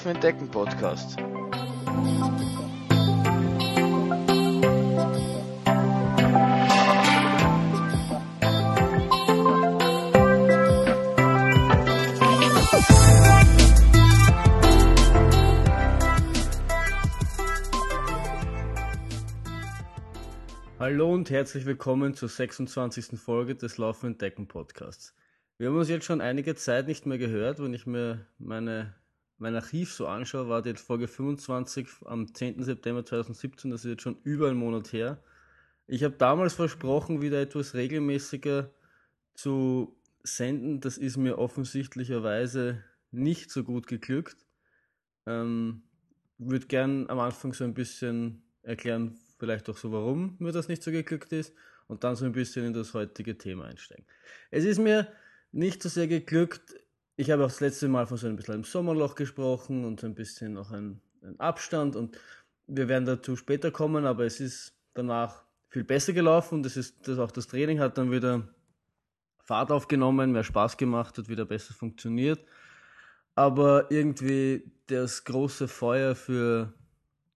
Laufen 0.00 0.14
entdecken 0.14 0.48
Podcast. 0.48 1.16
Hallo 20.78 21.12
und 21.12 21.28
herzlich 21.28 21.66
willkommen 21.66 22.14
zur 22.14 22.30
26. 22.30 23.20
Folge 23.20 23.54
des 23.54 23.76
Laufen 23.76 24.06
entdecken 24.06 24.48
Podcasts. 24.48 25.14
Wir 25.58 25.68
haben 25.68 25.76
uns 25.76 25.90
jetzt 25.90 26.06
schon 26.06 26.22
einige 26.22 26.54
Zeit 26.54 26.86
nicht 26.86 27.04
mehr 27.04 27.18
gehört. 27.18 27.62
Wenn 27.62 27.74
ich 27.74 27.86
mir 27.86 28.24
meine, 28.38 28.94
mein 29.40 29.54
Archiv 29.54 29.92
so 29.92 30.06
anschaue, 30.06 30.48
war 30.48 30.62
die 30.62 30.74
Folge 30.74 31.08
25 31.08 31.88
am 32.04 32.32
10. 32.32 32.62
September 32.62 33.04
2017, 33.04 33.70
das 33.70 33.84
ist 33.84 33.90
jetzt 33.90 34.02
schon 34.02 34.18
über 34.22 34.48
einen 34.48 34.58
Monat 34.58 34.92
her. 34.92 35.22
Ich 35.86 36.04
habe 36.04 36.14
damals 36.16 36.54
versprochen, 36.54 37.22
wieder 37.22 37.40
etwas 37.40 37.74
regelmäßiger 37.74 38.70
zu 39.34 39.96
senden. 40.22 40.80
Das 40.80 40.98
ist 40.98 41.16
mir 41.16 41.38
offensichtlicherweise 41.38 42.84
nicht 43.10 43.50
so 43.50 43.64
gut 43.64 43.86
geglückt. 43.86 44.46
Ähm, 45.26 45.82
würde 46.38 46.66
gern 46.66 47.08
am 47.08 47.18
Anfang 47.18 47.54
so 47.54 47.64
ein 47.64 47.74
bisschen 47.74 48.42
erklären, 48.62 49.18
vielleicht 49.38 49.68
auch 49.70 49.76
so, 49.76 49.90
warum 49.90 50.36
mir 50.38 50.52
das 50.52 50.68
nicht 50.68 50.82
so 50.82 50.90
geglückt 50.90 51.32
ist 51.32 51.54
und 51.88 52.04
dann 52.04 52.14
so 52.14 52.26
ein 52.26 52.32
bisschen 52.32 52.66
in 52.66 52.72
das 52.74 52.92
heutige 52.94 53.36
Thema 53.36 53.64
einsteigen. 53.64 54.04
Es 54.50 54.64
ist 54.64 54.78
mir 54.78 55.08
nicht 55.50 55.82
so 55.82 55.88
sehr 55.88 56.06
geglückt. 56.06 56.74
Ich 57.20 57.30
habe 57.30 57.44
auch 57.44 57.48
das 57.48 57.60
letzte 57.60 57.86
Mal 57.86 58.06
von 58.06 58.16
so 58.16 58.28
ein 58.28 58.36
bisschen 58.36 58.54
einem 58.54 58.64
Sommerloch 58.64 59.14
gesprochen 59.14 59.84
und 59.84 60.00
so 60.00 60.06
ein 60.06 60.14
bisschen 60.14 60.54
noch 60.54 60.70
ein, 60.70 61.02
ein 61.22 61.38
Abstand 61.38 61.94
und 61.94 62.16
wir 62.66 62.88
werden 62.88 63.04
dazu 63.04 63.36
später 63.36 63.70
kommen, 63.70 64.06
aber 64.06 64.24
es 64.24 64.40
ist 64.40 64.72
danach 64.94 65.44
viel 65.68 65.84
besser 65.84 66.14
gelaufen 66.14 66.54
und 66.54 66.62
das 66.62 66.78
ist 66.78 67.06
das 67.06 67.18
auch 67.18 67.30
das 67.30 67.46
Training 67.46 67.78
hat 67.78 67.98
dann 67.98 68.10
wieder 68.10 68.48
Fahrt 69.44 69.70
aufgenommen, 69.70 70.32
mehr 70.32 70.44
Spaß 70.44 70.78
gemacht, 70.78 71.18
hat 71.18 71.28
wieder 71.28 71.44
besser 71.44 71.74
funktioniert. 71.74 72.42
Aber 73.34 73.90
irgendwie 73.90 74.72
das 74.86 75.24
große 75.24 75.68
Feuer 75.68 76.14
für, 76.14 76.72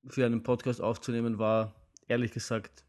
für 0.09 0.25
einen 0.25 0.43
Podcast 0.43 0.81
aufzunehmen 0.81 1.39
war 1.39 1.75
ehrlich 2.09 2.33
gesagt, 2.33 2.87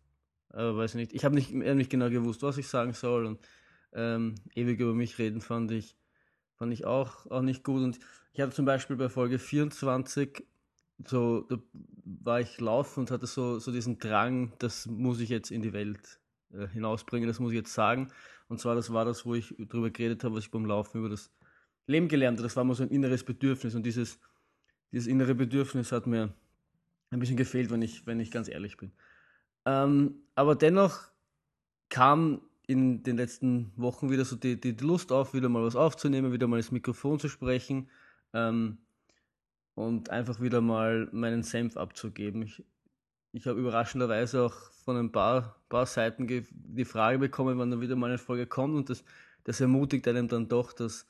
äh, 0.53 0.59
weiß 0.59 0.93
nicht. 0.93 1.11
Ich 1.11 1.25
habe 1.25 1.35
nicht, 1.35 1.51
nicht 1.51 1.89
genau 1.89 2.09
gewusst, 2.09 2.41
was 2.41 2.57
ich 2.57 2.69
sagen 2.69 2.93
soll 2.93 3.25
und 3.25 3.45
ähm, 3.91 4.35
ewig 4.55 4.79
über 4.79 4.93
mich 4.93 5.19
reden 5.19 5.41
fand 5.41 5.71
ich, 5.71 5.97
fand 6.57 6.73
ich 6.73 6.85
auch, 6.85 7.29
auch 7.29 7.41
nicht 7.41 7.63
gut. 7.63 7.81
Und 7.81 7.99
ich 8.33 8.41
hatte 8.41 8.53
zum 8.53 8.65
Beispiel 8.65 8.95
bei 8.95 9.09
Folge 9.09 9.39
24 9.39 10.45
so, 11.03 11.41
da 11.41 11.57
war 12.05 12.39
ich 12.39 12.59
laufen 12.59 13.01
und 13.01 13.11
hatte 13.11 13.27
so, 13.27 13.59
so 13.59 13.71
diesen 13.71 13.99
Drang, 13.99 14.53
das 14.59 14.85
muss 14.85 15.19
ich 15.19 15.29
jetzt 15.29 15.51
in 15.51 15.61
die 15.61 15.73
Welt 15.73 16.19
äh, 16.53 16.67
hinausbringen, 16.67 17.27
das 17.27 17.39
muss 17.39 17.51
ich 17.51 17.57
jetzt 17.57 17.73
sagen. 17.73 18.11
Und 18.47 18.59
zwar, 18.59 18.75
das 18.75 18.93
war 18.93 19.05
das, 19.05 19.25
wo 19.25 19.35
ich 19.35 19.53
darüber 19.57 19.89
geredet 19.89 20.23
habe, 20.23 20.35
was 20.35 20.45
ich 20.45 20.51
beim 20.51 20.65
Laufen 20.65 20.99
über 20.99 21.09
das 21.09 21.31
Leben 21.87 22.07
gelernt 22.07 22.37
habe. 22.37 22.47
Das 22.47 22.55
war 22.55 22.63
mal 22.63 22.75
so 22.75 22.83
ein 22.83 22.89
inneres 22.89 23.23
Bedürfnis 23.23 23.75
und 23.75 23.83
dieses, 23.83 24.19
dieses 24.91 25.07
innere 25.07 25.35
Bedürfnis 25.35 25.91
hat 25.91 26.07
mir 26.07 26.33
ein 27.09 27.19
bisschen 27.19 27.37
gefehlt, 27.37 27.69
wenn 27.71 27.81
ich, 27.81 28.05
wenn 28.07 28.19
ich 28.19 28.31
ganz 28.31 28.47
ehrlich 28.47 28.77
bin. 28.77 28.91
Ähm, 29.65 30.23
aber 30.35 30.55
dennoch 30.55 31.09
kam 31.89 32.41
in 32.67 33.03
den 33.03 33.17
letzten 33.17 33.71
Wochen 33.75 34.09
wieder 34.09 34.25
so 34.25 34.35
die, 34.35 34.59
die, 34.59 34.71
Lust 34.71 35.11
auf, 35.11 35.33
wieder 35.33 35.49
mal 35.49 35.63
was 35.63 35.75
aufzunehmen, 35.75 36.31
wieder 36.31 36.47
mal 36.47 36.57
ins 36.57 36.71
Mikrofon 36.71 37.19
zu 37.19 37.29
sprechen 37.29 37.89
ähm, 38.33 38.77
und 39.75 40.09
einfach 40.09 40.41
wieder 40.41 40.61
mal 40.61 41.09
meinen 41.11 41.43
Senf 41.43 41.77
abzugeben. 41.77 42.41
Ich, 42.41 42.63
ich 43.31 43.47
habe 43.47 43.59
überraschenderweise 43.59 44.43
auch 44.43 44.53
von 44.83 44.97
ein 44.97 45.11
paar, 45.11 45.59
paar 45.69 45.85
Seiten 45.85 46.27
die 46.27 46.85
Frage 46.85 47.19
bekommen, 47.19 47.57
wann 47.59 47.71
dann 47.71 47.81
wieder 47.81 47.95
mal 47.95 48.07
eine 48.07 48.17
Folge 48.17 48.47
kommt 48.47 48.75
und 48.75 48.89
das, 48.89 49.03
das 49.43 49.61
ermutigt 49.61 50.07
einen 50.07 50.27
dann 50.27 50.47
doch, 50.47 50.73
dass, 50.73 51.07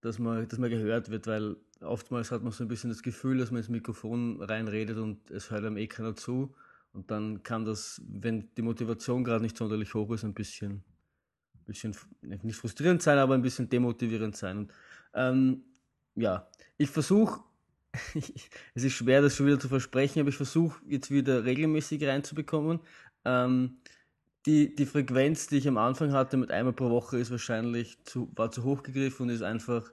dass, 0.00 0.18
man, 0.18 0.46
dass 0.48 0.58
man 0.58 0.70
gehört 0.70 1.10
wird, 1.10 1.26
weil 1.26 1.56
oftmals 1.80 2.30
hat 2.30 2.42
man 2.42 2.52
so 2.52 2.64
ein 2.64 2.68
bisschen 2.68 2.90
das 2.90 3.02
Gefühl, 3.02 3.38
dass 3.38 3.50
man 3.50 3.58
ins 3.58 3.68
Mikrofon 3.68 4.42
reinredet 4.42 4.98
und 4.98 5.30
es 5.30 5.50
hört 5.50 5.64
einem 5.64 5.76
eh 5.76 5.86
keiner 5.86 6.16
zu. 6.16 6.54
Und 6.96 7.10
dann 7.10 7.42
kann 7.42 7.66
das, 7.66 8.00
wenn 8.08 8.48
die 8.56 8.62
Motivation 8.62 9.22
gerade 9.22 9.42
nicht 9.44 9.56
sonderlich 9.56 9.92
hoch 9.92 10.10
ist, 10.12 10.24
ein 10.24 10.32
bisschen, 10.32 10.82
bisschen 11.66 11.94
nicht 12.22 12.56
frustrierend 12.56 13.02
sein, 13.02 13.18
aber 13.18 13.34
ein 13.34 13.42
bisschen 13.42 13.68
demotivierend 13.68 14.34
sein. 14.34 14.56
Und, 14.56 14.72
ähm, 15.12 15.64
ja, 16.14 16.48
ich 16.78 16.88
versuche, 16.88 17.42
es 18.74 18.82
ist 18.82 18.94
schwer, 18.94 19.20
das 19.20 19.36
schon 19.36 19.44
wieder 19.44 19.60
zu 19.60 19.68
versprechen, 19.68 20.20
aber 20.20 20.30
ich 20.30 20.36
versuche 20.36 20.80
jetzt 20.86 21.10
wieder 21.10 21.44
regelmäßig 21.44 22.02
reinzubekommen. 22.02 22.80
Ähm, 23.26 23.76
die, 24.46 24.74
die 24.74 24.86
Frequenz, 24.86 25.48
die 25.48 25.58
ich 25.58 25.68
am 25.68 25.76
Anfang 25.76 26.14
hatte 26.14 26.38
mit 26.38 26.50
einmal 26.50 26.72
pro 26.72 26.88
Woche, 26.88 27.18
ist 27.18 27.30
wahrscheinlich 27.30 28.02
zu, 28.04 28.32
war 28.36 28.50
zu 28.50 28.64
hoch 28.64 28.82
gegriffen 28.82 29.24
und 29.24 29.28
ist 29.28 29.42
einfach 29.42 29.92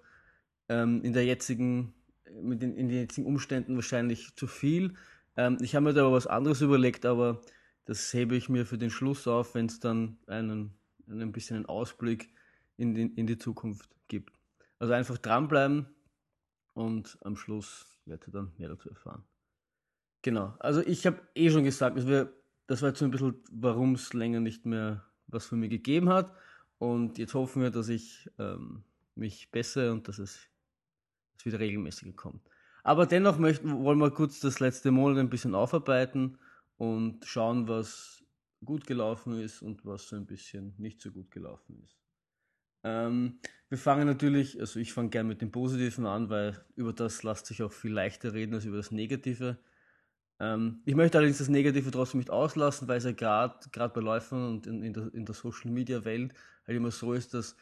ähm, 0.69 1.03
in 1.03 1.11
der 1.11 1.25
jetzigen, 1.25 1.93
mit 2.41 2.61
den, 2.61 2.77
in 2.77 2.87
den 2.87 2.99
jetzigen 2.99 3.27
Umständen 3.27 3.75
wahrscheinlich 3.75 4.37
zu 4.37 4.47
viel. 4.47 4.93
Ähm, 5.35 5.57
ich 5.61 5.75
habe 5.75 5.85
mir 5.85 5.93
da 5.93 6.01
aber 6.01 6.13
was 6.13 6.27
anderes 6.27 6.61
überlegt, 6.61 7.05
aber 7.05 7.41
das 7.85 8.13
hebe 8.13 8.35
ich 8.35 8.49
mir 8.49 8.65
für 8.65 8.77
den 8.77 8.89
Schluss 8.89 9.27
auf, 9.27 9.55
wenn 9.55 9.65
es 9.65 9.79
dann 9.79 10.17
einen, 10.27 10.73
einen 11.07 11.31
bisschen 11.31 11.57
einen 11.57 11.65
Ausblick 11.65 12.33
in 12.77 12.93
die, 12.93 13.13
in 13.15 13.27
die 13.27 13.37
Zukunft 13.37 13.89
gibt. 14.07 14.39
Also 14.79 14.93
einfach 14.93 15.17
dranbleiben 15.17 15.87
und 16.73 17.17
am 17.21 17.35
Schluss 17.35 17.99
werdet 18.05 18.27
ihr 18.27 18.33
dann 18.33 18.51
mehr 18.57 18.69
dazu 18.69 18.89
erfahren. 18.89 19.23
Genau, 20.21 20.55
also 20.59 20.81
ich 20.81 21.05
habe 21.05 21.21
eh 21.35 21.49
schon 21.49 21.63
gesagt, 21.63 21.97
das, 21.97 22.07
wär, 22.07 22.31
das 22.67 22.81
war 22.81 22.89
jetzt 22.89 22.99
so 22.99 23.05
ein 23.05 23.11
bisschen, 23.11 23.35
warum 23.51 23.95
es 23.95 24.13
länger 24.13 24.39
nicht 24.39 24.65
mehr 24.65 25.03
was 25.27 25.45
von 25.45 25.59
mir 25.59 25.69
gegeben 25.69 26.09
hat. 26.09 26.33
Und 26.77 27.17
jetzt 27.17 27.33
hoffen 27.33 27.61
wir, 27.61 27.71
dass 27.71 27.89
ich 27.89 28.29
ähm, 28.39 28.83
mich 29.15 29.51
bessere 29.51 29.91
und 29.91 30.07
dass 30.07 30.19
es 30.19 30.49
dass 31.35 31.45
wieder 31.45 31.59
regelmäßiger 31.59 32.13
kommt. 32.13 32.41
Aber 32.83 33.05
dennoch 33.05 33.37
möchten, 33.37 33.83
wollen 33.83 33.99
wir 33.99 34.11
kurz 34.11 34.41
das 34.41 34.59
letzte 34.59 34.91
Monat 34.91 35.17
ein 35.17 35.29
bisschen 35.29 35.55
aufarbeiten 35.55 36.37
und 36.77 37.25
schauen, 37.25 37.67
was 37.67 38.23
gut 38.63 38.85
gelaufen 38.85 39.39
ist 39.39 39.61
und 39.61 39.85
was 39.85 40.09
so 40.09 40.17
ein 40.17 40.25
bisschen 40.25 40.75
nicht 40.77 41.01
so 41.01 41.11
gut 41.11 41.31
gelaufen 41.31 41.81
ist. 41.83 41.97
Ähm, 42.83 43.39
wir 43.69 43.77
fangen 43.77 44.05
natürlich, 44.05 44.59
also 44.59 44.79
ich 44.79 44.91
fange 44.91 45.09
gerne 45.09 45.29
mit 45.29 45.41
dem 45.41 45.51
Positiven 45.51 46.05
an, 46.05 46.29
weil 46.29 46.63
über 46.75 46.91
das 46.91 47.23
lässt 47.23 47.45
sich 47.45 47.63
auch 47.63 47.71
viel 47.71 47.93
leichter 47.93 48.33
reden 48.33 48.53
als 48.53 48.65
über 48.65 48.77
das 48.77 48.91
Negative. 48.91 49.57
Ähm, 50.39 50.81
ich 50.85 50.95
möchte 50.95 51.17
allerdings 51.17 51.37
das 51.37 51.47
Negative 51.47 51.89
trotzdem 51.89 52.19
nicht 52.19 52.29
auslassen, 52.29 52.89
weil 52.89 52.97
es 52.97 53.05
ja 53.05 53.11
gerade 53.11 53.93
bei 53.93 54.01
Läufern 54.01 54.45
und 54.45 54.67
in, 54.67 54.83
in, 54.83 54.93
der, 54.93 55.13
in 55.13 55.25
der 55.25 55.35
Social 55.35 55.71
Media 55.71 56.03
Welt 56.03 56.33
halt 56.67 56.77
immer 56.77 56.91
so 56.91 57.13
ist, 57.13 57.33
dass, 57.33 57.55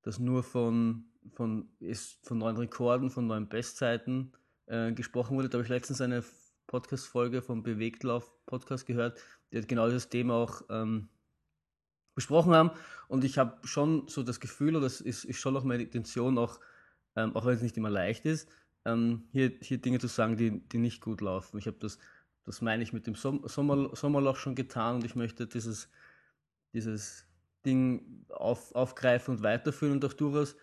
dass 0.00 0.18
nur 0.18 0.42
von, 0.42 1.04
von, 1.32 1.68
ist, 1.78 2.24
von 2.26 2.38
neuen 2.38 2.56
Rekorden, 2.56 3.10
von 3.10 3.26
neuen 3.26 3.48
Bestzeiten 3.48 4.32
äh, 4.66 4.92
gesprochen 4.92 5.36
wurde. 5.36 5.48
Da 5.48 5.58
habe 5.58 5.64
ich 5.64 5.70
letztens 5.70 6.00
eine 6.00 6.24
Podcast-Folge 6.66 7.42
vom 7.42 7.62
Bewegtlauf-Podcast 7.62 8.86
gehört, 8.86 9.20
die 9.50 9.58
hat 9.58 9.68
genau 9.68 9.86
dieses 9.86 10.08
Thema 10.08 10.34
auch 10.34 10.62
ähm, 10.70 11.08
besprochen 12.14 12.54
haben. 12.54 12.70
Und 13.08 13.24
ich 13.24 13.38
habe 13.38 13.66
schon 13.66 14.08
so 14.08 14.22
das 14.22 14.40
Gefühl, 14.40 14.76
oder 14.76 14.84
das 14.84 15.00
ist, 15.00 15.24
ist 15.24 15.38
schon 15.38 15.56
auch 15.56 15.64
meine 15.64 15.82
Intention, 15.82 16.38
auch, 16.38 16.60
ähm, 17.16 17.34
auch 17.36 17.44
wenn 17.44 17.54
es 17.54 17.62
nicht 17.62 17.76
immer 17.76 17.90
leicht 17.90 18.24
ist, 18.24 18.48
ähm, 18.84 19.24
hier, 19.32 19.52
hier 19.60 19.78
Dinge 19.78 19.98
zu 19.98 20.06
sagen, 20.06 20.36
die, 20.36 20.66
die 20.68 20.78
nicht 20.78 21.00
gut 21.02 21.20
laufen. 21.20 21.58
Ich 21.58 21.66
habe 21.66 21.76
das, 21.78 21.98
das 22.44 22.60
meine 22.60 22.82
ich 22.82 22.92
mit 22.92 23.06
dem 23.06 23.14
Som 23.14 23.46
Sommer 23.46 23.94
Sommerloch 23.94 24.36
schon 24.36 24.54
getan 24.54 24.96
und 24.96 25.04
ich 25.04 25.14
möchte 25.14 25.46
dieses, 25.46 25.88
dieses 26.72 27.26
Ding 27.64 28.26
auf, 28.28 28.74
aufgreifen 28.74 29.36
und 29.36 29.42
weiterführen 29.42 29.92
und 29.94 30.04
auch 30.04 30.14
durchaus 30.14 30.56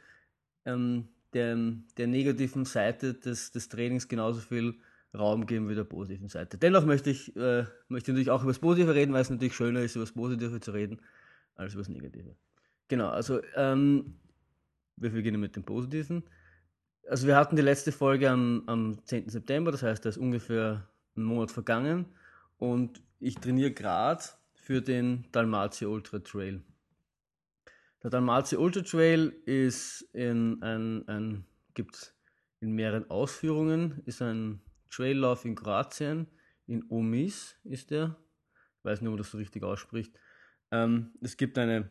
ähm, 0.66 1.08
der, 1.34 1.58
der 1.98 2.08
negativen 2.08 2.66
Seite 2.66 3.14
des, 3.14 3.52
des 3.52 3.70
Trainings 3.70 4.08
genauso 4.08 4.40
viel 4.40 4.76
Raum 5.18 5.46
geben 5.46 5.70
wie 5.70 5.76
der 5.76 5.84
positiven 5.84 6.30
Seite. 6.30 6.58
Dennoch 6.58 6.86
möchte 6.86 7.10
ich, 7.10 7.36
äh, 7.36 7.66
möchte 7.88 8.12
natürlich 8.12 8.30
auch 8.30 8.44
über 8.44 8.52
das 8.52 8.60
Positive 8.60 8.94
reden, 8.94 9.14
weil 9.14 9.22
es 9.22 9.30
natürlich 9.30 9.56
schöner 9.56 9.82
ist, 9.82 9.96
über 9.96 10.06
das 10.06 10.14
Positive 10.14 10.60
zu 10.60 10.72
reden, 10.72 11.00
als 11.56 11.74
über 11.74 11.82
das 11.82 11.90
Negative. 11.90 12.36
Genau, 12.88 13.10
also 13.10 13.42
ähm, 13.56 14.20
wir 14.98 15.10
beginnen 15.12 15.42
mit 15.42 15.56
dem 15.56 15.64
Positiven. 15.64 16.24
Also 17.08 17.26
wir 17.26 17.36
hatten 17.36 17.56
die 17.56 17.64
letzte 17.64 17.92
Folge 17.92 18.30
am, 18.30 18.64
am 18.68 19.04
10. 19.04 19.30
September, 19.30 19.72
das 19.72 19.82
heißt, 19.82 20.06
da 20.06 20.10
ist 20.10 20.18
ungefähr 20.18 20.88
ein 21.16 21.24
Monat 21.24 21.52
vergangen 21.52 22.06
und 22.58 23.02
ich 23.20 23.36
trainiere 23.36 23.72
gerade 23.72 24.24
für 24.54 24.82
den 24.82 25.26
Dalmatia 25.32 25.88
Ultra 25.88 26.20
Trail. 26.20 26.62
Der 28.02 28.10
Dalmatia 28.10 28.58
Ultra 28.60 28.82
Trail 28.82 29.36
ist 29.46 30.02
in 30.14 30.62
ein, 30.64 31.06
ein 31.10 31.46
gibt 31.74 32.16
in 32.62 32.72
mehreren 32.72 33.10
Ausführungen, 33.10 34.02
ist 34.06 34.22
ein 34.22 34.62
Traillauf 34.90 35.44
in 35.44 35.56
Kroatien, 35.56 36.28
in 36.66 36.86
Omis 36.90 37.58
ist 37.66 37.92
der. 37.92 38.16
Ich 38.78 38.86
weiß 38.86 39.02
nicht, 39.02 39.08
ob 39.08 39.14
man 39.14 39.18
das 39.18 39.32
so 39.32 39.38
richtig 39.38 39.64
ausspricht. 39.64 40.18
Ähm, 40.72 41.12
es 41.22 41.36
gibt 41.36 41.58
eine 41.58 41.90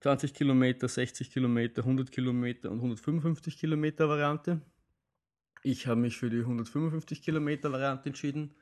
20 0.00 0.32
Kilometer, 0.32 0.86
60 0.86 1.32
Kilometer, 1.32 1.82
100 1.82 2.12
Kilometer 2.12 2.70
und 2.70 2.76
155 2.76 3.58
Kilometer 3.58 4.08
Variante. 4.08 4.60
Ich 5.64 5.88
habe 5.88 6.00
mich 6.00 6.16
für 6.16 6.30
die 6.30 6.38
155 6.38 7.20
Kilometer 7.20 7.72
Variante 7.72 8.10
entschieden. 8.10 8.54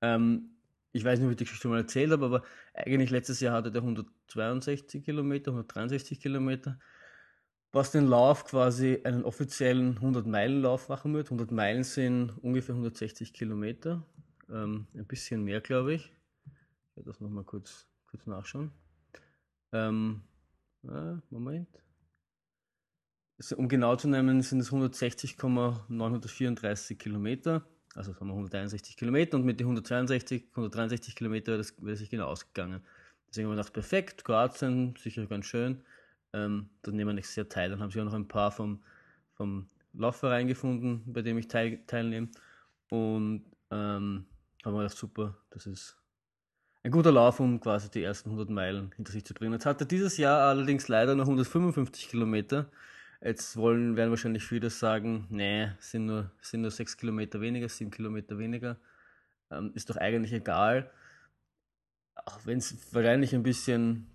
Ähm, 0.00 0.57
ich 0.92 1.04
weiß 1.04 1.18
nicht, 1.18 1.26
ob 1.26 1.32
ich 1.32 1.36
die 1.36 1.44
Geschichte 1.44 1.68
mal 1.68 1.78
erzählt 1.78 2.12
habe, 2.12 2.24
aber 2.24 2.42
eigentlich 2.74 3.10
letztes 3.10 3.40
Jahr 3.40 3.54
hatte 3.54 3.70
der 3.70 3.82
162 3.82 5.04
Kilometer, 5.04 5.50
163 5.50 6.20
Kilometer, 6.20 6.78
was 7.72 7.92
den 7.92 8.06
Lauf 8.06 8.46
quasi 8.46 9.00
einen 9.04 9.24
offiziellen 9.24 9.98
100-Meilen-Lauf 9.98 10.88
machen 10.88 11.12
wird. 11.14 11.26
100 11.26 11.50
Meilen 11.50 11.84
sind 11.84 12.30
ungefähr 12.42 12.74
160 12.74 13.34
Kilometer, 13.34 14.06
ähm, 14.48 14.86
ein 14.94 15.06
bisschen 15.06 15.44
mehr, 15.44 15.60
glaube 15.60 15.92
ich. 15.94 16.10
Ich 16.46 16.96
werde 16.96 17.10
das 17.10 17.20
nochmal 17.20 17.44
kurz, 17.44 17.86
kurz 18.10 18.26
nachschauen. 18.26 18.72
Ähm, 19.72 20.22
äh, 20.84 21.16
Moment. 21.30 21.68
Also, 23.38 23.56
um 23.56 23.68
genau 23.68 23.96
zu 23.96 24.08
nehmen, 24.08 24.42
sind 24.42 24.60
es 24.60 24.72
160,934 24.72 26.98
Kilometer. 26.98 27.66
Also 27.98 28.14
haben 28.14 28.28
wir 28.28 28.34
161 28.34 28.96
Kilometer 28.96 29.36
und 29.36 29.44
mit 29.44 29.58
den 29.58 29.66
162, 29.66 30.50
163 30.50 31.16
Kilometer 31.16 31.48
wäre 31.48 31.58
das, 31.58 31.76
wäre 31.78 31.90
das 31.90 31.98
sich 31.98 32.10
genau 32.10 32.26
ausgegangen. 32.26 32.80
Deswegen 33.28 33.48
haben 33.48 33.56
wir 33.56 33.56
gedacht, 33.56 33.72
perfekt, 33.72 34.24
Kroatien, 34.24 34.94
sicher 34.96 35.26
ganz 35.26 35.46
schön. 35.46 35.82
Ähm, 36.32 36.70
da 36.82 36.92
nehmen 36.92 37.08
wir 37.08 37.14
nächstes 37.14 37.34
Jahr 37.34 37.48
teil. 37.48 37.70
Dann 37.70 37.80
haben 37.80 37.90
sie 37.90 38.00
auch 38.00 38.04
noch 38.04 38.14
ein 38.14 38.28
paar 38.28 38.52
vom, 38.52 38.84
vom 39.34 39.68
Laufverein 39.94 40.46
gefunden, 40.46 41.02
bei 41.12 41.22
dem 41.22 41.38
ich 41.38 41.48
teil, 41.48 41.80
teilnehme. 41.88 42.28
Und 42.88 43.44
ähm, 43.72 44.26
haben 44.64 44.74
wir 44.74 44.82
gedacht, 44.82 44.96
super, 44.96 45.36
das 45.50 45.66
ist 45.66 45.96
ein 46.84 46.92
guter 46.92 47.10
Lauf, 47.10 47.40
um 47.40 47.58
quasi 47.58 47.90
die 47.90 48.04
ersten 48.04 48.30
100 48.30 48.48
Meilen 48.48 48.92
hinter 48.94 49.10
sich 49.10 49.24
zu 49.24 49.34
bringen. 49.34 49.54
Jetzt 49.54 49.66
hatte 49.66 49.86
dieses 49.86 50.18
Jahr 50.18 50.42
allerdings 50.42 50.86
leider 50.86 51.16
noch 51.16 51.24
155 51.24 52.08
Kilometer. 52.08 52.70
Jetzt 53.20 53.56
wollen, 53.56 53.96
werden 53.96 54.10
wahrscheinlich 54.10 54.44
viele 54.44 54.70
sagen, 54.70 55.26
nee, 55.30 55.68
sind 55.80 56.06
nur, 56.06 56.30
sind 56.40 56.60
nur 56.62 56.70
6 56.70 56.96
Kilometer 56.96 57.40
weniger, 57.40 57.68
7 57.68 57.90
Kilometer 57.90 58.38
weniger. 58.38 58.78
Ähm, 59.50 59.72
ist 59.74 59.90
doch 59.90 59.96
eigentlich 59.96 60.32
egal. 60.32 60.90
Auch 62.14 62.46
wenn 62.46 62.58
es 62.58 62.94
wahrscheinlich 62.94 63.34
ein 63.34 63.42
bisschen, 63.42 64.06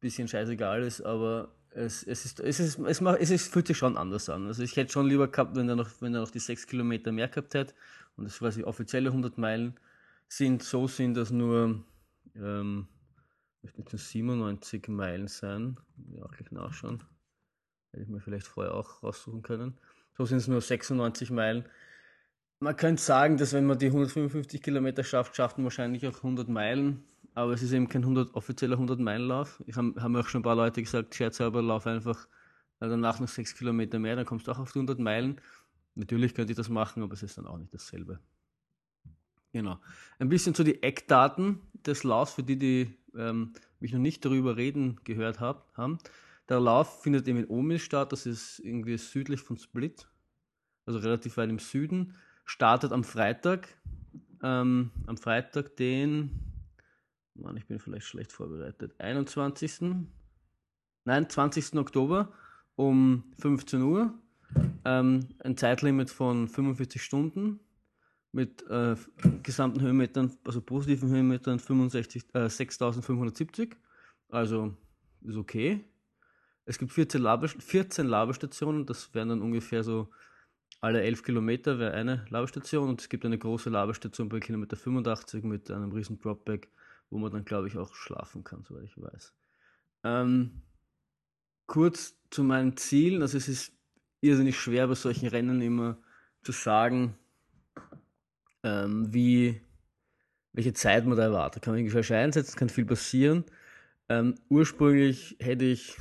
bisschen 0.00 0.28
scheißegal 0.28 0.82
ist, 0.82 1.00
aber 1.00 1.54
es, 1.70 2.02
es, 2.02 2.26
ist, 2.26 2.40
es, 2.40 2.60
ist, 2.60 2.78
es, 2.78 3.00
macht, 3.00 3.20
es 3.20 3.30
ist, 3.30 3.50
fühlt 3.50 3.66
sich 3.66 3.78
schon 3.78 3.96
anders 3.96 4.28
an. 4.28 4.46
Also 4.46 4.62
ich 4.62 4.76
hätte 4.76 4.92
schon 4.92 5.06
lieber 5.08 5.28
gehabt, 5.28 5.56
wenn 5.56 5.68
er 5.68 5.76
noch, 5.76 5.90
wenn 6.00 6.14
er 6.14 6.20
noch 6.20 6.30
die 6.30 6.38
6 6.38 6.66
Kilometer 6.66 7.10
mehr 7.10 7.28
gehabt 7.28 7.54
hätte 7.54 7.74
und 8.16 8.24
das 8.24 8.38
quasi 8.38 8.64
offizielle 8.64 9.08
100 9.08 9.38
Meilen 9.38 9.78
sind. 10.28 10.62
So 10.62 10.86
sind 10.88 11.14
das 11.14 11.30
nur, 11.30 11.82
ähm, 12.34 12.86
möchten 13.62 13.96
97 13.96 14.88
Meilen 14.88 15.28
sein. 15.28 15.78
Ja, 16.14 16.26
gleich 16.26 16.50
nachschauen. 16.50 17.02
Hätte 17.92 18.02
ich 18.02 18.08
mir 18.08 18.20
vielleicht 18.20 18.46
vorher 18.46 18.74
auch 18.74 19.02
raussuchen 19.02 19.42
können. 19.42 19.78
So 20.16 20.24
sind 20.24 20.38
es 20.38 20.48
nur 20.48 20.60
96 20.60 21.30
Meilen. 21.30 21.64
Man 22.60 22.76
könnte 22.76 23.02
sagen, 23.02 23.36
dass 23.38 23.52
wenn 23.52 23.66
man 23.66 23.78
die 23.78 23.86
155 23.86 24.62
Kilometer 24.62 25.04
schafft, 25.04 25.36
schafft 25.36 25.58
man 25.58 25.64
wahrscheinlich 25.64 26.06
auch 26.06 26.16
100 26.16 26.48
Meilen. 26.48 27.04
Aber 27.34 27.52
es 27.52 27.62
ist 27.62 27.72
eben 27.72 27.88
kein 27.88 28.02
100, 28.02 28.34
offizieller 28.34 28.76
100-Meilen-Lauf. 28.76 29.62
Ich 29.66 29.76
habe 29.76 29.94
hab 30.00 30.10
mir 30.10 30.20
auch 30.20 30.28
schon 30.28 30.40
ein 30.40 30.44
paar 30.44 30.56
Leute 30.56 30.82
gesagt, 30.82 31.14
scherzhalber, 31.14 31.62
lauf 31.62 31.86
einfach 31.86 32.28
danach 32.88 33.20
noch 33.20 33.28
6 33.28 33.54
Kilometer 33.54 33.98
mehr, 33.98 34.16
dann 34.16 34.26
kommst 34.26 34.46
du 34.46 34.52
auch 34.52 34.58
auf 34.58 34.72
die 34.72 34.78
100 34.78 34.98
Meilen. 34.98 35.40
Natürlich 35.94 36.34
könnte 36.34 36.52
ich 36.52 36.56
das 36.56 36.68
machen, 36.68 37.02
aber 37.02 37.14
es 37.14 37.22
ist 37.22 37.38
dann 37.38 37.46
auch 37.46 37.58
nicht 37.58 37.72
dasselbe. 37.72 38.18
Genau. 39.52 39.78
Ein 40.18 40.28
bisschen 40.28 40.54
zu 40.54 40.64
den 40.64 40.82
Eckdaten 40.82 41.60
des 41.86 42.04
Laufs, 42.04 42.34
für 42.34 42.42
die, 42.42 42.58
die 42.58 42.98
ähm, 43.14 43.52
mich 43.78 43.92
noch 43.92 44.00
nicht 44.00 44.24
darüber 44.24 44.56
reden 44.56 45.00
gehört 45.04 45.40
hab, 45.40 45.76
haben. 45.76 45.98
Der 46.52 46.60
Lauf 46.60 47.00
findet 47.00 47.26
eben 47.28 47.38
in 47.38 47.48
Omil 47.48 47.78
statt, 47.78 48.12
das 48.12 48.26
ist 48.26 48.58
irgendwie 48.58 48.98
südlich 48.98 49.40
von 49.40 49.56
Split, 49.56 50.06
also 50.84 50.98
relativ 50.98 51.38
weit 51.38 51.48
im 51.48 51.58
Süden. 51.58 52.14
Startet 52.44 52.92
am 52.92 53.04
Freitag, 53.04 53.68
ähm, 54.42 54.90
am 55.06 55.16
Freitag 55.16 55.76
den, 55.76 56.30
Mann, 57.32 57.56
ich 57.56 57.64
bin 57.64 57.78
vielleicht 57.78 58.04
schlecht 58.04 58.32
vorbereitet, 58.32 58.94
21. 59.00 60.04
Nein, 61.06 61.30
20. 61.30 61.76
Oktober 61.76 62.34
um 62.76 63.32
15 63.38 63.80
Uhr. 63.80 64.12
Ähm, 64.84 65.20
ein 65.38 65.56
Zeitlimit 65.56 66.10
von 66.10 66.48
45 66.48 67.02
Stunden 67.02 67.60
mit 68.30 68.62
äh, 68.68 68.94
gesamten 69.42 69.80
Höhenmetern, 69.80 70.36
also 70.44 70.60
positiven 70.60 71.08
Höhenmetern 71.08 71.58
65, 71.58 72.26
äh, 72.34 72.50
6570. 72.50 73.74
Also 74.28 74.76
ist 75.22 75.36
okay. 75.36 75.86
Es 76.64 76.78
gibt 76.78 76.92
14, 76.92 77.20
Laber, 77.20 77.48
14 77.48 78.06
Laberstationen, 78.06 78.86
das 78.86 79.14
wären 79.14 79.30
dann 79.30 79.42
ungefähr 79.42 79.82
so 79.82 80.10
alle 80.80 81.02
11 81.02 81.22
Kilometer 81.22 81.78
wäre 81.78 81.92
eine 81.92 82.24
Laberstation 82.28 82.88
und 82.88 83.00
es 83.00 83.08
gibt 83.08 83.24
eine 83.24 83.38
große 83.38 83.70
Laberstation 83.70 84.28
bei 84.28 84.40
Kilometer 84.40 84.76
85 84.76 85.44
mit 85.44 85.70
einem 85.70 85.92
riesen 85.92 86.18
Dropback, 86.18 86.68
wo 87.08 87.18
man 87.18 87.30
dann 87.30 87.44
glaube 87.44 87.68
ich 87.68 87.78
auch 87.78 87.94
schlafen 87.94 88.42
kann, 88.42 88.64
soweit 88.64 88.84
ich 88.84 89.00
weiß. 89.00 89.32
Ähm, 90.04 90.62
kurz 91.66 92.16
zu 92.30 92.42
meinen 92.42 92.76
Zielen, 92.76 93.22
also 93.22 93.38
es 93.38 93.48
ist 93.48 93.72
irrsinnig 94.20 94.58
schwer 94.58 94.88
bei 94.88 94.94
solchen 94.94 95.28
Rennen 95.28 95.60
immer 95.60 95.98
zu 96.42 96.50
sagen, 96.50 97.16
ähm, 98.64 99.12
wie, 99.12 99.60
welche 100.52 100.72
Zeit 100.72 101.06
man 101.06 101.16
da 101.16 101.24
erwartet. 101.24 101.62
Kann 101.62 101.74
man 101.74 101.78
irgendwie 101.78 101.94
falsch 101.94 102.10
einsetzen, 102.10 102.56
kann 102.56 102.68
viel 102.68 102.84
passieren. 102.84 103.44
Ähm, 104.08 104.34
ursprünglich 104.48 105.36
hätte 105.38 105.64
ich 105.64 105.96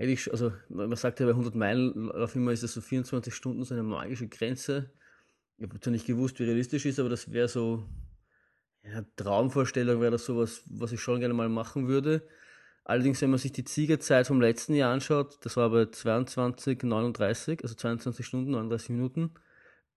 hätte 0.00 0.12
ich, 0.12 0.30
also 0.32 0.50
man 0.70 0.96
sagt 0.96 1.20
ja 1.20 1.26
bei 1.26 1.32
100 1.32 1.54
Meilen 1.54 2.10
auf 2.12 2.34
immer 2.34 2.52
ist 2.52 2.62
das 2.62 2.72
so 2.72 2.80
24 2.80 3.34
Stunden 3.34 3.64
so 3.64 3.74
eine 3.74 3.82
magische 3.82 4.28
Grenze. 4.28 4.90
Ich 5.58 5.64
habe 5.64 5.78
zwar 5.78 5.90
nicht 5.90 6.06
gewusst, 6.06 6.40
wie 6.40 6.44
realistisch 6.44 6.86
ist, 6.86 6.98
aber 6.98 7.10
das 7.10 7.30
wäre 7.32 7.48
so, 7.48 7.84
ja, 8.82 9.04
Traumvorstellung 9.16 10.00
wäre 10.00 10.12
das 10.12 10.24
sowas, 10.24 10.62
was 10.70 10.92
ich 10.92 11.02
schon 11.02 11.20
gerne 11.20 11.34
mal 11.34 11.50
machen 11.50 11.86
würde. 11.86 12.26
Allerdings, 12.84 13.20
wenn 13.20 13.28
man 13.28 13.38
sich 13.38 13.52
die 13.52 13.64
Ziegerzeit 13.64 14.26
vom 14.26 14.40
letzten 14.40 14.72
Jahr 14.74 14.90
anschaut, 14.90 15.36
das 15.42 15.58
war 15.58 15.68
bei 15.68 15.84
22, 15.84 16.82
39, 16.82 17.62
also 17.62 17.74
22 17.74 18.24
Stunden, 18.24 18.52
39 18.52 18.88
Minuten, 18.88 19.34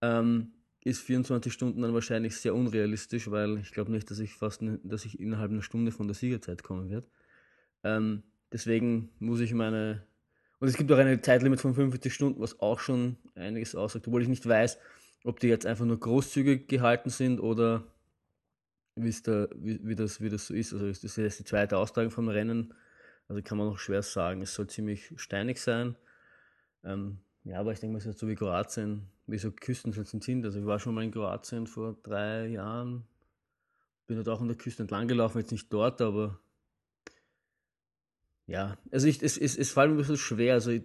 ähm, 0.02 0.52
ist 0.82 1.00
24 1.00 1.50
Stunden 1.50 1.80
dann 1.80 1.94
wahrscheinlich 1.94 2.36
sehr 2.36 2.54
unrealistisch, 2.54 3.30
weil 3.30 3.56
ich 3.56 3.72
glaube 3.72 3.90
nicht, 3.90 4.10
dass 4.10 4.18
ich 4.18 4.34
fast, 4.34 4.60
ne, 4.60 4.80
dass 4.84 5.06
ich 5.06 5.18
innerhalb 5.18 5.50
einer 5.50 5.62
Stunde 5.62 5.92
von 5.92 6.08
der 6.08 6.14
Siegerzeit 6.14 6.62
kommen 6.62 6.90
werde. 6.90 7.06
Ähm, 7.84 8.22
Deswegen 8.54 9.10
muss 9.18 9.40
ich 9.40 9.52
meine. 9.52 10.06
Und 10.60 10.68
es 10.68 10.76
gibt 10.76 10.90
auch 10.92 10.96
eine 10.96 11.20
Zeitlimit 11.20 11.60
von 11.60 11.74
45 11.74 12.14
Stunden, 12.14 12.40
was 12.40 12.60
auch 12.60 12.78
schon 12.78 13.16
einiges 13.34 13.74
aussagt, 13.74 14.06
obwohl 14.06 14.22
ich 14.22 14.28
nicht 14.28 14.48
weiß, 14.48 14.78
ob 15.24 15.40
die 15.40 15.48
jetzt 15.48 15.66
einfach 15.66 15.84
nur 15.84 15.98
großzügig 15.98 16.68
gehalten 16.68 17.10
sind 17.10 17.40
oder 17.40 17.82
wie, 18.94 19.10
da, 19.24 19.48
wie, 19.56 19.80
wie, 19.82 19.96
das, 19.96 20.20
wie 20.20 20.30
das 20.30 20.46
so 20.46 20.54
ist. 20.54 20.72
Also 20.72 20.86
das 20.86 21.02
ist 21.02 21.16
jetzt 21.16 21.40
die 21.40 21.44
zweite 21.44 21.76
Austragung 21.76 22.12
vom 22.12 22.28
Rennen. 22.28 22.72
Also 23.26 23.42
kann 23.42 23.58
man 23.58 23.66
noch 23.66 23.80
schwer 23.80 24.02
sagen. 24.02 24.40
Es 24.40 24.54
soll 24.54 24.68
ziemlich 24.68 25.12
steinig 25.16 25.60
sein. 25.60 25.96
Ähm, 26.84 27.18
ja, 27.42 27.58
aber 27.58 27.72
ich 27.72 27.80
denke 27.80 27.94
mal, 27.94 27.98
es 27.98 28.06
ist 28.06 28.20
so 28.20 28.28
wie 28.28 28.36
Kroatien, 28.36 29.08
wie 29.26 29.38
so 29.38 29.50
Küstenschützen 29.50 30.20
sind. 30.20 30.44
Also 30.44 30.60
ich 30.60 30.66
war 30.66 30.78
schon 30.78 30.94
mal 30.94 31.02
in 31.02 31.10
Kroatien 31.10 31.66
vor 31.66 31.96
drei 32.04 32.46
Jahren. 32.46 33.02
Bin 34.06 34.16
dort 34.16 34.28
auch 34.28 34.40
an 34.40 34.46
der 34.46 34.56
Küste 34.56 34.84
entlang 34.84 35.08
gelaufen, 35.08 35.38
jetzt 35.38 35.50
nicht 35.50 35.72
dort, 35.72 36.00
aber 36.00 36.38
ja, 38.46 38.76
also 38.90 39.06
ich, 39.06 39.22
es, 39.22 39.38
es, 39.38 39.56
es 39.56 39.70
fällt 39.72 39.90
mir 39.90 39.94
ein 39.94 39.98
bisschen 39.98 40.16
schwer. 40.16 40.54
Also 40.54 40.70
ich, 40.70 40.82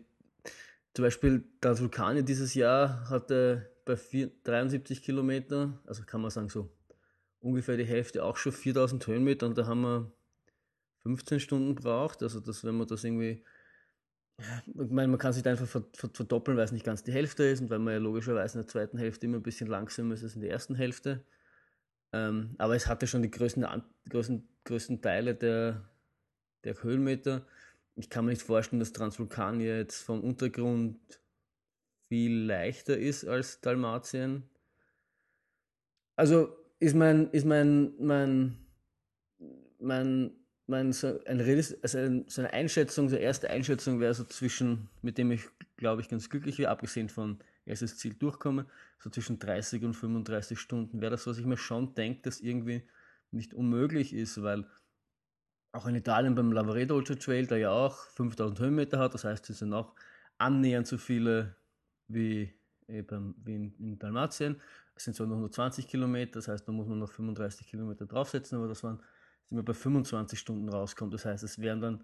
zum 0.94 1.04
Beispiel 1.04 1.44
der 1.62 1.80
Vulkan 1.80 2.26
dieses 2.26 2.54
Jahr 2.54 3.10
hatte 3.10 3.70
bei 3.86 3.96
vier, 3.96 4.32
73 4.44 5.02
Kilometer, 5.02 5.80
also 5.86 6.04
kann 6.04 6.22
man 6.22 6.32
sagen 6.32 6.50
so 6.50 6.70
ungefähr 7.40 7.78
die 7.78 7.86
Hälfte 7.86 8.24
auch 8.24 8.38
schon 8.38 8.52
4000 8.52 9.06
Höhenmeter 9.08 9.46
und 9.48 9.58
da 9.58 9.66
haben 9.66 9.82
wir 9.82 10.12
15 11.04 11.40
Stunden 11.40 11.76
gebraucht. 11.76 12.22
Also 12.24 12.40
das, 12.40 12.64
wenn 12.64 12.76
man 12.76 12.88
das 12.88 13.04
irgendwie, 13.04 13.44
ich 14.38 14.90
meine, 14.90 15.08
man 15.08 15.18
kann 15.18 15.34
sich 15.34 15.46
einfach 15.46 15.68
verdoppeln, 15.94 16.58
weil 16.58 16.66
es 16.66 16.72
nicht 16.72 16.86
ganz 16.86 17.04
die 17.04 17.12
Hälfte 17.12 17.44
ist 17.44 17.62
und 17.62 17.70
weil 17.70 17.80
man 17.80 17.94
ja 17.94 18.00
logischerweise 18.00 18.60
in 18.60 18.66
der 18.66 18.68
zweiten 18.68 18.98
Hälfte 18.98 19.26
immer 19.26 19.38
ein 19.38 19.44
bisschen 19.44 19.68
langsamer 19.68 20.14
ist 20.14 20.24
als 20.24 20.36
in 20.36 20.42
der 20.42 20.52
ersten 20.52 20.76
Hälfte. 20.76 21.24
Ähm, 22.12 22.56
aber 22.58 22.76
es 22.76 22.88
hatte 22.88 23.08
schon 23.08 23.22
die 23.22 23.32
größten, 23.32 23.66
größten, 24.10 24.48
größten 24.66 25.02
Teile 25.02 25.36
der, 25.36 25.90
der 26.64 26.82
Höhenmeter. 26.84 27.46
Ich 27.96 28.10
kann 28.10 28.26
mir 28.26 28.32
nicht 28.32 28.42
vorstellen, 28.42 28.80
dass 28.80 28.94
Transvulkania 28.94 29.78
jetzt 29.78 30.02
vom 30.02 30.22
Untergrund 30.22 30.98
viel 32.08 32.46
leichter 32.46 32.98
ist 32.98 33.26
als 33.26 33.62
Dalmatien. 33.62 34.44
Also 36.16 36.56
ist 36.80 36.96
mein, 36.96 37.30
ist 37.32 37.46
mein, 37.46 37.94
mein, 38.00 38.58
mein, 39.80 40.32
mein 40.68 40.94
so, 40.94 41.20
ein, 41.26 41.40
also 41.82 42.24
so 42.28 42.42
eine 42.42 42.54
Einschätzung, 42.54 43.10
so 43.10 43.16
eine 43.16 43.24
erste 43.24 43.50
Einschätzung 43.50 44.00
wäre 44.00 44.14
so 44.14 44.24
zwischen, 44.24 44.90
mit 45.02 45.18
dem 45.18 45.32
ich 45.32 45.44
glaube 45.78 46.02
ich 46.02 46.10
ganz 46.10 46.30
glücklich 46.30 46.58
wäre, 46.58 46.72
abgesehen 46.72 47.10
von 47.10 47.40
erstes 47.66 47.98
Ziel 47.98 48.14
durchkomme, 48.14 48.66
so 49.00 49.10
zwischen 49.10 49.40
30 49.40 49.84
und 49.84 49.94
35 49.94 50.60
Stunden 50.60 51.02
wäre 51.02 51.12
das, 51.12 51.28
was 51.28 51.38
ich 51.38 51.46
mir 51.46 51.58
schon 51.58 51.94
denke, 51.94 52.22
dass 52.24 52.42
irgendwie 52.42 52.84
nicht 53.32 53.54
unmöglich 53.54 54.14
ist, 54.14 54.42
weil 54.42 54.66
auch 55.72 55.86
in 55.88 55.96
Italien 55.96 56.36
beim 56.36 56.52
Lavaredo 56.52 56.96
Ultra 56.96 57.16
Trail, 57.16 57.46
der 57.46 57.58
ja 57.60 57.72
auch 57.72 57.96
5000 58.16 58.60
Höhenmeter 58.60 59.00
hat, 59.00 59.14
das 59.14 59.24
heißt, 59.24 59.50
es 59.50 59.60
sind 59.60 59.74
auch 59.74 59.94
annähernd 60.38 60.88
so 60.88 60.98
viele 60.98 61.56
wie 62.08 62.54
eben 62.88 63.36
wie 63.44 63.56
in, 63.56 63.76
in 63.80 64.00
Dalmatien. 64.00 64.60
Es 64.96 65.04
sind 65.06 65.16
zwar 65.16 65.28
nur 65.28 65.38
120 65.38 65.88
Kilometer, 65.88 66.34
das 66.34 66.48
heißt, 66.48 66.68
da 66.68 66.72
muss 66.72 66.88
man 66.88 67.00
noch 67.00 67.12
35 67.12 67.68
Kilometer 67.68 68.06
draufsetzen, 68.06 68.58
aber 68.58 68.68
das 68.68 68.84
waren, 68.84 69.00
sind 69.46 69.58
wir 69.58 69.64
bei 69.64 69.74
25 69.74 70.38
Stunden 70.38 70.68
rauskommt. 70.70 71.14
Das 71.14 71.26
heißt, 71.26 71.44
es 71.44 71.60
wären 71.60 71.82
dann 71.82 72.04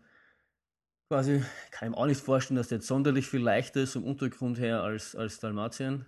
quasi, 1.09 1.43
kann 1.71 1.89
ich 1.89 1.95
mir 1.95 1.97
auch 1.97 2.05
nicht 2.05 2.21
vorstellen, 2.21 2.57
dass 2.57 2.69
der 2.69 2.77
jetzt 2.77 2.87
sonderlich 2.87 3.27
viel 3.27 3.41
leichter 3.41 3.81
ist 3.81 3.93
vom 3.93 4.03
Untergrund 4.03 4.59
her 4.59 4.81
als, 4.83 5.15
als 5.15 5.39
Dalmatien. 5.39 6.05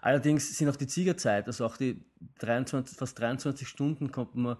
Allerdings 0.00 0.56
sind 0.56 0.68
auch 0.68 0.76
die 0.76 0.86
Ziegerzeit, 0.86 1.46
also 1.46 1.66
auch 1.66 1.76
die 1.76 2.04
23, 2.38 2.96
fast 2.96 3.18
23 3.18 3.68
Stunden 3.68 4.10
kommt 4.10 4.34
man 4.36 4.56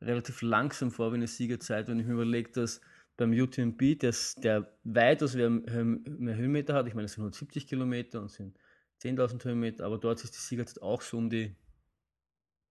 relativ 0.00 0.42
langsam 0.42 0.90
vor 0.90 1.12
wie 1.12 1.16
eine 1.16 1.26
Siegerzeit, 1.26 1.88
wenn 1.88 2.00
ich 2.00 2.06
mir 2.06 2.14
überlege, 2.14 2.50
dass 2.52 2.80
beim 3.16 3.32
UTMB, 3.32 3.98
dass 3.98 4.34
der 4.36 4.72
weitaus 4.84 5.34
mehr, 5.34 5.50
Höhenmeter 5.50 6.74
hat, 6.74 6.86
ich 6.86 6.94
meine, 6.94 7.04
es 7.04 7.12
sind 7.12 7.22
170 7.22 7.66
Kilometer 7.66 8.22
und 8.22 8.30
sind 8.30 8.56
10.000 9.02 9.44
Höhenmeter, 9.44 9.84
aber 9.84 9.98
dort 9.98 10.24
ist 10.24 10.34
die 10.34 10.40
Siegerzeit 10.40 10.82
auch 10.82 11.02
so 11.02 11.18
um 11.18 11.28
die 11.28 11.54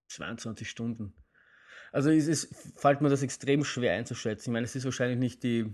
22 0.08 0.68
Stunden. 0.68 1.14
Also 1.92 2.10
es 2.10 2.26
ist, 2.26 2.54
fällt 2.76 3.00
mir 3.00 3.08
das 3.08 3.22
extrem 3.22 3.64
schwer 3.64 3.94
einzuschätzen. 3.94 4.50
Ich 4.50 4.52
meine, 4.52 4.64
es 4.64 4.76
ist 4.76 4.84
wahrscheinlich 4.84 5.18
nicht 5.18 5.42
die, 5.42 5.72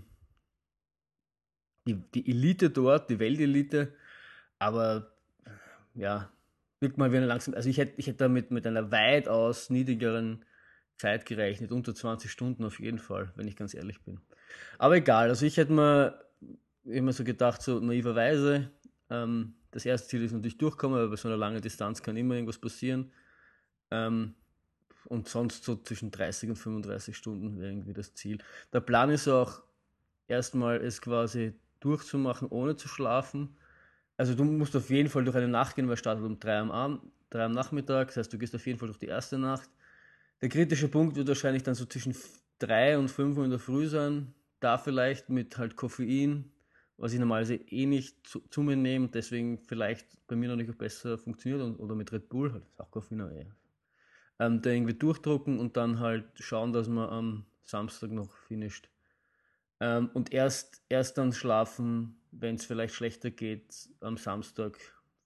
die, 1.87 1.95
die 1.95 2.29
Elite 2.29 2.69
dort, 2.69 3.09
die 3.09 3.19
Weltelite, 3.19 3.93
aber 4.59 5.11
ja, 5.93 6.31
wirkt 6.79 6.97
mal 6.97 7.11
wie 7.11 7.17
eine 7.17 7.25
langsam. 7.25 7.53
Also 7.53 7.69
ich 7.69 7.77
hätte, 7.77 7.93
ich 7.97 8.07
hätte 8.07 8.19
damit 8.19 8.51
mit 8.51 8.65
einer 8.67 8.91
weitaus 8.91 9.69
niedrigeren 9.69 10.43
Zeit 10.97 11.25
gerechnet, 11.25 11.71
unter 11.71 11.93
20 11.93 12.31
Stunden 12.31 12.65
auf 12.65 12.79
jeden 12.79 12.99
Fall, 12.99 13.31
wenn 13.35 13.47
ich 13.47 13.55
ganz 13.55 13.73
ehrlich 13.73 14.01
bin. 14.01 14.19
Aber 14.77 14.95
egal, 14.95 15.29
also 15.29 15.45
ich 15.45 15.57
hätte 15.57 15.71
mir 15.71 16.19
immer 16.85 17.13
so 17.13 17.23
gedacht, 17.23 17.61
so 17.61 17.79
naiverweise, 17.79 18.71
ähm, 19.09 19.55
das 19.71 19.85
erste 19.85 20.07
Ziel 20.07 20.23
ist 20.23 20.31
natürlich 20.31 20.57
durchkommen, 20.57 20.97
aber 20.97 21.09
bei 21.09 21.15
so 21.15 21.27
einer 21.27 21.37
langen 21.37 21.61
Distanz 21.61 22.01
kann 22.01 22.17
immer 22.17 22.35
irgendwas 22.35 22.57
passieren. 22.57 23.11
Ähm, 23.91 24.35
und 25.05 25.29
sonst 25.29 25.63
so 25.63 25.75
zwischen 25.77 26.11
30 26.11 26.49
und 26.49 26.55
35 26.57 27.15
Stunden 27.15 27.59
wäre 27.59 27.71
irgendwie 27.71 27.93
das 27.93 28.13
Ziel. 28.13 28.39
Der 28.73 28.81
Plan 28.81 29.09
ist 29.09 29.27
auch, 29.27 29.61
erstmal 30.27 30.77
es 30.77 31.01
quasi 31.01 31.53
durchzumachen, 31.79 32.47
ohne 32.49 32.75
zu 32.75 32.87
schlafen. 32.87 33.55
Also 34.17 34.35
du 34.35 34.43
musst 34.43 34.75
auf 34.75 34.89
jeden 34.89 35.09
Fall 35.09 35.23
durch 35.23 35.37
eine 35.37 35.47
Nacht 35.47 35.75
gehen, 35.75 35.87
weil 35.87 35.93
es 35.93 35.99
startet 35.99 36.25
um 36.25 36.39
3 36.39 36.59
am 36.59 36.71
Abend, 36.71 37.01
3 37.29 37.45
am 37.45 37.51
Nachmittag. 37.51 38.07
Das 38.07 38.17
heißt, 38.17 38.33
du 38.33 38.37
gehst 38.37 38.55
auf 38.55 38.65
jeden 38.65 38.79
Fall 38.79 38.87
durch 38.87 38.99
die 38.99 39.07
erste 39.07 39.37
Nacht. 39.37 39.69
Der 40.41 40.49
kritische 40.49 40.87
Punkt 40.87 41.15
wird 41.15 41.27
wahrscheinlich 41.27 41.63
dann 41.63 41.73
so 41.75 41.85
zwischen 41.85 42.15
3 42.59 42.97
und 42.97 43.09
5 43.09 43.37
Uhr 43.37 43.45
in 43.45 43.49
der 43.49 43.59
Früh 43.59 43.87
sein. 43.87 44.33
Da 44.59 44.77
vielleicht 44.77 45.29
mit 45.29 45.57
halt 45.57 45.75
Koffein, 45.75 46.51
was 46.97 47.13
ich 47.13 47.19
normalerweise 47.19 47.55
eh 47.55 47.85
nicht 47.85 48.27
zu, 48.27 48.39
zu 48.49 48.61
mir 48.61 48.75
nehme, 48.75 49.07
deswegen 49.07 49.59
vielleicht 49.59 50.07
bei 50.27 50.35
mir 50.35 50.49
noch 50.49 50.55
nicht 50.55 50.77
besser 50.77 51.17
funktioniert 51.17 51.61
und, 51.61 51.79
oder 51.79 51.95
mit 51.95 52.11
Red 52.11 52.29
Bull, 52.29 52.53
halt 52.53 52.65
ist 52.67 52.79
auch 52.79 52.91
Koffein, 52.91 53.21
aber 53.21 53.31
eh. 53.31 53.47
Ähm, 54.39 54.61
da 54.61 54.69
irgendwie 54.69 54.93
durchdrucken 54.93 55.59
und 55.59 55.77
dann 55.77 55.99
halt 55.99 56.25
schauen, 56.35 56.71
dass 56.71 56.87
man 56.87 57.09
am 57.09 57.45
Samstag 57.63 58.11
noch 58.11 58.35
finisht. 58.35 58.89
Ähm, 59.79 60.09
und 60.13 60.31
erst, 60.31 60.83
erst 60.89 61.17
dann 61.17 61.33
schlafen, 61.33 62.19
wenn 62.31 62.55
es 62.55 62.65
vielleicht 62.65 62.93
schlechter 62.93 63.31
geht, 63.31 63.89
am 64.01 64.17
Samstag, 64.17 64.77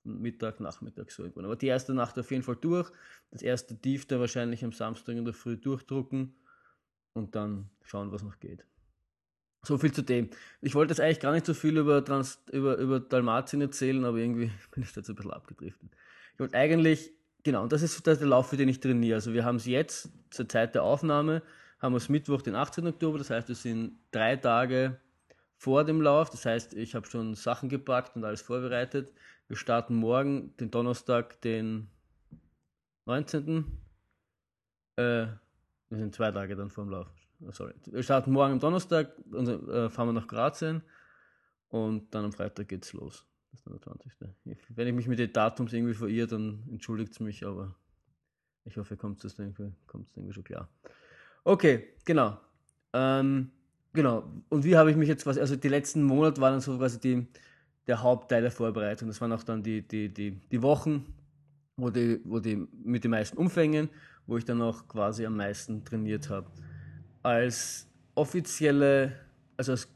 Mittag, 0.03 0.59
Nachmittag 0.59 1.11
so 1.11 1.23
irgendwann. 1.23 1.45
Aber 1.45 1.55
die 1.55 1.67
erste 1.67 1.93
Nacht 1.93 2.17
auf 2.17 2.31
jeden 2.31 2.43
Fall 2.43 2.55
durch. 2.55 2.91
Das 3.29 3.41
erste 3.41 3.79
Tief 3.79 4.07
da 4.07 4.19
wahrscheinlich 4.19 4.63
am 4.63 4.71
Samstag 4.71 5.15
in 5.15 5.25
der 5.25 5.33
Früh 5.33 5.57
durchdrucken 5.57 6.33
und 7.13 7.35
dann 7.35 7.69
schauen, 7.83 8.11
was 8.11 8.23
noch 8.23 8.39
geht. 8.39 8.65
So 9.63 9.77
viel 9.77 9.91
zu 9.91 10.01
dem. 10.01 10.29
Ich 10.61 10.73
wollte 10.73 10.91
jetzt 10.91 11.01
eigentlich 11.01 11.19
gar 11.19 11.33
nicht 11.33 11.45
so 11.45 11.53
viel 11.53 11.77
über, 11.77 12.03
Trans 12.03 12.43
über, 12.51 12.77
über 12.77 12.99
Dalmatien 12.99 13.61
erzählen, 13.61 14.03
aber 14.05 14.17
irgendwie 14.17 14.51
bin 14.71 14.83
ich 14.83 14.91
da 14.91 15.01
jetzt 15.01 15.09
ein 15.09 15.15
bisschen 15.15 15.31
abgedriftet. 15.31 15.89
Ich 16.33 16.39
wollte 16.39 16.57
eigentlich, 16.57 17.11
genau, 17.43 17.63
und 17.63 17.71
das 17.71 17.83
ist 17.83 18.05
der 18.05 18.15
Lauf, 18.25 18.49
für 18.49 18.57
den 18.57 18.69
ich 18.69 18.79
trainiere. 18.79 19.15
Also 19.15 19.33
wir 19.33 19.45
haben 19.45 19.57
es 19.57 19.67
jetzt 19.67 20.09
zur 20.31 20.49
Zeit 20.49 20.73
der 20.73 20.83
Aufnahme, 20.83 21.43
haben 21.79 21.93
wir 21.93 21.97
es 21.97 22.09
Mittwoch, 22.09 22.41
den 22.41 22.55
18. 22.55 22.87
Oktober, 22.87 23.19
das 23.19 23.29
heißt, 23.29 23.47
wir 23.49 23.55
sind 23.55 23.99
drei 24.11 24.35
Tage 24.35 24.99
vor 25.61 25.83
dem 25.83 26.01
Lauf, 26.01 26.31
das 26.31 26.43
heißt, 26.43 26.73
ich 26.73 26.95
habe 26.95 27.05
schon 27.05 27.35
Sachen 27.35 27.69
gepackt 27.69 28.15
und 28.15 28.25
alles 28.25 28.41
vorbereitet. 28.41 29.13
Wir 29.47 29.55
starten 29.55 29.93
morgen, 29.93 30.57
den 30.57 30.71
Donnerstag, 30.71 31.39
den 31.41 31.87
19. 33.05 33.65
Äh, 34.95 35.03
wir 35.03 35.37
sind 35.91 36.15
zwei 36.15 36.31
Tage 36.31 36.55
dann 36.55 36.71
vor 36.71 36.85
dem 36.85 36.89
Lauf. 36.89 37.07
Oh, 37.41 37.51
sorry. 37.51 37.75
Wir 37.85 38.01
starten 38.01 38.31
morgen 38.31 38.53
am 38.53 38.59
Donnerstag, 38.59 39.13
und, 39.31 39.47
äh, 39.47 39.87
fahren 39.91 40.07
wir 40.07 40.13
nach 40.13 40.25
Grazien 40.25 40.81
und 41.69 42.11
dann 42.15 42.25
am 42.25 42.31
Freitag 42.31 42.67
geht's 42.67 42.93
los. 42.93 43.23
Das 43.51 43.59
ist 43.59 43.67
dann 43.67 43.73
der 43.73 43.81
20. 43.83 44.13
Wenn 44.69 44.87
ich 44.87 44.93
mich 44.95 45.07
mit 45.07 45.19
den 45.19 45.31
Datums 45.31 45.73
irgendwie 45.73 45.93
verirre, 45.93 46.25
dann 46.25 46.63
entschuldigt 46.71 47.11
es 47.11 47.19
mich, 47.19 47.45
aber 47.45 47.75
ich 48.65 48.77
hoffe, 48.77 48.97
kommt 48.97 49.23
es 49.23 49.37
irgendwie, 49.37 49.71
irgendwie 50.15 50.33
schon 50.33 50.43
klar. 50.43 50.67
Okay, 51.43 51.93
genau. 52.03 52.39
Ähm, 52.93 53.51
genau. 53.93 54.23
Und 54.49 54.63
wie 54.63 54.77
habe 54.77 54.91
ich 54.91 54.97
mich 54.97 55.07
jetzt 55.07 55.23
quasi, 55.23 55.39
also 55.39 55.55
die 55.55 55.69
letzten 55.69 56.03
Monate 56.03 56.41
waren 56.41 56.53
dann 56.53 56.61
so 56.61 56.77
quasi 56.77 56.99
die, 56.99 57.27
der 57.87 58.01
Hauptteil 58.01 58.41
der 58.41 58.51
Vorbereitung. 58.51 59.07
Das 59.07 59.19
waren 59.21 59.31
auch 59.31 59.43
dann 59.43 59.63
die, 59.63 59.81
die, 59.87 60.09
die, 60.09 60.31
die 60.31 60.61
Wochen, 60.61 61.05
wo 61.77 61.89
die, 61.89 62.19
wo 62.23 62.39
die 62.39 62.67
mit 62.83 63.03
den 63.03 63.11
meisten 63.11 63.37
Umfängen, 63.37 63.89
wo 64.27 64.37
ich 64.37 64.45
dann 64.45 64.61
auch 64.61 64.87
quasi 64.87 65.25
am 65.25 65.37
meisten 65.37 65.83
trainiert 65.83 66.29
habe 66.29 66.47
als 67.23 67.87
offizielle, 68.15 69.13
also 69.57 69.73
es, 69.73 69.87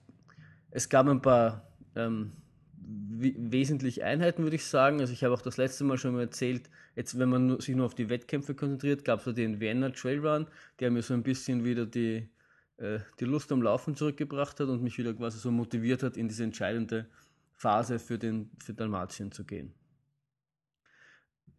es 0.71 0.89
gab 0.89 1.07
ein 1.07 1.21
paar 1.21 1.67
ähm, 1.95 2.31
wesentliche 2.77 4.05
Einheiten, 4.05 4.43
würde 4.43 4.55
ich 4.55 4.65
sagen. 4.65 4.99
Also 4.99 5.13
ich 5.13 5.23
habe 5.23 5.33
auch 5.33 5.41
das 5.41 5.57
letzte 5.57 5.83
Mal 5.83 5.97
schon 5.97 6.13
mal 6.13 6.21
erzählt, 6.21 6.69
jetzt 6.95 7.17
wenn 7.17 7.29
man 7.29 7.59
sich 7.59 7.75
nur 7.75 7.85
auf 7.85 7.95
die 7.95 8.09
Wettkämpfe 8.09 8.53
konzentriert, 8.53 9.05
gab 9.05 9.19
es 9.19 9.25
so 9.25 9.31
den 9.31 9.59
Vienna 9.59 9.89
Trail 9.89 10.25
Run, 10.25 10.47
der 10.79 10.91
mir 10.91 11.01
so 11.01 11.13
ein 11.13 11.23
bisschen 11.23 11.65
wieder 11.65 11.85
die, 11.85 12.27
äh, 12.77 12.99
die 13.19 13.25
Lust 13.25 13.51
am 13.51 13.61
Laufen 13.61 13.95
zurückgebracht 13.95 14.59
hat 14.59 14.67
und 14.67 14.83
mich 14.83 14.97
wieder 14.97 15.13
quasi 15.13 15.39
so 15.39 15.51
motiviert 15.51 16.03
hat, 16.03 16.17
in 16.17 16.27
diese 16.27 16.43
entscheidende 16.43 17.07
Phase 17.53 17.99
für, 17.99 18.17
den, 18.17 18.51
für 18.59 18.73
Dalmatien 18.73 19.31
zu 19.31 19.45
gehen. 19.45 19.73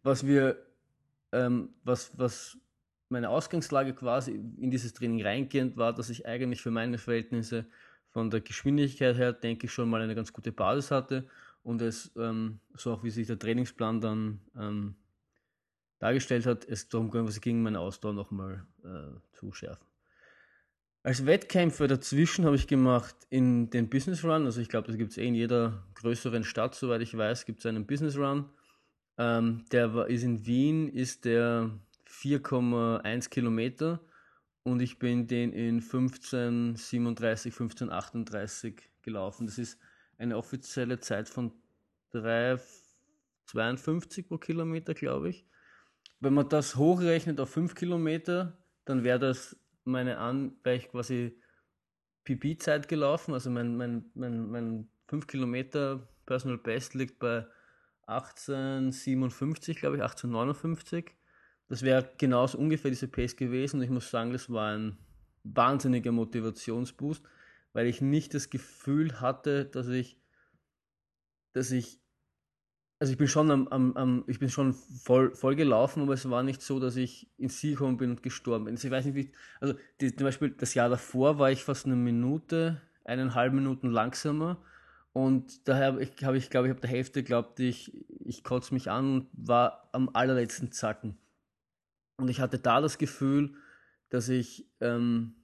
Was 0.03 0.25
wir, 0.25 0.63
ähm, 1.31 1.69
was, 1.83 2.17
was 2.17 2.57
meine 3.09 3.29
Ausgangslage 3.29 3.93
quasi 3.93 4.31
in 4.31 4.69
dieses 4.69 4.93
Training 4.93 5.23
reingehend 5.23 5.77
war, 5.77 5.93
dass 5.93 6.09
ich 6.09 6.25
eigentlich 6.25 6.61
für 6.61 6.71
meine 6.71 6.97
Verhältnisse 6.97 7.65
von 8.09 8.29
der 8.29 8.41
Geschwindigkeit 8.41 9.17
her, 9.17 9.33
denke 9.33 9.65
ich, 9.65 9.73
schon 9.73 9.89
mal 9.89 10.01
eine 10.01 10.15
ganz 10.15 10.33
gute 10.33 10.51
Basis 10.51 10.91
hatte 10.91 11.27
und 11.63 11.81
es, 11.81 12.11
ähm, 12.15 12.59
so 12.73 12.93
auch 12.93 13.03
wie 13.03 13.09
sich 13.09 13.27
der 13.27 13.39
Trainingsplan 13.39 14.01
dann 14.01 14.41
ähm, 14.55 14.95
dargestellt 15.99 16.45
hat, 16.45 16.65
es 16.65 16.89
darum 16.89 17.11
ging, 17.11 17.63
meine 17.63 17.79
Ausdauer 17.79 18.13
nochmal 18.13 18.65
äh, 18.83 19.19
zu 19.33 19.51
schärfen. 19.51 19.85
Als 21.03 21.25
Wettkämpfe 21.25 21.87
dazwischen 21.87 22.45
habe 22.45 22.55
ich 22.55 22.67
gemacht 22.67 23.15
in 23.29 23.69
den 23.69 23.89
Business 23.89 24.23
Run, 24.23 24.45
also 24.45 24.59
ich 24.59 24.69
glaube, 24.69 24.87
das 24.87 24.97
gibt 24.97 25.11
es 25.11 25.17
eh 25.17 25.27
in 25.27 25.35
jeder 25.35 25.83
größeren 25.95 26.43
Stadt, 26.43 26.75
soweit 26.75 27.01
ich 27.01 27.17
weiß, 27.17 27.45
gibt 27.45 27.59
es 27.59 27.65
einen 27.65 27.85
Business 27.85 28.17
Run. 28.17 28.49
Ähm, 29.17 29.65
der 29.71 29.93
war, 29.93 30.09
ist 30.09 30.23
in 30.23 30.45
Wien, 30.45 30.89
ist 30.89 31.25
der 31.25 31.71
4,1 32.07 33.29
Kilometer 33.29 34.01
und 34.63 34.81
ich 34.81 34.99
bin 34.99 35.27
den 35.27 35.53
in 35.53 35.81
15,37, 35.81 37.53
15,38 37.53 38.81
gelaufen. 39.01 39.47
Das 39.47 39.57
ist 39.57 39.79
eine 40.17 40.37
offizielle 40.37 40.99
Zeit 40.99 41.29
von 41.29 41.53
3,52 42.13 44.27
pro 44.27 44.37
Kilometer, 44.37 44.93
glaube 44.93 45.29
ich. 45.29 45.45
Wenn 46.19 46.33
man 46.33 46.49
das 46.49 46.75
hochrechnet 46.75 47.39
auf 47.39 47.51
5 47.51 47.75
Kilometer, 47.75 48.57
dann 48.85 49.03
wäre 49.03 49.19
das 49.19 49.55
meine 49.87 50.17
An, 50.17 50.55
wäre 50.63 50.75
ich 50.75 50.89
quasi 50.89 51.39
PB-Zeit 52.23 52.87
gelaufen. 52.87 53.33
Also 53.33 53.49
mein, 53.49 53.75
mein, 53.77 54.05
mein, 54.13 54.49
mein 54.49 54.89
5 55.07 55.27
Kilometer 55.27 56.07
Personal 56.25 56.57
Best 56.57 56.93
liegt 56.93 57.19
bei 57.19 57.45
1857, 58.07 59.77
glaube 59.77 59.97
ich, 59.97 60.01
1859. 60.01 61.15
Das 61.69 61.81
wäre 61.81 62.09
genauso 62.17 62.57
ungefähr 62.57 62.91
diese 62.91 63.07
Pace 63.07 63.35
gewesen. 63.35 63.77
Und 63.77 63.83
ich 63.83 63.89
muss 63.89 64.09
sagen, 64.09 64.31
das 64.31 64.49
war 64.49 64.75
ein 64.75 64.97
wahnsinniger 65.43 66.11
Motivationsboost, 66.11 67.23
weil 67.73 67.87
ich 67.87 68.01
nicht 68.01 68.33
das 68.33 68.49
Gefühl 68.49 69.19
hatte, 69.19 69.65
dass 69.65 69.87
ich, 69.87 70.19
dass 71.53 71.71
ich, 71.71 71.99
also 72.99 73.11
ich 73.11 73.17
bin 73.17 73.27
schon 73.27 73.51
am, 73.51 73.67
am, 73.67 73.95
am 73.95 74.23
ich 74.27 74.39
bin 74.39 74.49
schon 74.49 74.73
voll, 74.73 75.33
voll 75.35 75.55
gelaufen, 75.55 76.01
aber 76.01 76.13
es 76.13 76.29
war 76.29 76.43
nicht 76.43 76.61
so, 76.61 76.79
dass 76.79 76.95
ich 76.95 77.29
ins 77.37 77.59
Ziel 77.59 77.73
gekommen 77.73 77.97
bin 77.97 78.09
und 78.09 78.23
gestorben 78.23 78.65
bin. 78.65 78.75
Also 78.75 78.87
ich 78.87 78.91
weiß 78.91 79.05
nicht, 79.05 79.15
wie, 79.15 79.31
also 79.59 79.75
die, 80.01 80.15
zum 80.15 80.25
Beispiel 80.25 80.49
das 80.49 80.73
Jahr 80.73 80.89
davor 80.89 81.37
war 81.37 81.51
ich 81.51 81.63
fast 81.63 81.85
eine 81.85 81.95
Minute, 81.95 82.81
eineinhalb 83.03 83.53
Minuten 83.53 83.91
langsamer. 83.91 84.57
Und 85.13 85.67
daher 85.67 85.87
habe 85.87 86.03
ich, 86.03 86.23
hab 86.23 86.35
ich 86.35 86.49
glaube 86.49 86.67
ich, 86.67 86.71
habe 86.71 86.81
der 86.81 86.89
Hälfte 86.89 87.23
glaubt 87.23 87.59
ich, 87.59 88.05
ich 88.19 88.43
kotze 88.43 88.73
mich 88.73 88.89
an 88.89 89.13
und 89.13 89.27
war 89.33 89.89
am 89.91 90.09
allerletzten 90.13 90.71
Zacken. 90.71 91.17
Und 92.17 92.29
ich 92.29 92.39
hatte 92.39 92.57
da 92.57 92.81
das 92.81 92.97
Gefühl, 92.97 93.53
dass 94.09 94.27
ich, 94.27 94.67
ähm, 94.81 95.35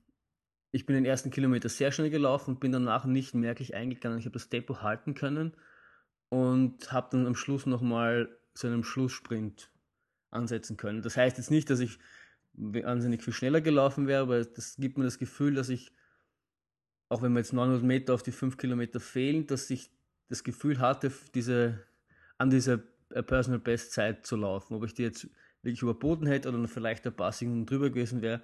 ich 0.72 0.88
bin 0.88 0.96
den 0.96 1.06
ersten 1.06 1.30
Kilometer 1.30 1.70
sehr 1.70 1.92
schnell 1.92 2.10
gelaufen 2.10 2.56
und 2.56 2.60
bin 2.60 2.72
danach 2.72 3.06
nicht 3.06 3.36
merklich 3.36 3.76
eingegangen. 3.76 4.18
Ich 4.18 4.26
habe 4.26 4.34
das 4.34 4.50
Tempo 4.50 4.82
halten 4.82 5.14
können 5.14 5.54
und 6.34 6.92
habe 6.92 7.10
dann 7.12 7.28
am 7.28 7.36
Schluss 7.36 7.68
nochmal 7.68 8.28
zu 8.56 8.66
einem 8.66 8.84
Schlusssprint 8.84 9.70
ansetzen 10.32 10.78
können. 10.78 11.04
Das 11.04 11.16
heißt 11.16 11.38
jetzt 11.38 11.52
nicht, 11.52 11.70
dass 11.70 11.80
ich 11.80 12.00
wahnsinnig 12.54 13.22
viel 13.22 13.34
schneller 13.34 13.62
gelaufen 13.62 14.08
wäre, 14.08 14.24
aber 14.24 14.44
das 14.44 14.78
gibt 14.78 14.98
mir 14.98 15.04
das 15.04 15.20
Gefühl, 15.20 15.54
dass 15.54 15.70
ich, 15.70 15.92
auch 17.10 17.22
wenn 17.22 17.34
mir 17.34 17.42
jetzt 17.42 17.54
900 17.54 17.84
Meter 17.84 18.16
auf 18.16 18.24
die 18.24 18.32
5 18.32 18.58
Kilometer 18.58 19.00
fehlen, 19.00 19.46
dass 19.46 19.70
ich 19.70 19.92
das 20.28 20.44
Gefühl 20.44 20.80
hatte, 20.80 21.12
diese, 21.36 21.84
an 22.40 22.50
dieser 22.50 22.80
äh, 23.12 23.22
Personal 23.22 23.60
Best 23.60 23.92
Zeit 23.92 24.26
zu 24.26 24.36
laufen. 24.36 24.74
Ob 24.74 24.86
ich 24.86 24.96
die 24.96 25.04
jetzt 25.04 25.30
wirklich 25.62 25.84
überboten 25.84 26.26
hätte 26.26 26.50
oder 26.50 26.68
vielleicht 26.68 27.16
paar 27.16 27.32
Sekunden 27.32 27.68
drüber 27.68 27.92
gewesen 27.92 28.24
wäre, 28.24 28.42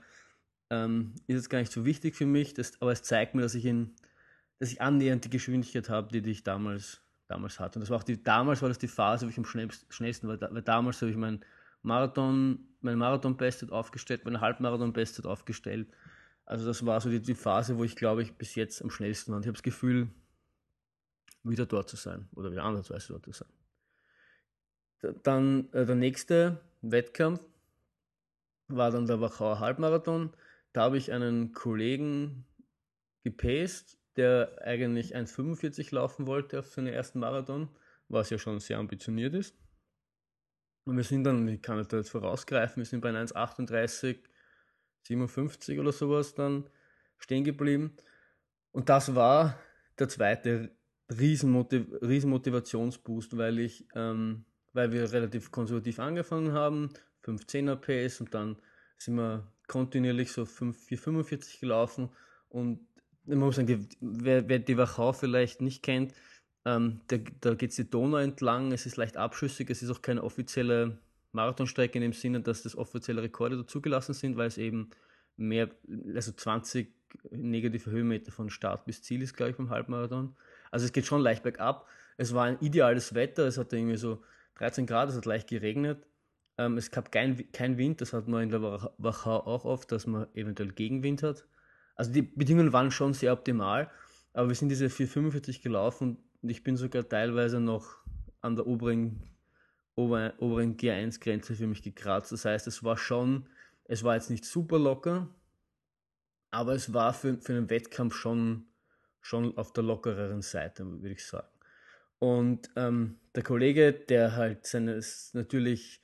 ähm, 0.69 1.15
ist 1.25 1.37
jetzt 1.37 1.49
gar 1.49 1.57
nicht 1.57 1.71
so 1.71 1.85
wichtig 1.85 2.15
für 2.15 2.27
mich. 2.27 2.53
Das, 2.53 2.79
aber 2.83 2.91
es 2.91 3.01
zeigt 3.01 3.33
mir, 3.33 3.41
dass 3.41 3.55
ich 3.55 3.65
in, 3.65 3.95
dass 4.59 4.71
ich 4.71 4.79
annähernd 4.79 5.25
die 5.25 5.31
Geschwindigkeit 5.31 5.89
habe, 5.89 6.09
die, 6.11 6.21
die 6.21 6.29
ich 6.29 6.43
damals, 6.43 7.01
damals 7.29 7.59
hatte. 7.59 7.79
Und 7.79 7.81
das 7.81 7.89
war 7.89 7.97
auch 7.97 8.03
die, 8.03 8.21
damals 8.21 8.61
war 8.61 8.69
das 8.69 8.79
die 8.79 8.87
Phase, 8.87 9.25
wo 9.25 9.29
ich 9.29 9.37
am 9.37 9.45
schnellsten 9.45 10.27
war, 10.27 10.39
weil 10.41 10.61
damals 10.61 11.01
habe 11.01 11.11
ich 11.11 11.17
mein 11.17 11.45
Marathon, 11.81 12.59
mein 12.81 12.97
Marathon-Bestzeit 12.97 13.71
aufgestellt, 13.71 14.25
mein 14.25 14.41
Halbmarathon-Bestzeit 14.41 15.25
aufgestellt. 15.25 15.87
Also 16.45 16.65
das 16.65 16.85
war 16.85 16.99
so 16.99 17.09
die, 17.09 17.21
die 17.21 17.35
Phase, 17.35 17.77
wo 17.77 17.83
ich 17.83 17.95
glaube 17.95 18.23
ich 18.23 18.33
bis 18.33 18.55
jetzt 18.55 18.81
am 18.81 18.89
schnellsten 18.89 19.31
war. 19.31 19.37
Und 19.37 19.43
ich 19.43 19.47
habe 19.47 19.55
das 19.55 19.63
Gefühl, 19.63 20.09
wieder 21.43 21.65
dort 21.65 21.87
zu 21.89 21.95
sein 21.95 22.27
oder 22.33 22.51
wieder 22.51 22.63
andersweise 22.63 23.13
dort 23.13 23.25
zu 23.25 23.31
sein. 23.31 23.49
Dann 25.23 25.71
äh, 25.71 25.85
der 25.85 25.95
nächste 25.95 26.59
Wettkampf 26.81 27.41
war 28.67 28.91
dann 28.91 29.05
der 29.05 29.21
Wachauer 29.21 29.59
Halbmarathon. 29.59 30.31
Da 30.73 30.81
habe 30.81 30.97
ich 30.97 31.11
einen 31.11 31.53
Kollegen 31.53 32.45
gepaced, 33.23 33.98
der 34.19 34.59
eigentlich 34.65 35.15
1,45 35.15 35.95
laufen 35.95 36.27
wollte 36.27 36.59
auf 36.59 36.67
seinen 36.67 36.87
ersten 36.87 37.19
Marathon, 37.19 37.69
was 38.09 38.29
ja 38.29 38.37
schon 38.37 38.59
sehr 38.59 38.77
ambitioniert 38.77 39.33
ist. 39.33 39.55
Und 40.83 40.97
wir 40.97 41.05
sind 41.05 41.23
dann, 41.23 41.47
ich 41.47 41.61
kann 41.61 41.81
da 41.87 41.97
jetzt 41.97 42.09
vorausgreifen, 42.09 42.81
wir 42.81 42.85
sind 42.85 42.99
bei 42.99 43.11
1,38, 43.11 44.17
57 45.03 45.79
oder 45.79 45.93
sowas 45.93 46.33
dann 46.35 46.69
stehen 47.17 47.45
geblieben. 47.45 47.95
Und 48.71 48.89
das 48.89 49.15
war 49.15 49.57
der 49.97 50.09
zweite 50.09 50.71
Riesenmotiv 51.09 51.87
Riesenmotivationsboost, 52.01 53.37
weil 53.37 53.59
ich, 53.59 53.87
ähm, 53.95 54.43
weil 54.73 54.91
wir 54.91 55.11
relativ 55.13 55.49
konservativ 55.49 55.99
angefangen 55.99 56.51
haben, 56.51 56.89
15er 57.23 57.77
Pace 57.77 58.19
und 58.19 58.33
dann 58.33 58.57
sind 58.97 59.15
wir 59.15 59.49
kontinuierlich 59.67 60.33
so 60.33 60.43
4,45 60.43 61.61
gelaufen 61.61 62.09
und 62.49 62.85
ich 63.29 63.35
muss 63.35 63.55
sagen, 63.55 63.87
wer, 64.01 64.47
wer 64.49 64.59
die 64.59 64.77
Wachau 64.77 65.13
vielleicht 65.13 65.61
nicht 65.61 65.83
kennt, 65.83 66.13
ähm, 66.65 67.01
da, 67.07 67.17
da 67.41 67.53
geht 67.53 67.71
es 67.71 67.75
die 67.77 67.89
Donau 67.89 68.17
entlang, 68.17 68.71
es 68.71 68.85
ist 68.85 68.97
leicht 68.97 69.17
abschüssig, 69.17 69.69
es 69.69 69.81
ist 69.81 69.89
auch 69.89 70.01
keine 70.01 70.23
offizielle 70.23 70.97
Marathonstrecke 71.31 71.97
in 71.97 72.01
dem 72.01 72.13
Sinne, 72.13 72.41
dass 72.41 72.63
das 72.63 72.75
offizielle 72.75 73.21
Rekorde 73.21 73.57
dazugelassen 73.57 74.13
sind, 74.13 74.37
weil 74.37 74.47
es 74.47 74.57
eben 74.57 74.89
mehr, 75.37 75.69
also 76.15 76.31
20 76.31 76.93
negative 77.31 77.91
Höhenmeter 77.91 78.31
von 78.31 78.49
Start 78.49 78.85
bis 78.85 79.01
Ziel 79.01 79.21
ist, 79.21 79.35
glaube 79.35 79.51
ich, 79.51 79.57
beim 79.57 79.69
Halbmarathon. 79.69 80.35
Also 80.71 80.85
es 80.85 80.91
geht 80.91 81.05
schon 81.05 81.21
leicht 81.21 81.43
bergab. 81.43 81.87
Es 82.17 82.33
war 82.33 82.45
ein 82.45 82.57
ideales 82.59 83.13
Wetter, 83.13 83.47
es 83.47 83.57
hatte 83.57 83.77
irgendwie 83.77 83.97
so 83.97 84.21
13 84.55 84.85
Grad, 84.85 85.09
es 85.09 85.15
hat 85.15 85.25
leicht 85.25 85.47
geregnet. 85.47 86.05
Ähm, 86.57 86.77
es 86.77 86.91
gab 86.91 87.11
kein, 87.11 87.51
kein 87.51 87.77
Wind, 87.77 88.01
das 88.01 88.13
hat 88.13 88.27
man 88.27 88.43
in 88.43 88.49
der 88.49 88.61
Wachau 88.61 89.39
auch 89.39 89.65
oft, 89.65 89.91
dass 89.91 90.05
man 90.05 90.27
eventuell 90.35 90.71
Gegenwind 90.71 91.23
hat. 91.23 91.45
Also 91.99 92.13
die 92.13 92.21
Bedingungen 92.21 92.71
waren 92.71 92.91
schon 92.91 93.13
sehr 93.13 93.33
optimal, 93.33 93.91
aber 94.31 94.47
wir 94.47 94.55
sind 94.55 94.69
diese 94.69 94.89
445 94.89 95.61
gelaufen 95.61 96.17
und 96.41 96.49
ich 96.49 96.63
bin 96.63 96.77
sogar 96.77 97.09
teilweise 97.09 97.59
noch 97.59 97.97
an 98.39 98.55
der 98.55 98.67
oberen, 98.67 99.21
oberen, 99.95 100.31
oberen 100.37 100.77
G1-Grenze 100.77 101.55
für 101.55 101.67
mich 101.67 101.83
gekratzt. 101.83 102.31
Das 102.31 102.45
heißt, 102.45 102.67
es 102.67 102.85
war 102.85 102.95
schon, 102.95 103.49
es 103.83 104.05
war 104.05 104.15
jetzt 104.15 104.29
nicht 104.29 104.45
super 104.45 104.79
locker, 104.79 105.27
aber 106.51 106.73
es 106.73 106.93
war 106.93 107.13
für, 107.13 107.37
für 107.37 107.51
einen 107.51 107.69
Wettkampf 107.69 108.15
schon, 108.15 108.67
schon 109.19 109.57
auf 109.57 109.73
der 109.73 109.83
lockereren 109.83 110.41
Seite, 110.41 110.85
würde 110.85 111.11
ich 111.11 111.25
sagen. 111.25 111.49
Und 112.19 112.69
ähm, 112.77 113.19
der 113.35 113.43
Kollege, 113.43 113.91
der 113.91 114.37
halt 114.37 114.65
seines 114.65 115.33
natürlich 115.33 116.01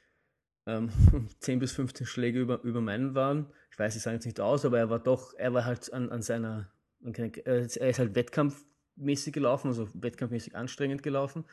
ähm, 0.65 0.89
10 1.39 1.59
bis 1.59 1.71
15 1.71 2.05
Schläge 2.05 2.41
über, 2.41 2.61
über 2.63 2.81
meinen 2.81 3.15
waren, 3.15 3.53
ich 3.75 3.79
weiß, 3.79 3.97
ich 3.97 4.03
sage 4.03 4.15
jetzt 4.15 4.25
nicht 4.25 4.39
aus, 4.39 4.63
aber 4.63 4.79
er 4.79 4.89
war 4.89 4.99
doch, 4.99 5.33
er 5.33 5.53
war 5.53 5.65
halt 5.65 5.91
an, 5.91 6.09
an 6.09 6.21
seiner, 6.21 6.71
er 7.03 7.59
ist 7.59 7.99
halt 7.99 8.15
wettkampfmäßig 8.15 9.33
gelaufen, 9.33 9.67
also 9.67 9.89
wettkampfmäßig 9.93 10.55
anstrengend 10.55 11.03
gelaufen 11.03 11.43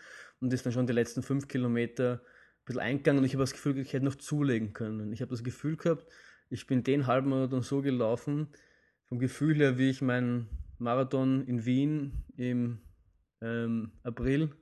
und 0.40 0.52
ist 0.52 0.64
dann 0.64 0.72
schon 0.72 0.86
die 0.86 0.92
letzten 0.92 1.24
fünf 1.24 1.48
Kilometer 1.48 2.22
ein 2.22 2.64
bisschen 2.64 2.80
eingegangen 2.80 3.18
und 3.18 3.24
ich 3.24 3.34
habe 3.34 3.42
das 3.42 3.52
Gefühl, 3.52 3.76
ich 3.76 3.92
hätte 3.92 4.04
noch 4.04 4.14
zulegen 4.14 4.72
können. 4.72 5.12
Ich 5.12 5.20
habe 5.20 5.32
das 5.32 5.42
Gefühl 5.42 5.76
gehabt, 5.76 6.06
ich 6.48 6.68
bin 6.68 6.84
den 6.84 7.08
halben 7.08 7.30
Marathon 7.30 7.62
so 7.62 7.82
gelaufen, 7.82 8.46
vom 9.08 9.18
Gefühl 9.18 9.56
her, 9.56 9.76
wie 9.76 9.90
ich 9.90 10.00
meinen 10.00 10.48
Marathon 10.78 11.44
in 11.48 11.64
Wien 11.64 12.24
im 12.36 12.82
ähm, 13.40 13.90
April, 14.04 14.54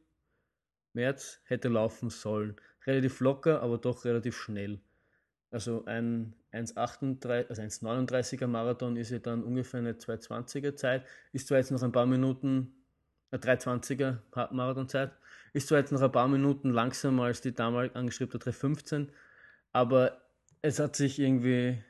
März 0.95 1.43
hätte 1.45 1.69
laufen 1.69 2.09
sollen. 2.09 2.57
Relativ 2.87 3.21
locker, 3.21 3.61
aber 3.61 3.77
doch 3.77 4.07
relativ 4.07 4.35
schnell. 4.35 4.81
Also 5.51 5.85
ein 5.85 6.40
1,38, 6.53 7.49
also 7.49 7.63
1,39er 7.63 8.47
Marathon 8.47 8.97
ist 8.97 9.11
ja 9.11 9.19
dann 9.19 9.45
ungefähr 9.45 9.81
eine 9.81 9.93
2,20er 9.93 10.75
Zeit. 10.75 11.05
Ist 11.33 11.49
zwar 11.49 11.59
jetzt 11.59 11.71
noch 11.71 11.83
ein 11.83 11.93
paar 11.93 12.07
Minuten, 12.07 12.73
eine 13.31 13.41
3,20er 13.41 14.19
Marathonzeit, 14.53 15.13
ist 15.53 15.69
zwar 15.69 15.79
jetzt 15.79 15.93
noch 15.93 16.03
ein 16.03 16.13
paar 16.13 16.29
Minuten 16.29 16.71
langsamer 16.71 17.25
als 17.25 17.41
die 17.41 17.55
damals 17.55 17.95
angeschriebene 17.95 18.43
3,15, 18.43 19.09
aber 19.73 20.21
es 20.63 20.79
hat 20.79 20.97
sich 20.97 21.19
irgendwie, 21.19 21.83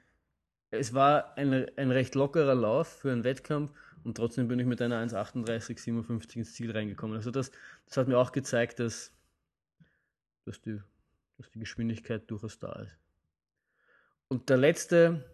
es 0.71 0.95
war 0.95 1.37
ein, 1.37 1.67
ein 1.77 1.91
recht 1.91 2.15
lockerer 2.15 2.55
Lauf 2.55 2.89
für 2.89 3.13
einen 3.13 3.25
Wettkampf 3.25 3.73
und 4.05 4.17
trotzdem 4.17 4.49
bin 4.49 4.59
ich 4.59 4.67
mit 4.67 4.81
einer 4.83 5.03
1,38,57 5.03 6.37
ins 6.37 6.55
Ziel 6.55 6.71
reingekommen. 6.71 7.17
Also 7.17 7.31
das, 7.31 7.51
das 7.87 7.97
hat 7.97 8.09
mir 8.09 8.19
auch 8.19 8.33
gezeigt, 8.33 8.79
dass, 8.81 9.13
dass, 10.45 10.61
die, 10.61 10.81
dass 11.39 11.51
die 11.51 11.59
Geschwindigkeit 11.59 12.31
durchaus 12.31 12.59
da 12.59 12.73
ist. 12.83 13.00
Und 14.33 14.49
der 14.49 14.59
letzte 14.59 15.25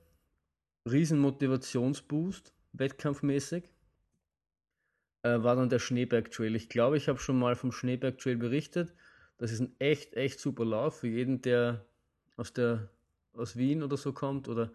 Riesenmotivationsboost, 0.91 2.55
wettkampfmäßig, 2.73 3.71
äh, 5.23 5.43
war 5.43 5.55
dann 5.55 5.69
der 5.69 5.81
Schneeberg 5.81 6.31
Trail. 6.31 6.57
Ich 6.57 6.71
glaube, 6.71 6.97
ich 6.97 7.07
habe 7.07 7.19
schon 7.19 7.39
mal 7.39 7.57
vom 7.57 7.73
Schneeberg 7.73 8.17
Trail 8.17 8.37
berichtet. 8.37 8.95
Das 9.37 9.53
ist 9.53 9.61
ein 9.61 9.77
echt, 9.81 10.15
echt 10.15 10.41
super 10.41 10.65
Lauf 10.65 11.01
für 11.01 11.09
jeden, 11.09 11.43
der 11.43 11.85
aus, 12.39 12.55
der, 12.55 12.89
aus 13.35 13.57
Wien 13.57 13.83
oder 13.83 13.99
so 13.99 14.15
kommt 14.15 14.49
oder 14.49 14.73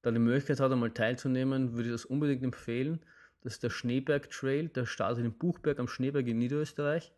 da 0.00 0.12
die 0.12 0.18
Möglichkeit 0.18 0.60
hat, 0.60 0.72
einmal 0.72 0.92
teilzunehmen, 0.92 1.74
würde 1.74 1.90
ich 1.90 1.94
das 1.94 2.06
unbedingt 2.06 2.42
empfehlen. 2.42 3.04
Das 3.42 3.54
ist 3.54 3.62
der 3.62 3.70
Schneeberg 3.70 4.30
Trail, 4.30 4.68
der 4.68 4.86
startet 4.86 5.26
in 5.26 5.36
Buchberg 5.36 5.78
am 5.78 5.88
Schneeberg 5.88 6.26
in 6.26 6.38
Niederösterreich 6.38 7.12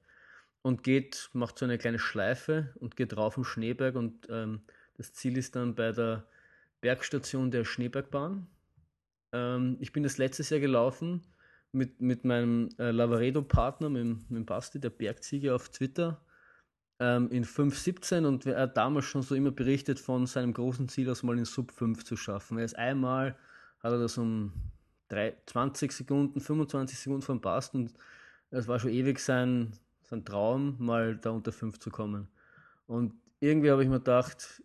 und 0.62 0.82
geht, 0.82 1.30
macht 1.32 1.58
so 1.60 1.64
eine 1.64 1.78
kleine 1.78 2.00
Schleife 2.00 2.74
und 2.80 2.96
geht 2.96 3.16
rauf 3.16 3.36
am 3.36 3.44
Schneeberg 3.44 3.94
und 3.94 4.26
ähm, 4.30 4.62
das 4.96 5.12
Ziel 5.12 5.38
ist 5.38 5.54
dann 5.54 5.76
bei 5.76 5.92
der 5.92 6.26
Bergstation 6.80 7.50
der 7.50 7.64
Schneebergbahn. 7.64 8.46
Ähm, 9.32 9.76
ich 9.80 9.92
bin 9.92 10.02
das 10.02 10.18
letztes 10.18 10.50
Jahr 10.50 10.60
gelaufen 10.60 11.22
mit, 11.72 12.00
mit 12.00 12.24
meinem 12.24 12.68
äh, 12.78 12.90
Lavaredo-Partner, 12.90 13.88
mit, 13.88 14.30
mit 14.30 14.46
Basti, 14.46 14.80
der 14.80 14.90
Bergziege 14.90 15.54
auf 15.54 15.68
Twitter, 15.68 16.24
ähm, 16.98 17.30
in 17.30 17.44
5.17 17.44 18.26
und 18.26 18.46
er 18.46 18.62
hat 18.62 18.76
damals 18.76 19.06
schon 19.06 19.22
so 19.22 19.34
immer 19.34 19.50
berichtet 19.50 19.98
von 20.00 20.26
seinem 20.26 20.52
großen 20.52 20.88
Ziel, 20.88 21.06
das 21.06 21.22
mal 21.22 21.38
in 21.38 21.44
Sub 21.44 21.72
5 21.72 22.04
zu 22.04 22.16
schaffen. 22.16 22.58
Er 22.58 22.64
ist 22.64 22.76
einmal, 22.76 23.36
hat 23.80 23.92
er 23.92 23.98
das 23.98 24.18
um 24.18 24.52
3, 25.08 25.36
20 25.46 25.92
Sekunden, 25.92 26.40
25 26.40 26.98
Sekunden 26.98 27.22
verpasst 27.22 27.74
und 27.74 27.94
es 28.50 28.68
war 28.68 28.78
schon 28.78 28.90
ewig 28.90 29.18
sein, 29.18 29.72
sein 30.02 30.24
Traum, 30.24 30.76
mal 30.78 31.16
da 31.16 31.30
unter 31.30 31.52
5 31.52 31.78
zu 31.78 31.90
kommen. 31.90 32.28
Und 32.86 33.14
irgendwie 33.38 33.70
habe 33.70 33.82
ich 33.82 33.88
mir 33.88 33.98
gedacht, 33.98 34.62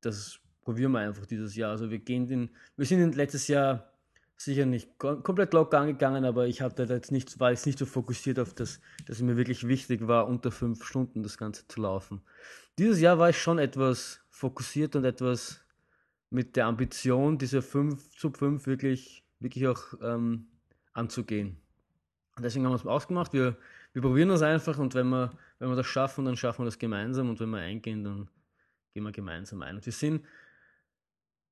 das 0.00 0.40
probieren 0.64 0.92
wir 0.92 1.00
einfach 1.00 1.26
dieses 1.26 1.54
Jahr. 1.54 1.70
Also 1.70 1.90
wir 1.90 1.98
gehen 1.98 2.28
in, 2.28 2.50
wir 2.76 2.86
sind 2.86 3.00
in 3.00 3.12
letztes 3.12 3.48
Jahr 3.48 3.90
sicher 4.36 4.66
nicht 4.66 4.98
komplett 4.98 5.52
locker 5.52 5.78
angegangen, 5.78 6.24
aber 6.24 6.46
ich 6.46 6.60
hatte 6.60 6.84
jetzt 6.84 7.12
nicht, 7.12 7.38
war 7.38 7.50
jetzt 7.50 7.66
nicht 7.66 7.78
so 7.78 7.86
fokussiert 7.86 8.38
auf 8.38 8.52
das, 8.54 8.80
dass 9.06 9.16
es 9.16 9.22
mir 9.22 9.36
wirklich 9.36 9.68
wichtig 9.68 10.06
war, 10.06 10.26
unter 10.26 10.50
fünf 10.50 10.84
Stunden 10.84 11.22
das 11.22 11.38
Ganze 11.38 11.66
zu 11.68 11.80
laufen. 11.80 12.20
Dieses 12.78 13.00
Jahr 13.00 13.18
war 13.18 13.30
ich 13.30 13.38
schon 13.38 13.58
etwas 13.58 14.20
fokussiert 14.30 14.96
und 14.96 15.04
etwas 15.04 15.64
mit 16.30 16.56
der 16.56 16.66
Ambition, 16.66 17.38
diese 17.38 17.62
fünf 17.62 18.10
zu 18.16 18.32
fünf 18.32 18.66
wirklich, 18.66 19.24
wirklich 19.38 19.68
auch 19.68 19.94
ähm, 20.02 20.48
anzugehen. 20.92 21.56
Deswegen 22.38 22.64
haben 22.64 22.72
wir 22.72 22.76
es 22.76 22.86
ausgemacht. 22.86 23.32
Wir, 23.32 23.56
wir 23.92 24.02
probieren 24.02 24.30
das 24.30 24.42
einfach 24.42 24.78
und 24.78 24.94
wenn 24.94 25.08
wir, 25.08 25.30
wenn 25.60 25.68
wir 25.68 25.76
das 25.76 25.86
schaffen, 25.86 26.24
dann 26.24 26.36
schaffen 26.36 26.62
wir 26.62 26.64
das 26.66 26.78
gemeinsam 26.80 27.30
und 27.30 27.38
wenn 27.38 27.50
wir 27.50 27.58
eingehen, 27.58 28.02
dann 28.02 28.28
gehen 28.92 29.04
wir 29.04 29.12
gemeinsam 29.12 29.62
ein. 29.62 29.76
Und 29.76 29.86
wir 29.86 29.92
sind 29.92 30.24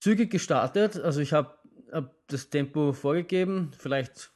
zügig 0.02 0.30
gestartet. 0.30 0.96
Also 0.96 1.20
ich 1.20 1.32
habe 1.32 1.56
hab 1.92 2.12
das 2.26 2.50
Tempo 2.50 2.92
vorgegeben. 2.92 3.70
Vielleicht, 3.78 4.32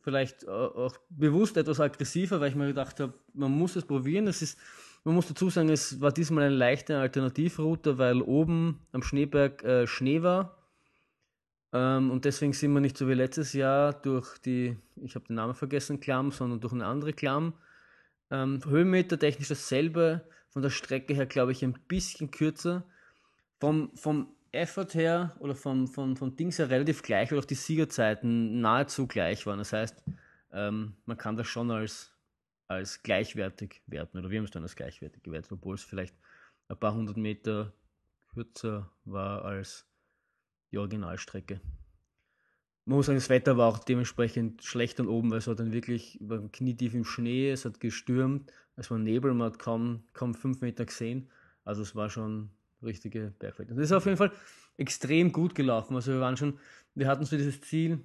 vielleicht 0.00 0.46
auch 0.48 0.96
bewusst 1.10 1.56
etwas 1.56 1.80
aggressiver, 1.80 2.40
weil 2.40 2.50
ich 2.50 2.54
mir 2.54 2.68
gedacht 2.68 3.00
habe, 3.00 3.14
man 3.34 3.50
muss 3.50 3.74
es 3.74 3.84
probieren. 3.84 4.28
Es 4.28 4.42
ist, 4.42 4.58
man 5.02 5.16
muss 5.16 5.26
dazu 5.26 5.50
sagen, 5.50 5.70
es 5.70 6.00
war 6.00 6.12
diesmal 6.12 6.44
eine 6.44 6.54
leichte 6.54 6.98
Alternativroute, 6.98 7.98
weil 7.98 8.22
oben 8.22 8.86
am 8.92 9.02
Schneeberg 9.02 9.64
äh, 9.64 9.86
Schnee 9.88 10.22
war. 10.22 10.56
Ähm, 11.72 12.12
und 12.12 12.24
deswegen 12.24 12.52
sind 12.52 12.72
wir 12.72 12.80
nicht 12.80 12.96
so 12.96 13.08
wie 13.08 13.14
letztes 13.14 13.52
Jahr 13.54 13.92
durch 13.94 14.38
die, 14.38 14.76
ich 15.02 15.16
habe 15.16 15.26
den 15.26 15.34
Namen 15.34 15.54
vergessen, 15.54 15.98
Klamm, 15.98 16.30
sondern 16.30 16.60
durch 16.60 16.72
eine 16.72 16.86
andere 16.86 17.12
Klamm. 17.12 17.54
Ähm, 18.30 18.60
Höhenmeter 18.64 19.18
technisch 19.18 19.48
dasselbe, 19.48 20.28
von 20.50 20.62
der 20.62 20.70
Strecke 20.70 21.12
her 21.12 21.26
glaube 21.26 21.50
ich 21.50 21.64
ein 21.64 21.76
bisschen 21.88 22.30
kürzer. 22.30 22.84
Vom, 23.58 23.90
vom 23.96 24.28
Effort 24.52 24.94
her 24.94 25.36
oder 25.40 25.54
vom, 25.54 25.86
vom, 25.86 26.16
vom 26.16 26.36
Dings 26.36 26.58
her 26.58 26.70
relativ 26.70 27.02
gleich, 27.02 27.30
weil 27.30 27.38
auch 27.38 27.44
die 27.44 27.54
Siegerzeiten 27.54 28.60
nahezu 28.60 29.06
gleich 29.06 29.46
waren. 29.46 29.58
Das 29.58 29.72
heißt, 29.72 30.02
ähm, 30.52 30.96
man 31.04 31.16
kann 31.16 31.36
das 31.36 31.46
schon 31.46 31.70
als, 31.70 32.12
als 32.66 33.02
gleichwertig 33.02 33.82
werten, 33.86 34.18
oder 34.18 34.30
wir 34.30 34.38
haben 34.38 34.44
es 34.44 34.50
dann 34.50 34.62
als 34.62 34.76
gleichwertig 34.76 35.22
gewertet, 35.22 35.52
obwohl 35.52 35.74
es 35.74 35.82
vielleicht 35.82 36.14
ein 36.68 36.78
paar 36.78 36.94
hundert 36.94 37.16
Meter 37.16 37.72
kürzer 38.32 38.90
war 39.04 39.44
als 39.44 39.86
die 40.70 40.78
Originalstrecke. 40.78 41.60
Man 42.84 42.96
muss 42.96 43.06
sagen, 43.06 43.18
das 43.18 43.28
Wetter 43.28 43.58
war 43.58 43.68
auch 43.68 43.78
dementsprechend 43.78 44.64
schlecht 44.64 44.98
dann 44.98 45.08
oben, 45.08 45.30
weil 45.30 45.38
es 45.38 45.46
war 45.46 45.54
dann 45.54 45.72
wirklich 45.72 46.18
war 46.22 46.40
knietief 46.48 46.94
im 46.94 47.04
Schnee, 47.04 47.50
es 47.50 47.66
hat 47.66 47.80
gestürmt, 47.80 48.50
es 48.76 48.90
war 48.90 48.98
Nebel, 48.98 49.34
man 49.34 49.52
hat 49.52 49.58
kaum, 49.58 50.04
kaum 50.14 50.34
fünf 50.34 50.62
Meter 50.62 50.86
gesehen. 50.86 51.28
Also 51.64 51.82
es 51.82 51.94
war 51.94 52.08
schon 52.08 52.50
richtige 52.82 53.32
Bergweite. 53.38 53.74
Das 53.74 53.84
ist 53.84 53.92
auf 53.92 54.04
jeden 54.04 54.16
Fall 54.16 54.32
extrem 54.76 55.32
gut 55.32 55.54
gelaufen. 55.54 55.94
Also 55.94 56.12
wir 56.12 56.20
waren 56.20 56.36
schon, 56.36 56.58
wir 56.94 57.08
hatten 57.08 57.24
so 57.24 57.36
dieses 57.36 57.60
Ziel, 57.60 58.00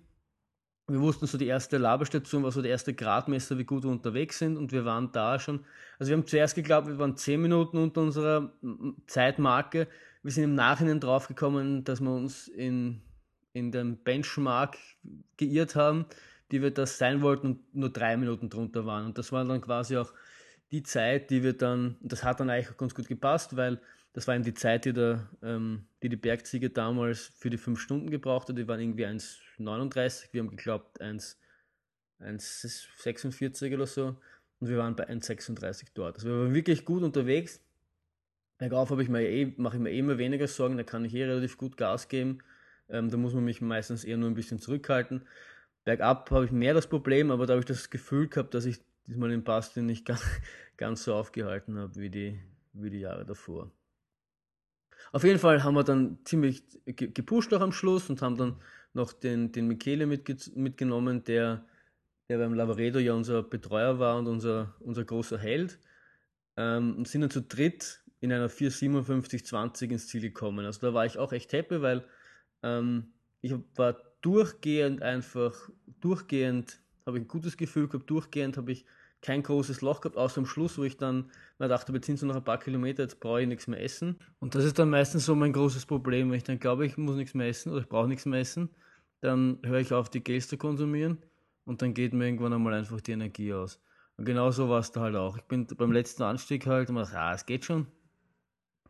wir 0.87 0.99
wussten 0.99 1.27
so 1.27 1.37
die 1.37 1.47
erste 1.47 1.77
Laberstation 1.77 2.43
war 2.43 2.51
so 2.51 2.61
der 2.61 2.71
erste 2.71 2.93
Gradmesser, 2.93 3.57
wie 3.57 3.63
gut 3.63 3.83
wir 3.83 3.89
unterwegs 3.89 4.39
sind 4.39 4.57
und 4.57 4.71
wir 4.71 4.83
waren 4.83 5.11
da 5.13 5.39
schon. 5.39 5.63
Also 5.97 6.09
wir 6.09 6.17
haben 6.17 6.27
zuerst 6.27 6.55
geglaubt, 6.55 6.87
wir 6.87 6.99
waren 6.99 7.15
zehn 7.15 7.41
Minuten 7.41 7.77
unter 7.77 8.01
unserer 8.01 8.51
Zeitmarke. 9.07 9.87
Wir 10.23 10.31
sind 10.31 10.43
im 10.43 10.55
Nachhinein 10.55 10.99
draufgekommen, 10.99 11.83
dass 11.85 12.01
wir 12.01 12.11
uns 12.11 12.49
in, 12.49 13.01
in 13.53 13.71
dem 13.71 13.97
Benchmark 14.03 14.77
geirrt 15.37 15.75
haben, 15.75 16.05
die 16.51 16.61
wir 16.61 16.71
das 16.71 16.97
sein 16.97 17.21
wollten 17.21 17.47
und 17.47 17.75
nur 17.75 17.89
drei 17.89 18.17
Minuten 18.17 18.49
drunter 18.49 18.85
waren. 18.85 19.05
Und 19.05 19.17
das 19.17 19.31
war 19.31 19.45
dann 19.45 19.61
quasi 19.61 19.95
auch 19.95 20.13
die 20.71 20.83
Zeit, 20.83 21.29
die 21.29 21.43
wir 21.43 21.53
dann, 21.53 21.97
das 22.01 22.23
hat 22.23 22.39
dann 22.39 22.49
eigentlich 22.49 22.71
auch 22.71 22.77
ganz 22.77 22.93
gut 22.93 23.07
gepasst, 23.07 23.55
weil 23.55 23.79
das 24.13 24.27
war 24.27 24.35
eben 24.35 24.43
die 24.43 24.53
Zeit, 24.53 24.85
die, 24.85 24.93
der, 24.93 25.27
ähm, 25.41 25.87
die 26.03 26.09
die 26.09 26.17
Bergziege 26.17 26.69
damals 26.69 27.31
für 27.35 27.49
die 27.49 27.57
fünf 27.57 27.79
Stunden 27.79 28.11
gebraucht 28.11 28.47
hat. 28.47 28.55
Die 28.57 28.67
waren 28.67 28.79
irgendwie 28.79 29.07
1,39. 29.07 30.27
Wir 30.31 30.41
haben 30.41 30.51
geglaubt 30.51 31.01
1,46 31.01 33.73
oder 33.73 33.87
so. 33.87 34.15
Und 34.59 34.69
wir 34.69 34.77
waren 34.77 34.95
bei 34.95 35.09
1,36 35.09 35.87
dort. 35.95 36.17
Also 36.17 36.29
wir 36.29 36.37
waren 36.37 36.53
wirklich 36.53 36.85
gut 36.85 37.01
unterwegs. 37.01 37.59
Bergauf 38.59 38.91
habe 38.91 39.01
ich 39.01 39.09
mir 39.09 39.27
eh, 39.27 39.51
mache 39.57 39.77
ich 39.77 39.81
mir 39.81 39.89
eh 39.89 39.97
immer 39.97 40.19
weniger 40.19 40.47
Sorgen. 40.47 40.77
Da 40.77 40.83
kann 40.83 41.05
ich 41.05 41.15
eh 41.15 41.25
relativ 41.25 41.57
gut 41.57 41.75
Gas 41.75 42.07
geben. 42.07 42.43
Ähm, 42.89 43.09
da 43.09 43.17
muss 43.17 43.33
man 43.33 43.43
mich 43.43 43.61
meistens 43.61 44.03
eher 44.03 44.17
nur 44.17 44.29
ein 44.29 44.35
bisschen 44.35 44.59
zurückhalten. 44.59 45.27
Bergab 45.85 46.29
habe 46.29 46.45
ich 46.45 46.51
mehr 46.51 46.75
das 46.75 46.85
Problem, 46.87 47.31
aber 47.31 47.47
da 47.47 47.53
habe 47.53 47.61
ich 47.61 47.65
das 47.65 47.89
Gefühl 47.89 48.29
gehabt, 48.29 48.53
dass 48.53 48.65
ich 48.65 48.79
diesmal 49.07 49.29
den 49.29 49.43
Basti 49.43 49.81
nicht 49.81 50.05
ganz, 50.11 50.23
ganz 50.77 51.03
so 51.03 51.15
aufgehalten 51.15 51.79
habe 51.79 51.95
wie 51.95 52.11
die, 52.11 52.39
wie 52.73 52.91
die 52.91 52.99
Jahre 52.99 53.25
davor. 53.25 53.71
Auf 55.11 55.23
jeden 55.23 55.39
Fall 55.39 55.63
haben 55.63 55.75
wir 55.75 55.83
dann 55.83 56.17
ziemlich 56.23 56.63
gepusht 56.85 57.53
auch 57.53 57.61
am 57.61 57.71
Schluss 57.71 58.09
und 58.09 58.21
haben 58.21 58.37
dann 58.37 58.55
noch 58.93 59.13
den, 59.13 59.51
den 59.51 59.67
Michele 59.67 60.05
mitge 60.05 60.37
mitgenommen, 60.55 61.23
der, 61.23 61.65
der 62.29 62.37
beim 62.37 62.53
Lavaredo 62.53 62.99
ja 62.99 63.13
unser 63.13 63.43
Betreuer 63.43 63.99
war 63.99 64.17
und 64.17 64.27
unser, 64.27 64.75
unser 64.79 65.03
großer 65.03 65.37
Held. 65.37 65.79
Ähm, 66.57 66.97
und 66.97 67.07
sind 67.07 67.21
dann 67.21 67.31
zu 67.31 67.41
dritt 67.41 68.03
in 68.19 68.31
einer 68.31 68.49
457-20 68.49 69.89
ins 69.89 70.07
Ziel 70.07 70.21
gekommen. 70.21 70.65
Also 70.65 70.79
da 70.81 70.93
war 70.93 71.05
ich 71.05 71.17
auch 71.17 71.33
echt 71.33 71.51
happy, 71.51 71.81
weil 71.81 72.05
ähm, 72.61 73.11
ich 73.41 73.53
war 73.75 73.97
durchgehend 74.21 75.01
einfach, 75.01 75.69
durchgehend 75.99 76.79
habe 77.05 77.17
ich 77.17 77.25
ein 77.25 77.27
gutes 77.27 77.57
Gefühl 77.57 77.87
gehabt, 77.87 78.09
durchgehend 78.09 78.57
habe 78.57 78.71
ich 78.71 78.85
kein 79.23 79.41
großes 79.41 79.81
Loch 79.81 80.01
gehabt, 80.01 80.17
außer 80.17 80.39
am 80.39 80.45
Schluss, 80.45 80.77
wo 80.77 80.83
ich 80.83 80.97
dann 80.97 81.31
mir 81.57 81.69
dachte, 81.69 81.93
jetzt 81.93 82.05
sind 82.05 82.19
so 82.19 82.25
noch 82.27 82.35
ein 82.35 82.43
paar 82.43 82.59
Kilometer, 82.59 83.03
jetzt 83.03 83.21
brauche 83.21 83.41
ich 83.41 83.47
nichts 83.47 83.67
mehr 83.67 83.81
essen. 83.81 84.19
Und 84.39 84.53
das 84.53 84.65
ist 84.65 84.77
dann 84.77 84.89
meistens 84.89 85.25
so 85.25 85.33
mein 85.33 85.53
großes 85.53 85.85
Problem, 85.85 86.29
wenn 86.29 86.37
ich 86.37 86.43
dann 86.43 86.59
glaube, 86.59 86.85
ich 86.85 86.97
muss 86.97 87.15
nichts 87.15 87.33
mehr 87.33 87.47
essen 87.47 87.71
oder 87.71 87.81
ich 87.81 87.87
brauche 87.87 88.07
nichts 88.07 88.25
mehr 88.25 88.41
essen, 88.41 88.69
dann 89.21 89.59
höre 89.63 89.79
ich 89.79 89.93
auf, 89.93 90.09
die 90.09 90.21
Gels 90.23 90.49
zu 90.49 90.57
konsumieren 90.57 91.17
und 91.63 91.81
dann 91.81 91.93
geht 91.93 92.13
mir 92.13 92.25
irgendwann 92.25 92.51
einmal 92.51 92.73
einfach 92.73 92.99
die 92.99 93.13
Energie 93.13 93.53
aus. 93.53 93.79
Und 94.17 94.25
genau 94.25 94.51
so 94.51 94.67
war 94.67 94.79
es 94.79 94.91
da 94.91 94.99
halt 94.99 95.15
auch. 95.15 95.37
Ich 95.37 95.43
bin 95.43 95.65
beim 95.67 95.93
letzten 95.93 96.23
Anstieg 96.23 96.67
halt 96.67 96.89
immer 96.89 97.03
gedacht, 97.03 97.17
ah, 97.17 97.33
es 97.33 97.45
geht 97.45 97.63
schon. 97.63 97.87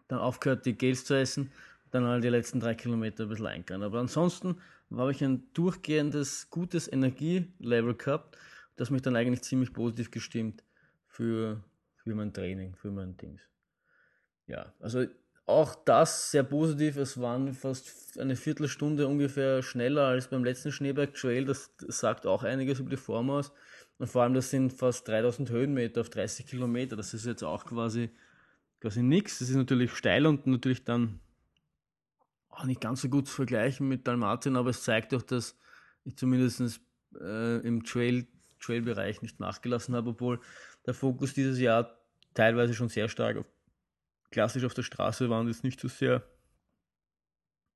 Dann 0.08 0.18
aufgehört, 0.18 0.66
die 0.66 0.74
Gels 0.74 1.06
zu 1.06 1.14
essen, 1.14 1.52
dann 1.92 2.06
halt 2.06 2.24
die 2.24 2.30
letzten 2.30 2.60
drei 2.60 2.74
Kilometer 2.74 3.24
ein 3.24 3.30
bisschen 3.30 3.46
eingegangen. 3.46 3.84
Aber 3.84 4.00
ansonsten 4.00 4.58
habe 4.92 5.12
ich 5.12 5.24
ein 5.24 5.44
durchgehendes, 5.54 6.50
gutes 6.50 6.92
Energielevel 6.92 7.94
gehabt 7.94 8.36
das 8.76 8.90
mich 8.90 9.02
dann 9.02 9.16
eigentlich 9.16 9.42
ziemlich 9.44 9.74
positiv 9.74 10.12
gestimmt 10.12 10.64
für, 11.08 11.64
für 11.96 12.16
mein 12.16 12.34
Training, 12.34 12.76
für 12.76 12.92
mein 12.92 13.18
Dings. 13.18 13.42
Ja, 14.48 14.74
also 14.80 15.06
auch 15.46 15.76
das 15.76 16.32
sehr 16.32 16.44
positiv. 16.44 16.98
Es 16.98 17.20
waren 17.20 17.54
fast 17.54 18.18
eine 18.20 18.36
Viertelstunde 18.36 19.08
ungefähr 19.08 19.62
schneller 19.62 20.08
als 20.08 20.30
beim 20.30 20.44
letzten 20.44 20.72
Schneeberg 20.72 21.14
Trail. 21.14 21.46
Das 21.46 21.72
sagt 21.80 22.26
auch 22.26 22.44
einiges 22.44 22.80
über 22.80 22.90
die 22.90 22.98
Form 22.98 23.30
aus. 23.30 23.52
Und 23.98 24.08
vor 24.08 24.24
allem, 24.24 24.34
das 24.34 24.50
sind 24.50 24.72
fast 24.74 25.08
3000 25.08 25.50
Höhenmeter 25.50 26.02
auf 26.02 26.10
30 26.10 26.46
Kilometer. 26.46 26.96
Das 26.96 27.14
ist 27.14 27.26
jetzt 27.26 27.44
auch 27.44 27.66
quasi, 27.66 28.10
quasi 28.80 29.04
nichts. 29.04 29.40
Das 29.40 29.50
ist 29.50 29.56
natürlich 29.56 29.92
steil 29.92 30.26
und 30.26 30.48
natürlich 30.48 30.84
dann 30.84 31.20
auch 32.50 32.66
nicht 32.66 32.82
ganz 32.82 33.02
so 33.02 33.10
gut 33.10 33.28
zu 33.28 33.34
vergleichen 33.34 33.88
mit 33.88 34.08
Dalmatien, 34.08 34.56
aber 34.56 34.70
es 34.70 34.84
zeigt 34.84 35.12
doch, 35.14 35.24
dass 35.24 35.58
ich 36.04 36.16
zumindest 36.18 36.82
äh, 37.20 37.58
im 37.60 37.84
Trail 37.84 38.28
Trail-Bereich 38.64 39.22
nicht 39.22 39.40
nachgelassen 39.40 39.96
habe, 39.96 40.12
obwohl 40.12 40.40
der 40.86 40.94
Fokus 40.94 41.34
dieses 41.34 41.60
Jahr 41.60 41.98
teilweise 42.34 42.74
schon 42.74 42.90
sehr 42.90 43.10
stark 43.10 43.38
auf, 43.38 43.46
klassisch 44.32 44.64
auf 44.64 44.74
der 44.74 44.84
Straße 44.84 45.30
war 45.30 45.42
und 45.42 45.48
jetzt 45.48 45.64
nicht 45.64 45.80
so 45.80 45.88
sehr 45.88 46.24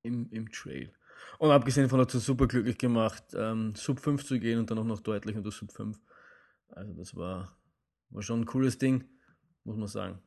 im, 0.03 0.29
im 0.31 0.51
Trail. 0.51 0.93
Und 1.39 1.51
abgesehen 1.51 1.89
von 1.89 1.99
dazu 1.99 2.19
super 2.19 2.47
glücklich 2.47 2.77
gemacht, 2.77 3.23
ähm, 3.33 3.75
Sub 3.75 3.99
5 3.99 4.25
zu 4.25 4.39
gehen 4.39 4.59
und 4.59 4.71
dann 4.71 4.79
auch 4.79 4.83
noch 4.83 5.01
deutlich 5.01 5.35
unter 5.35 5.51
Sub 5.51 5.71
5. 5.71 5.99
Also 6.69 6.93
das 6.93 7.15
war, 7.15 7.57
war 8.09 8.21
schon 8.21 8.41
ein 8.41 8.45
cooles 8.45 8.77
Ding, 8.77 9.03
muss 9.63 9.77
man 9.77 9.87
sagen. 9.87 10.21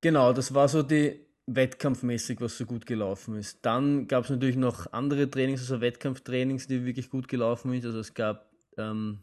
Genau, 0.00 0.32
das 0.32 0.54
war 0.54 0.68
so 0.68 0.82
die 0.82 1.26
wettkampfmäßig, 1.46 2.40
was 2.40 2.58
so 2.58 2.66
gut 2.66 2.86
gelaufen 2.86 3.36
ist. 3.36 3.64
Dann 3.64 4.08
gab 4.08 4.24
es 4.24 4.30
natürlich 4.30 4.56
noch 4.56 4.92
andere 4.92 5.30
Trainings, 5.30 5.60
also 5.60 5.80
Wettkampftrainings, 5.80 6.66
die 6.66 6.84
wirklich 6.84 7.08
gut 7.08 7.28
gelaufen 7.28 7.70
sind. 7.70 7.84
Also 7.84 8.00
es 8.00 8.14
gab 8.14 8.45
ähm, 8.76 9.20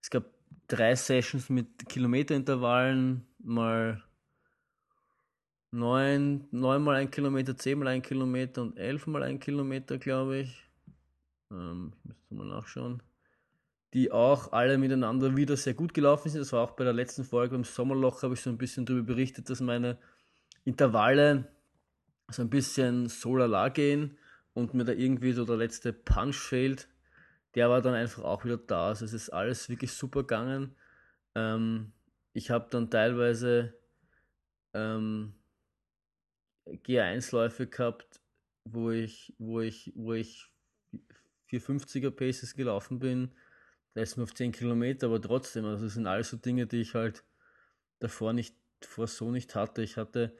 es 0.00 0.10
gab 0.10 0.24
drei 0.68 0.94
Sessions 0.94 1.48
mit 1.48 1.88
Kilometerintervallen, 1.88 3.26
mal 3.38 4.02
neun, 5.70 6.46
neun 6.50 6.82
mal 6.82 6.96
ein 6.96 7.10
Kilometer, 7.10 7.56
zehn 7.56 7.78
mal 7.78 7.88
ein 7.88 8.02
Kilometer 8.02 8.62
und 8.62 8.78
elf 8.78 9.06
mal 9.06 9.22
ein 9.22 9.40
Kilometer, 9.40 9.98
glaube 9.98 10.38
ich. 10.38 10.70
Ähm, 11.50 11.92
ich 12.02 12.04
müsste 12.04 12.34
mal 12.34 12.46
nachschauen. 12.46 13.02
Die 13.92 14.10
auch 14.10 14.52
alle 14.52 14.76
miteinander 14.78 15.36
wieder 15.36 15.56
sehr 15.56 15.74
gut 15.74 15.94
gelaufen 15.94 16.28
sind. 16.28 16.40
Das 16.40 16.52
war 16.52 16.62
auch 16.62 16.72
bei 16.72 16.84
der 16.84 16.92
letzten 16.92 17.24
Folge 17.24 17.54
beim 17.54 17.64
Sommerloch, 17.64 18.22
habe 18.22 18.34
ich 18.34 18.40
so 18.40 18.50
ein 18.50 18.58
bisschen 18.58 18.86
darüber 18.86 19.14
berichtet, 19.14 19.50
dass 19.50 19.60
meine 19.60 19.98
Intervalle 20.64 21.48
so 22.30 22.42
ein 22.42 22.50
bisschen 22.50 23.08
so 23.08 23.36
lala 23.36 23.68
gehen 23.68 24.16
und 24.54 24.74
mir 24.74 24.84
da 24.84 24.92
irgendwie 24.92 25.32
so 25.32 25.44
der 25.44 25.56
letzte 25.56 25.92
Punch 25.92 26.36
fehlt 26.36 26.88
der 27.54 27.70
war 27.70 27.80
dann 27.82 27.94
einfach 27.94 28.24
auch 28.24 28.44
wieder 28.44 28.56
da. 28.56 28.88
Also 28.88 29.04
es 29.04 29.12
ist 29.12 29.30
alles 29.30 29.68
wirklich 29.68 29.92
super 29.92 30.20
gegangen. 30.22 30.74
Ähm, 31.34 31.92
ich 32.32 32.50
habe 32.50 32.68
dann 32.70 32.90
teilweise 32.90 33.74
ähm, 34.74 35.34
G1-Läufe 36.66 37.66
gehabt, 37.66 38.20
wo 38.64 38.90
ich, 38.90 39.34
wo 39.38 39.60
ich, 39.60 39.92
wo 39.94 40.14
ich 40.14 40.52
450er 41.50 42.10
Paces 42.10 42.54
gelaufen 42.54 42.98
bin. 42.98 43.32
Das 43.94 44.18
auf 44.18 44.34
10 44.34 44.50
Kilometer, 44.50 45.06
aber 45.06 45.22
trotzdem, 45.22 45.64
also 45.66 45.84
das 45.84 45.94
sind 45.94 46.08
alles 46.08 46.30
so 46.30 46.36
Dinge, 46.36 46.66
die 46.66 46.80
ich 46.80 46.94
halt 46.94 47.24
davor 48.00 48.32
nicht, 48.32 48.56
vor 48.82 49.06
so 49.06 49.30
nicht 49.30 49.54
hatte. 49.54 49.82
Ich 49.82 49.96
hatte 49.96 50.36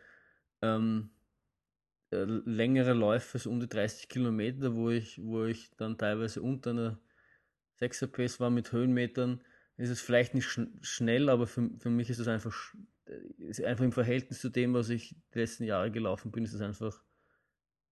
ähm, 0.61 1.11
äh, 1.11 1.14
längere 2.45 2.93
Läufe, 2.93 3.39
so 3.39 3.51
um 3.51 3.61
die 3.61 3.69
30 3.69 4.09
Kilometer, 4.09 4.75
wo 4.75 4.91
ich, 4.91 5.21
wo 5.23 5.45
ich 5.45 5.71
dann 5.77 5.99
teilweise 5.99 6.43
unter 6.43 6.71
einer 6.71 6.99
6er 7.81 8.07
Pace 8.07 8.41
war 8.41 8.51
mit 8.51 8.73
Höhenmetern, 8.73 9.41
ist 9.77 9.91
es 9.91 10.01
vielleicht 10.01 10.35
nicht 10.35 10.47
schn 10.47 10.79
schnell, 10.83 11.29
aber 11.29 11.47
für, 11.47 11.71
für 11.79 11.91
mich 11.91 12.11
ist 12.11 12.21
es 12.21 12.29
einfach, 12.29 12.55
ist 13.39 13.63
einfach 13.63 13.85
im 13.85 13.93
Verhältnis 13.93 14.41
zu 14.41 14.49
dem, 14.49 14.75
was 14.75 14.89
ich 14.89 15.17
die 15.35 15.39
letzten 15.41 15.65
Jahre 15.65 15.91
gelaufen 15.91 16.31
bin, 16.31 16.45
ist 16.45 16.55
es 16.55 16.61
einfach 16.61 17.03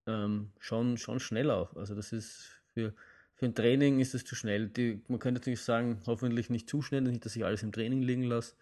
ähm, 0.07 0.53
schon, 0.59 0.97
schon 0.97 1.21
schnell 1.21 1.51
auch. 1.51 1.75
Also 1.77 1.95
das 1.95 2.13
ist 2.13 2.63
für, 2.73 2.95
für 3.35 3.47
ein 3.47 3.55
Training 3.55 4.01
ist 4.01 4.15
es 4.15 4.25
zu 4.25 4.35
schnell. 4.35 4.69
Die, 4.69 5.03
man 5.09 5.19
könnte 5.19 5.41
natürlich 5.41 5.63
sagen, 5.63 6.01
hoffentlich 6.07 6.51
nicht 6.51 6.69
zu 6.69 6.83
schnell, 6.83 7.03
nicht, 7.03 7.25
dass 7.25 7.37
ich 7.37 7.45
alles 7.45 7.63
im 7.63 7.73
Training 7.73 8.03
liegen 8.03 8.25
lasse. 8.25 8.55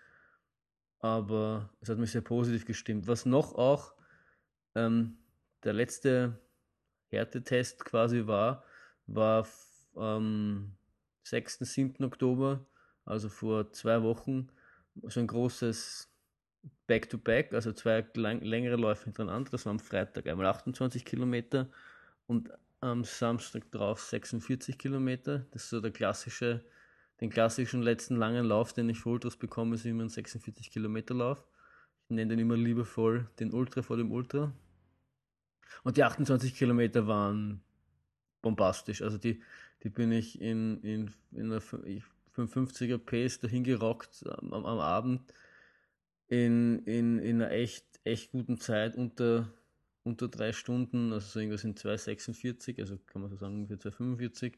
Aber 0.98 1.70
es 1.80 1.88
hat 1.88 1.98
mich 1.98 2.10
sehr 2.10 2.20
positiv 2.20 2.66
gestimmt. 2.66 3.06
Was 3.06 3.24
noch 3.26 3.54
auch 3.54 3.94
ähm, 4.74 5.18
der 5.64 5.72
letzte 5.72 6.38
Härtetest 7.08 7.84
quasi 7.84 8.26
war, 8.26 8.64
war 9.06 9.46
am 9.94 10.76
6. 11.24 11.58
7. 11.58 12.04
Oktober, 12.04 12.64
also 13.04 13.28
vor 13.28 13.72
zwei 13.72 14.02
Wochen, 14.02 14.48
so 15.02 15.20
ein 15.20 15.26
großes 15.26 16.08
Back-to-Back, 16.86 17.50
-back, 17.50 17.54
also 17.54 17.72
zwei 17.72 18.04
lang, 18.14 18.40
längere 18.42 18.76
Läufe 18.76 19.04
hintereinander. 19.04 19.50
Das 19.50 19.64
war 19.66 19.70
am 19.70 19.78
Freitag 19.78 20.26
einmal 20.26 20.46
28 20.46 21.04
Kilometer 21.04 21.68
und 22.26 22.50
am 22.80 23.04
Samstag 23.04 23.70
drauf 23.70 24.00
46 24.00 24.78
Kilometer. 24.78 25.46
Das 25.52 25.64
ist 25.64 25.70
so 25.70 25.80
der 25.80 25.90
klassische, 25.90 26.64
den 27.20 27.30
klassischen 27.30 27.82
letzten 27.82 28.16
langen 28.16 28.44
Lauf, 28.46 28.72
den 28.72 28.88
ich 28.88 29.00
für 29.00 29.10
Ultras 29.10 29.36
bekomme, 29.36 29.74
ist 29.76 29.84
immer 29.84 30.04
ein 30.04 30.08
46 30.08 30.70
Kilometer 30.70 31.14
Lauf. 31.14 31.44
Ich 32.08 32.16
nenne 32.16 32.30
den 32.30 32.40
immer 32.40 32.56
liebevoll 32.56 33.28
den 33.38 33.52
Ultra 33.52 33.82
vor 33.82 33.96
dem 33.96 34.10
Ultra. 34.10 34.52
Und 35.84 35.96
die 35.96 36.04
28 36.04 36.54
Kilometer 36.54 37.06
waren 37.06 37.62
bombastisch. 38.42 39.02
Also 39.02 39.18
die, 39.18 39.42
die 39.82 39.90
bin 39.90 40.12
ich 40.12 40.40
in, 40.40 40.80
in, 40.82 41.10
in 41.32 41.52
einer 41.52 41.60
55er 41.60 42.98
Pace 42.98 43.40
dahin 43.40 43.64
gerockt 43.64 44.24
am, 44.26 44.52
am 44.52 44.78
Abend 44.78 45.32
in, 46.30 46.78
in, 46.86 47.18
in 47.18 47.42
einer 47.42 47.50
echt, 47.50 47.84
echt 48.04 48.30
guten 48.30 48.58
Zeit 48.58 48.96
unter, 48.96 49.52
unter 50.04 50.28
drei 50.28 50.52
Stunden, 50.52 51.12
also 51.12 51.26
so 51.26 51.40
irgendwas 51.40 51.64
in 51.64 51.74
2,46, 51.74 52.80
also 52.80 52.98
kann 53.06 53.22
man 53.22 53.30
so 53.30 53.36
sagen 53.36 53.56
ungefähr 53.56 53.92
2,45, 53.92 54.52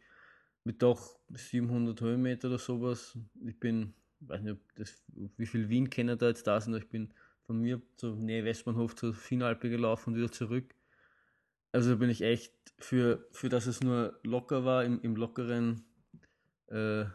mit 0.65 0.83
doch 0.83 1.19
700 1.31 2.01
Höhenmeter 2.01 2.49
oder 2.49 2.59
sowas. 2.59 3.19
Ich 3.45 3.59
bin, 3.59 3.95
weiß 4.21 4.43
nicht, 4.43 4.59
das, 4.77 5.03
wie 5.39 5.47
viel 5.47 5.69
Wien-Kenner 5.71 6.17
da 6.17 6.29
jetzt 6.29 6.47
da 6.47 6.61
sind, 6.61 6.77
ich 6.77 6.89
bin 6.89 7.13
von 7.47 7.59
mir 7.59 7.81
zur 7.97 8.17
Nähe 8.17 8.45
Westbahnhof 8.45 8.95
zur 8.95 9.15
Finalpe 9.15 9.71
gelaufen 9.71 10.11
und 10.11 10.17
wieder 10.17 10.31
zurück. 10.31 10.75
Also 11.73 11.97
bin 11.97 12.11
ich 12.11 12.21
echt 12.23 12.53
für, 12.79 13.27
für 13.33 13.49
dass 13.49 13.67
es 13.67 13.81
nur 13.81 14.19
locker 14.23 14.65
war, 14.65 14.85
im, 14.85 15.01
im 15.01 15.17
lockeren 15.17 15.85
äh, 16.67 17.07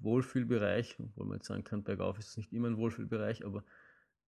Wohlfühlbereich, 0.00 0.96
obwohl 1.00 1.26
man 1.26 1.38
jetzt 1.38 1.48
sagen 1.48 1.64
kann, 1.64 1.82
bergauf 1.82 2.18
ist 2.18 2.28
es 2.28 2.36
nicht 2.36 2.52
immer 2.52 2.68
ein 2.68 2.76
Wohlfühlbereich, 2.76 3.44
aber 3.44 3.64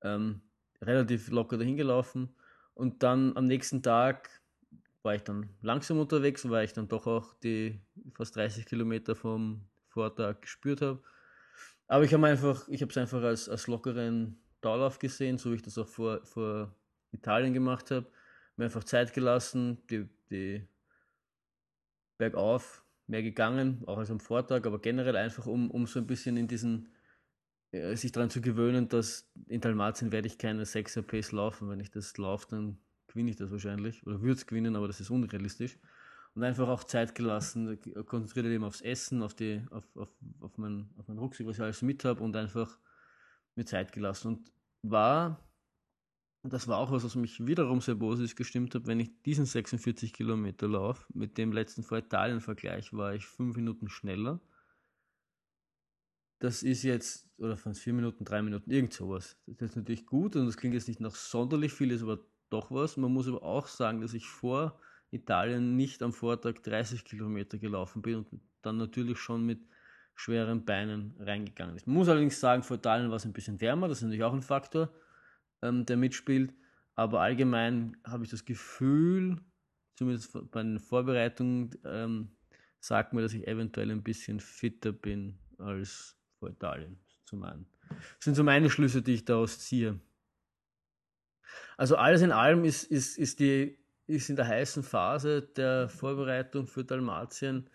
ähm, 0.02 0.40
relativ 0.82 1.30
locker 1.30 1.58
dahin 1.58 1.76
gelaufen. 1.76 2.34
Und 2.74 3.02
dann 3.02 3.36
am 3.36 3.44
nächsten 3.44 3.82
Tag 3.82 4.28
war 5.02 5.14
ich 5.14 5.22
dann 5.22 5.48
langsam 5.62 6.00
unterwegs, 6.00 6.48
weil 6.48 6.64
ich 6.64 6.72
dann 6.72 6.88
doch 6.88 7.06
auch 7.06 7.34
die 7.34 7.80
fast 8.14 8.34
30 8.34 8.66
Kilometer 8.66 9.14
vom 9.14 9.64
Vortag 9.88 10.40
gespürt 10.40 10.82
habe. 10.82 11.00
Aber 11.86 12.04
ich 12.04 12.12
habe 12.12 12.26
einfach, 12.26 12.66
ich 12.68 12.82
es 12.82 12.96
einfach 12.96 13.22
als, 13.22 13.48
als 13.48 13.68
lockeren 13.68 14.40
Dauerlauf 14.60 14.98
gesehen, 14.98 15.38
so 15.38 15.52
wie 15.52 15.56
ich 15.56 15.62
das 15.62 15.78
auch 15.78 15.86
vor, 15.86 16.24
vor 16.24 16.74
Italien 17.12 17.54
gemacht 17.54 17.92
habe 17.92 18.06
mir 18.56 18.64
einfach 18.66 18.84
Zeit 18.84 19.12
gelassen, 19.12 19.78
die, 19.88 20.08
die 20.30 20.66
bergauf 22.18 22.82
mehr 23.06 23.22
gegangen, 23.22 23.82
auch 23.86 23.98
als 23.98 24.10
am 24.10 24.20
Vortag, 24.20 24.66
aber 24.66 24.80
generell 24.80 25.16
einfach, 25.16 25.46
um, 25.46 25.70
um 25.70 25.86
so 25.86 26.00
ein 26.00 26.06
bisschen 26.06 26.36
in 26.36 26.48
diesen, 26.48 26.88
äh, 27.70 27.94
sich 27.94 28.12
daran 28.12 28.30
zu 28.30 28.40
gewöhnen, 28.40 28.88
dass 28.88 29.30
in 29.46 29.60
Dalmatien 29.60 30.12
werde 30.12 30.26
ich 30.26 30.38
keine 30.38 30.64
6er 30.64 31.02
Pace 31.02 31.32
laufen. 31.32 31.68
Wenn 31.68 31.80
ich 31.80 31.90
das 31.90 32.16
laufe, 32.16 32.48
dann 32.50 32.78
gewinne 33.06 33.30
ich 33.30 33.36
das 33.36 33.50
wahrscheinlich 33.50 34.04
oder 34.06 34.20
würde 34.20 34.34
es 34.34 34.46
gewinnen, 34.46 34.76
aber 34.76 34.88
das 34.88 35.00
ist 35.00 35.10
unrealistisch. 35.10 35.78
Und 36.34 36.42
einfach 36.42 36.68
auch 36.68 36.84
Zeit 36.84 37.14
gelassen, 37.14 37.78
konzentriert 38.04 38.46
eben 38.46 38.64
aufs 38.64 38.82
Essen, 38.82 39.22
auf, 39.22 39.32
die, 39.32 39.62
auf, 39.70 39.84
auf, 39.96 40.10
auf, 40.40 40.58
mein, 40.58 40.90
auf 40.98 41.08
meinen 41.08 41.18
Rucksack, 41.18 41.46
was 41.46 41.56
ich 41.56 41.62
alles 41.62 41.80
mit 41.80 42.04
habe 42.04 42.22
und 42.22 42.36
einfach 42.36 42.78
mir 43.54 43.64
Zeit 43.64 43.92
gelassen. 43.92 44.28
Und 44.28 44.52
war 44.82 45.40
und 46.46 46.52
das 46.52 46.68
war 46.68 46.78
auch 46.78 46.92
was, 46.92 47.02
was 47.02 47.16
mich 47.16 47.44
wiederum 47.44 47.80
sehr 47.80 47.96
positiv 47.96 48.36
gestimmt 48.36 48.72
hat, 48.76 48.86
wenn 48.86 49.00
ich 49.00 49.10
diesen 49.22 49.46
46 49.46 50.12
Kilometer 50.12 50.68
Lauf 50.68 51.04
mit 51.12 51.38
dem 51.38 51.50
letzten 51.50 51.82
vor 51.82 51.98
Italien 51.98 52.40
Vergleich 52.40 52.92
war 52.92 53.16
ich 53.16 53.26
fünf 53.26 53.56
Minuten 53.56 53.88
schneller. 53.88 54.38
Das 56.38 56.62
ist 56.62 56.84
jetzt, 56.84 57.28
oder 57.38 57.56
von 57.56 57.74
vier 57.74 57.94
Minuten, 57.94 58.24
drei 58.24 58.42
Minuten, 58.42 58.70
irgend 58.70 58.92
sowas. 58.92 59.36
Das 59.48 59.70
ist 59.70 59.76
natürlich 59.76 60.06
gut 60.06 60.36
und 60.36 60.46
das 60.46 60.56
klingt 60.56 60.74
jetzt 60.74 60.86
nicht 60.86 61.00
nach 61.00 61.16
sonderlich 61.16 61.72
viel, 61.72 61.90
ist 61.90 62.04
aber 62.04 62.20
doch 62.48 62.70
was. 62.70 62.96
Man 62.96 63.12
muss 63.12 63.26
aber 63.26 63.42
auch 63.42 63.66
sagen, 63.66 64.00
dass 64.00 64.14
ich 64.14 64.28
vor 64.28 64.78
Italien 65.10 65.74
nicht 65.74 66.00
am 66.00 66.12
Vortag 66.12 66.62
30 66.62 67.04
Kilometer 67.04 67.58
gelaufen 67.58 68.02
bin 68.02 68.18
und 68.18 68.28
dann 68.62 68.76
natürlich 68.76 69.18
schon 69.18 69.44
mit 69.44 69.66
schweren 70.14 70.64
Beinen 70.64 71.16
reingegangen 71.18 71.74
ist. 71.74 71.88
Man 71.88 71.96
muss 71.96 72.08
allerdings 72.08 72.38
sagen, 72.38 72.62
vor 72.62 72.76
Italien 72.76 73.10
war 73.10 73.16
es 73.16 73.24
ein 73.24 73.32
bisschen 73.32 73.60
wärmer, 73.60 73.88
das 73.88 73.98
ist 73.98 74.04
natürlich 74.04 74.22
auch 74.22 74.32
ein 74.32 74.42
Faktor 74.42 74.92
ähm, 75.62 75.86
der 75.86 75.96
mitspielt. 75.96 76.52
Aber 76.94 77.20
allgemein 77.20 77.96
habe 78.04 78.24
ich 78.24 78.30
das 78.30 78.44
Gefühl, 78.44 79.38
zumindest 79.96 80.32
bei 80.50 80.62
den 80.62 80.78
Vorbereitungen, 80.78 81.70
ähm, 81.84 82.36
sagt 82.80 83.12
mir, 83.12 83.22
dass 83.22 83.34
ich 83.34 83.46
eventuell 83.46 83.90
ein 83.90 84.02
bisschen 84.02 84.40
fitter 84.40 84.92
bin 84.92 85.38
als 85.58 86.16
vor 86.38 86.50
Italien. 86.50 86.98
Das 87.88 88.24
sind 88.24 88.34
so 88.34 88.44
meine 88.44 88.70
Schlüsse, 88.70 89.02
die 89.02 89.14
ich 89.14 89.24
daraus 89.24 89.58
ziehe. 89.58 90.00
Also 91.76 91.96
alles 91.96 92.22
in 92.22 92.32
allem 92.32 92.64
ist, 92.64 92.84
ist, 92.84 93.18
ist, 93.18 93.40
die, 93.40 93.78
ist 94.06 94.30
in 94.30 94.36
der 94.36 94.46
heißen 94.46 94.82
Phase 94.82 95.42
der 95.42 95.88
Vorbereitung 95.88 96.66
für 96.66 96.84
Dalmatien 96.84 97.68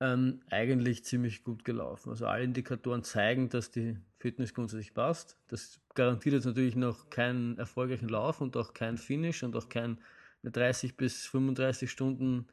ähm, 0.00 0.40
eigentlich 0.50 1.04
ziemlich 1.04 1.44
gut 1.44 1.64
gelaufen. 1.64 2.10
Also 2.10 2.26
alle 2.26 2.44
Indikatoren 2.44 3.02
zeigen, 3.02 3.48
dass 3.48 3.70
die 3.70 3.96
Fitness 4.18 4.54
grundsätzlich 4.54 4.94
passt. 4.94 5.36
Das 5.48 5.80
garantiert 5.94 6.34
jetzt 6.34 6.44
natürlich 6.44 6.76
noch 6.76 7.10
keinen 7.10 7.58
erfolgreichen 7.58 8.08
Lauf 8.08 8.40
und 8.40 8.56
auch 8.56 8.74
kein 8.74 8.96
Finish 8.96 9.42
und 9.42 9.56
auch 9.56 9.68
keine 9.68 9.98
30 10.44 10.96
bis 10.96 11.26
35 11.26 11.90
Stunden 11.90 12.46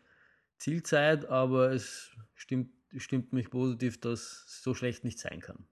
Zielzeit, 0.57 1.25
aber 1.25 1.71
es 1.71 2.11
stimmt, 2.33 2.71
stimmt 2.97 3.33
mich 3.33 3.49
positiv, 3.49 3.99
dass 3.99 4.45
es 4.47 4.63
so 4.63 4.73
schlecht 4.73 5.03
nicht 5.03 5.19
sein 5.19 5.41
kann. 5.41 5.67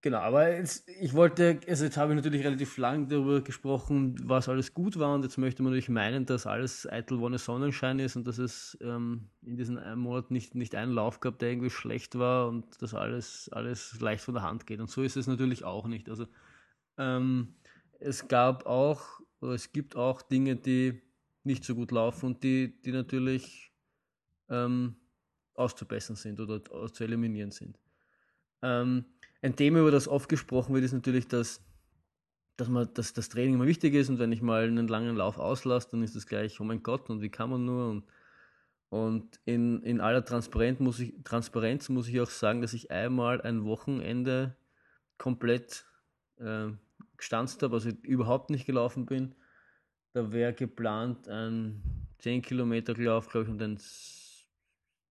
Genau, 0.00 0.18
aber 0.18 0.56
jetzt, 0.56 0.88
ich 0.88 1.12
wollte, 1.14 1.58
also 1.66 1.84
jetzt 1.84 1.96
habe 1.96 2.12
ich 2.12 2.16
natürlich 2.16 2.44
relativ 2.44 2.76
lang 2.76 3.08
darüber 3.08 3.40
gesprochen, 3.40 4.14
was 4.22 4.48
alles 4.48 4.72
gut 4.72 4.96
war 5.00 5.12
und 5.12 5.24
jetzt 5.24 5.38
möchte 5.38 5.60
man 5.64 5.72
natürlich 5.72 5.88
meinen, 5.88 6.24
dass 6.24 6.46
alles 6.46 6.88
eitel 6.88 7.18
Wonne 7.18 7.38
Sonnenschein 7.38 7.98
ist 7.98 8.14
und 8.14 8.24
dass 8.24 8.38
es 8.38 8.78
ähm, 8.80 9.28
in 9.42 9.56
diesem 9.56 9.98
Monat 9.98 10.30
nicht, 10.30 10.54
nicht 10.54 10.76
einen 10.76 10.92
Lauf 10.92 11.18
gab, 11.18 11.40
der 11.40 11.50
irgendwie 11.50 11.70
schlecht 11.70 12.16
war 12.16 12.46
und 12.46 12.80
dass 12.80 12.94
alles, 12.94 13.48
alles 13.52 13.98
leicht 14.00 14.22
von 14.22 14.34
der 14.34 14.44
Hand 14.44 14.68
geht. 14.68 14.78
Und 14.78 14.88
so 14.88 15.02
ist 15.02 15.16
es 15.16 15.26
natürlich 15.26 15.64
auch 15.64 15.88
nicht. 15.88 16.08
Also 16.08 16.28
ähm, 16.96 17.56
es 17.98 18.28
gab 18.28 18.66
auch, 18.66 19.02
oder 19.40 19.54
es 19.54 19.72
gibt 19.72 19.96
auch 19.96 20.22
Dinge, 20.22 20.54
die 20.54 21.02
nicht 21.42 21.64
so 21.64 21.74
gut 21.74 21.90
laufen 21.90 22.26
und 22.26 22.44
die, 22.44 22.80
die 22.82 22.92
natürlich 22.92 23.72
ähm, 24.48 24.94
auszubessern 25.54 26.14
sind 26.14 26.38
oder 26.38 26.62
zu 26.92 27.02
eliminieren 27.02 27.50
sind. 27.50 27.80
Ähm, 28.62 29.04
ein 29.42 29.56
Thema, 29.56 29.80
über 29.80 29.90
das 29.90 30.08
oft 30.08 30.28
gesprochen 30.28 30.74
wird, 30.74 30.84
ist 30.84 30.92
natürlich, 30.92 31.28
dass, 31.28 31.62
dass, 32.56 32.68
man, 32.68 32.92
dass 32.94 33.12
das 33.12 33.28
Training 33.28 33.54
immer 33.54 33.66
wichtig 33.66 33.94
ist 33.94 34.08
und 34.08 34.18
wenn 34.18 34.32
ich 34.32 34.42
mal 34.42 34.64
einen 34.64 34.88
langen 34.88 35.16
Lauf 35.16 35.38
auslasse, 35.38 35.88
dann 35.92 36.02
ist 36.02 36.16
das 36.16 36.26
gleich, 36.26 36.60
oh 36.60 36.64
mein 36.64 36.82
Gott, 36.82 37.08
und 37.10 37.22
wie 37.22 37.30
kann 37.30 37.50
man 37.50 37.64
nur? 37.64 37.90
Und, 37.90 38.04
und 38.88 39.40
in, 39.44 39.82
in 39.82 40.00
aller 40.00 40.24
Transparenz 40.24 40.80
muss, 40.80 40.98
ich, 40.98 41.14
Transparenz 41.24 41.88
muss 41.88 42.08
ich 42.08 42.20
auch 42.20 42.30
sagen, 42.30 42.62
dass 42.62 42.72
ich 42.72 42.90
einmal 42.90 43.40
ein 43.42 43.64
Wochenende 43.64 44.56
komplett 45.18 45.84
äh, 46.38 46.68
gestanzt 47.16 47.62
habe, 47.62 47.74
also 47.74 47.90
überhaupt 48.02 48.50
nicht 48.50 48.66
gelaufen 48.66 49.06
bin. 49.06 49.34
Da 50.14 50.32
wäre 50.32 50.54
geplant 50.54 51.28
ein 51.28 51.82
10 52.18 52.42
Kilometer 52.42 52.94
Lauf, 52.94 53.28
glaube 53.28 53.44
ich, 53.44 53.50
und 53.50 53.62
ein 53.62 53.78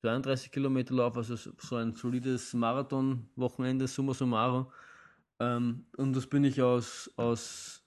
32 0.02 0.52
Kilometer 0.52 0.94
Lauf, 0.94 1.18
also 1.18 1.36
so 1.36 1.76
ein 1.76 1.96
solides 1.96 2.54
Marathon-Wochenende, 2.54 3.88
summa 3.88 4.14
summarum. 4.14 4.68
Ähm, 5.40 5.86
und 5.98 6.16
das 6.16 6.28
bin 6.28 6.44
ich 6.44 6.62
aus, 6.62 7.12
aus 7.16 7.84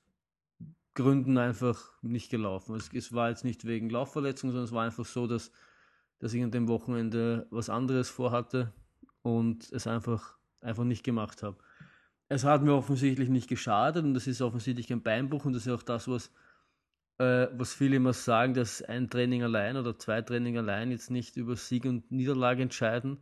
Gründen 0.94 1.38
einfach 1.38 1.92
nicht 2.03 2.31
gelaufen. 2.31 2.75
Es, 2.75 2.92
es, 2.92 3.12
war 3.12 3.31
jetzt 3.31 3.44
nicht 3.44 3.64
wegen 3.64 3.90
Laufverletzung, 3.90 4.51
sondern 4.51 4.64
es 4.64 4.73
war 4.73 4.85
einfach 4.85 5.05
so, 5.05 5.27
dass, 5.27 5.53
dass 6.18 6.35
ich 6.35 6.42
an 6.42 6.51
dem 6.51 6.68
Wochenende 6.68 7.46
was 7.51 7.70
anderes 7.70 8.11
vorhatte 8.11 8.73
und 9.23 9.70
es 9.73 9.87
einfach, 9.87 10.37
einfach 10.61 10.85
nicht 10.85 11.05
gemacht 11.05 11.42
habe. 11.42 11.59
Es 12.29 12.44
hat 12.44 12.62
mir 12.62 12.75
offensichtlich 12.75 13.29
nicht 13.29 13.49
geschadet 13.49 14.05
und 14.05 14.14
das 14.14 14.27
ist 14.27 14.40
offensichtlich 14.40 14.92
ein 14.92 15.03
Beinbruch 15.03 15.44
und 15.44 15.53
das 15.53 15.66
ist 15.66 15.73
auch 15.73 15.83
das, 15.83 16.07
was 16.09 16.33
äh, 17.21 17.49
was 17.53 17.75
viele 17.75 17.97
immer 17.97 18.15
sagen, 18.15 18.55
dass 18.55 18.83
ein 18.83 19.11
Training 19.11 19.43
allein 19.43 19.77
oder 19.77 19.99
zwei 19.99 20.23
Training 20.23 20.57
allein 20.57 20.91
jetzt 20.91 21.11
nicht 21.11 21.37
über 21.37 21.55
Sieg 21.55 21.85
und 21.85 22.11
Niederlage 22.11 22.63
entscheiden. 22.63 23.19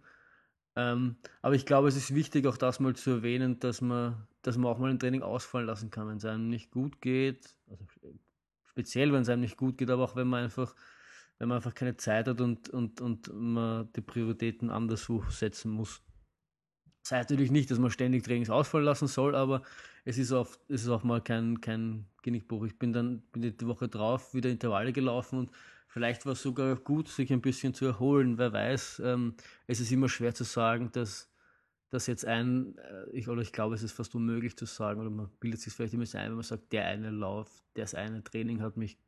Ähm, 0.77 1.17
aber 1.43 1.57
ich 1.57 1.67
glaube, 1.67 1.89
es 1.89 1.97
ist 1.97 2.15
wichtig, 2.15 2.47
auch 2.47 2.57
das 2.57 2.79
mal 2.79 2.95
zu 2.95 3.11
erwähnen, 3.11 3.59
dass 3.59 3.81
man, 3.81 4.29
dass 4.43 4.57
man 4.57 4.71
auch 4.73 4.79
mal 4.79 4.91
ein 4.91 5.01
Training 5.01 5.23
ausfallen 5.23 5.67
lassen 5.67 5.91
kann, 5.91 6.09
wenn 6.09 6.19
es 6.19 6.25
einem 6.25 6.49
nicht 6.49 6.71
gut 6.71 7.01
geht. 7.01 7.57
Also 7.69 7.85
speziell, 8.65 9.13
wenn 9.13 9.23
es 9.23 9.29
einem 9.29 9.41
nicht 9.41 9.57
gut 9.57 9.77
geht, 9.79 9.91
aber 9.91 10.05
auch 10.05 10.15
wenn 10.15 10.29
man 10.29 10.45
einfach 10.45 10.75
wenn 11.39 11.49
man 11.49 11.57
einfach 11.57 11.75
keine 11.75 11.97
Zeit 11.97 12.27
hat 12.27 12.41
und, 12.41 12.69
und, 12.71 13.01
und 13.01 13.33
man 13.33 13.89
die 13.95 14.01
Prioritäten 14.01 14.71
anderswo 14.71 15.23
setzen 15.31 15.71
muss. 15.71 16.03
Das 17.09 17.21
heißt 17.21 17.31
natürlich 17.31 17.51
nicht, 17.51 17.71
dass 17.71 17.79
man 17.79 17.91
ständig 17.91 18.23
Trainings 18.23 18.51
ausfallen 18.51 18.85
lassen 18.85 19.07
soll, 19.07 19.35
aber 19.35 19.63
es 20.05 20.19
ist, 20.19 20.31
oft, 20.31 20.61
es 20.69 20.83
ist 20.83 20.91
auch 20.91 21.05
mal 21.05 21.23
kein, 21.23 21.59
kein 21.63 22.05
Genickbruch. 22.21 22.67
Ich 22.67 22.79
bin 22.79 22.93
dann 22.93 23.23
bin 23.33 23.41
die 23.41 23.67
Woche 23.67 23.89
drauf 23.89 24.35
wieder 24.35 24.51
Intervalle 24.51 24.93
gelaufen 24.93 25.39
und 25.39 25.51
vielleicht 25.87 26.27
war 26.27 26.35
es 26.35 26.43
sogar 26.43 26.77
gut, 26.77 27.09
sich 27.09 27.33
ein 27.33 27.41
bisschen 27.41 27.73
zu 27.73 27.87
erholen. 27.87 28.37
Wer 28.37 28.53
weiß, 28.53 29.01
ähm, 29.07 29.37
es 29.67 29.81
ist 29.81 29.91
immer 29.91 30.11
schwer 30.11 30.35
zu 30.35 30.45
sagen, 30.45 30.91
dass, 30.93 31.33
dass 31.89 32.07
jetzt 32.09 32.27
ein, 32.27 32.77
äh, 32.77 33.11
ich, 33.13 33.27
oder 33.31 33.41
ich 33.41 33.53
glaube, 33.53 33.75
es 33.75 33.83
ist 33.83 33.93
fast 33.93 34.15
unmöglich 34.15 34.59
zu 34.59 34.67
sagen, 34.67 35.01
oder 35.01 35.09
man 35.09 35.31
bildet 35.41 35.63
sich 35.63 35.73
vielleicht 35.73 35.95
immer 35.95 36.05
ein, 36.05 36.29
wenn 36.29 36.35
man 36.35 36.43
sagt, 36.43 36.71
der 36.75 36.85
eine 36.89 37.09
Lauf, 37.09 37.65
das 37.73 37.95
eine 37.95 38.23
Training 38.23 38.61
hat 38.61 38.77
mich 38.77 38.99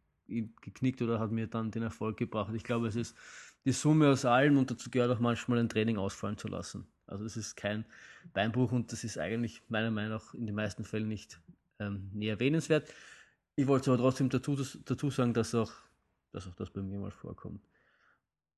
geknickt 0.61 1.03
oder 1.03 1.19
hat 1.19 1.31
mir 1.33 1.47
dann 1.47 1.71
den 1.71 1.83
Erfolg 1.83 2.17
gebracht. 2.17 2.55
Ich 2.55 2.65
glaube, 2.65 2.89
es 2.89 2.97
ist 2.97 3.17
die 3.65 3.73
Summe 3.73 4.11
aus 4.11 4.25
allem 4.25 4.57
und 4.57 4.71
dazu 4.71 4.91
gehört 4.91 5.11
auch 5.11 5.21
manchmal 5.21 5.59
ein 5.59 5.69
Training 5.69 5.99
ausfallen 5.99 6.39
zu 6.39 6.49
lassen. 6.49 6.87
Also 7.07 7.25
das 7.25 7.37
ist 7.37 7.57
kein 7.57 7.85
Beinbruch 8.33 8.73
und 8.73 8.93
das 8.93 9.05
ist 9.05 9.19
eigentlich 9.19 9.63
meiner 9.69 9.91
Meinung 9.91 10.13
nach 10.13 10.35
in 10.35 10.47
den 10.47 10.55
meisten 10.55 10.85
Fällen 10.85 11.09
nicht 11.09 11.41
ähm, 11.79 12.11
nie 12.13 12.29
erwähnenswert. 12.29 12.89
Ich 13.57 13.67
wollte 13.67 13.91
aber 13.91 14.01
trotzdem 14.01 14.29
dazu, 14.29 14.57
dazu 14.85 15.11
sagen, 15.11 15.35
dass 15.35 15.55
auch, 15.55 15.73
dass 16.33 16.47
auch 16.47 16.55
das 16.55 16.71
bei 16.71 16.81
mir 16.81 16.99
mal 16.99 17.11
vorkommt. 17.11 17.63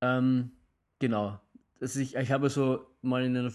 Ähm, 0.01 0.53
genau. 0.99 1.41
Also 1.81 2.01
ich, 2.01 2.15
ich 2.15 2.31
habe 2.31 2.51
so 2.51 2.87
mal 3.01 3.25
in 3.25 3.37
einer 3.37 3.53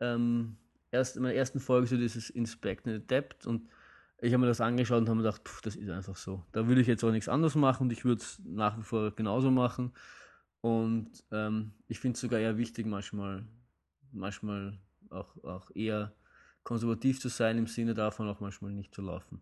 ähm, 0.00 0.56
erst, 0.90 1.16
in 1.16 1.22
meiner 1.22 1.34
ersten 1.34 1.60
Folge 1.60 1.86
so 1.86 1.96
dieses 1.96 2.30
Inspect 2.30 2.86
and 2.86 3.02
Adapt 3.04 3.46
und 3.46 3.68
ich 4.22 4.32
habe 4.32 4.40
mir 4.40 4.46
das 4.46 4.60
angeschaut 4.60 5.00
und 5.00 5.08
habe 5.08 5.16
mir 5.16 5.24
gedacht, 5.24 5.42
pff, 5.44 5.60
das 5.62 5.74
ist 5.74 5.90
einfach 5.90 6.16
so. 6.16 6.44
Da 6.52 6.68
würde 6.68 6.80
ich 6.80 6.86
jetzt 6.86 7.02
auch 7.02 7.10
nichts 7.10 7.28
anderes 7.28 7.56
machen 7.56 7.84
und 7.84 7.92
ich 7.92 8.04
würde 8.04 8.22
es 8.22 8.40
nach 8.44 8.78
wie 8.78 8.82
vor 8.82 9.10
genauso 9.10 9.50
machen. 9.50 9.92
Und 10.60 11.24
ähm, 11.32 11.72
ich 11.88 11.98
finde 11.98 12.14
es 12.14 12.20
sogar 12.20 12.38
eher 12.38 12.56
wichtig, 12.56 12.86
manchmal, 12.86 13.44
manchmal 14.12 14.78
auch, 15.10 15.42
auch 15.42 15.70
eher 15.74 16.12
konservativ 16.62 17.20
zu 17.20 17.28
sein, 17.28 17.58
im 17.58 17.66
Sinne 17.66 17.94
davon 17.94 18.28
auch 18.28 18.38
manchmal 18.38 18.70
nicht 18.70 18.94
zu 18.94 19.02
laufen. 19.02 19.40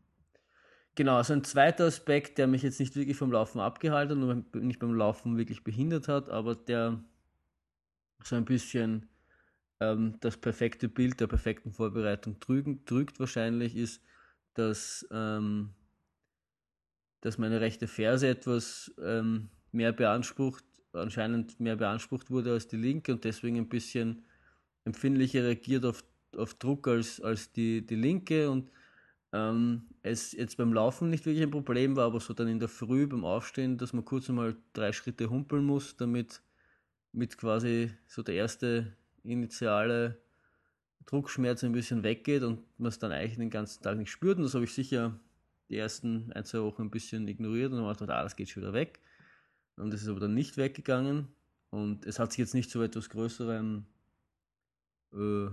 Genau, 0.94 1.16
also 1.16 1.34
ein 1.34 1.44
zweiter 1.44 1.84
Aspekt, 1.84 2.38
der 2.38 2.46
mich 2.46 2.62
jetzt 2.62 2.80
nicht 2.80 2.96
wirklich 2.96 3.18
vom 3.18 3.30
Laufen 3.30 3.60
abgehalten 3.60 4.22
und 4.22 4.54
nicht 4.54 4.80
beim 4.80 4.94
Laufen 4.94 5.36
wirklich 5.36 5.62
behindert 5.62 6.08
hat, 6.08 6.30
aber 6.30 6.54
der 6.54 7.04
so 8.24 8.34
ein 8.34 8.46
bisschen 8.46 9.10
ähm, 9.78 10.16
das 10.20 10.38
perfekte 10.38 10.88
Bild 10.88 11.20
der 11.20 11.26
perfekten 11.26 11.70
Vorbereitung 11.70 12.40
drückt 12.40 13.20
wahrscheinlich, 13.20 13.76
ist, 13.76 14.02
dass, 14.60 15.06
ähm, 15.10 15.70
dass 17.22 17.38
meine 17.38 17.60
rechte 17.60 17.88
Ferse 17.88 18.28
etwas 18.28 18.92
ähm, 19.02 19.48
mehr 19.72 19.92
beansprucht, 19.92 20.64
anscheinend 20.92 21.58
mehr 21.58 21.76
beansprucht 21.76 22.30
wurde 22.30 22.52
als 22.52 22.68
die 22.68 22.76
linke 22.76 23.12
und 23.12 23.24
deswegen 23.24 23.56
ein 23.56 23.68
bisschen 23.68 24.24
empfindlicher 24.84 25.44
reagiert 25.44 25.84
auf, 25.84 26.04
auf 26.36 26.54
Druck 26.54 26.88
als, 26.88 27.20
als 27.20 27.52
die, 27.52 27.86
die 27.86 27.96
linke. 27.96 28.50
Und 28.50 28.70
ähm, 29.32 29.88
es 30.02 30.32
jetzt 30.32 30.56
beim 30.56 30.72
Laufen 30.72 31.08
nicht 31.08 31.24
wirklich 31.24 31.42
ein 31.42 31.50
Problem 31.50 31.96
war, 31.96 32.06
aber 32.06 32.20
so 32.20 32.34
dann 32.34 32.48
in 32.48 32.60
der 32.60 32.68
Früh 32.68 33.06
beim 33.06 33.24
Aufstehen, 33.24 33.78
dass 33.78 33.92
man 33.92 34.04
kurz 34.04 34.28
einmal 34.28 34.56
drei 34.74 34.92
Schritte 34.92 35.30
humpeln 35.30 35.64
muss, 35.64 35.96
damit 35.96 36.42
mit 37.12 37.38
quasi 37.38 37.92
so 38.06 38.22
der 38.22 38.34
erste 38.34 38.96
initiale 39.22 40.20
Druckschmerz 41.06 41.64
ein 41.64 41.72
bisschen 41.72 42.02
weggeht 42.02 42.42
und 42.42 42.60
man 42.78 42.88
es 42.88 42.98
dann 42.98 43.12
eigentlich 43.12 43.36
den 43.36 43.50
ganzen 43.50 43.82
Tag 43.82 43.96
nicht 43.96 44.10
spürt. 44.10 44.38
Und 44.38 44.44
das 44.44 44.54
habe 44.54 44.64
ich 44.64 44.72
sicher 44.72 45.18
die 45.68 45.76
ersten 45.76 46.32
ein, 46.32 46.44
zwei 46.44 46.60
Wochen 46.60 46.82
ein 46.82 46.90
bisschen 46.90 47.26
ignoriert 47.28 47.72
und 47.72 47.80
habe 47.80 47.98
gedacht, 47.98 48.10
ah, 48.10 48.22
das 48.22 48.36
geht 48.36 48.48
schon 48.48 48.62
wieder 48.62 48.72
weg. 48.72 49.00
Und 49.76 49.94
es 49.94 50.02
ist 50.02 50.08
aber 50.08 50.20
dann 50.20 50.34
nicht 50.34 50.56
weggegangen. 50.56 51.28
Und 51.70 52.04
es 52.04 52.18
hat 52.18 52.32
sich 52.32 52.38
jetzt 52.38 52.54
nicht 52.54 52.70
zu 52.70 52.82
etwas 52.82 53.08
Größerem 53.08 53.86
äh, 55.12 55.48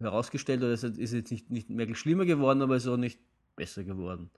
herausgestellt, 0.00 0.62
oder 0.62 0.72
es 0.72 0.82
ist 0.82 1.12
jetzt 1.12 1.30
nicht, 1.30 1.50
nicht 1.50 1.70
merklich 1.70 1.98
schlimmer 1.98 2.24
geworden, 2.24 2.62
aber 2.62 2.76
es 2.76 2.84
ist 2.84 2.88
auch 2.88 2.96
nicht 2.96 3.20
besser 3.56 3.84
geworden. 3.84 4.30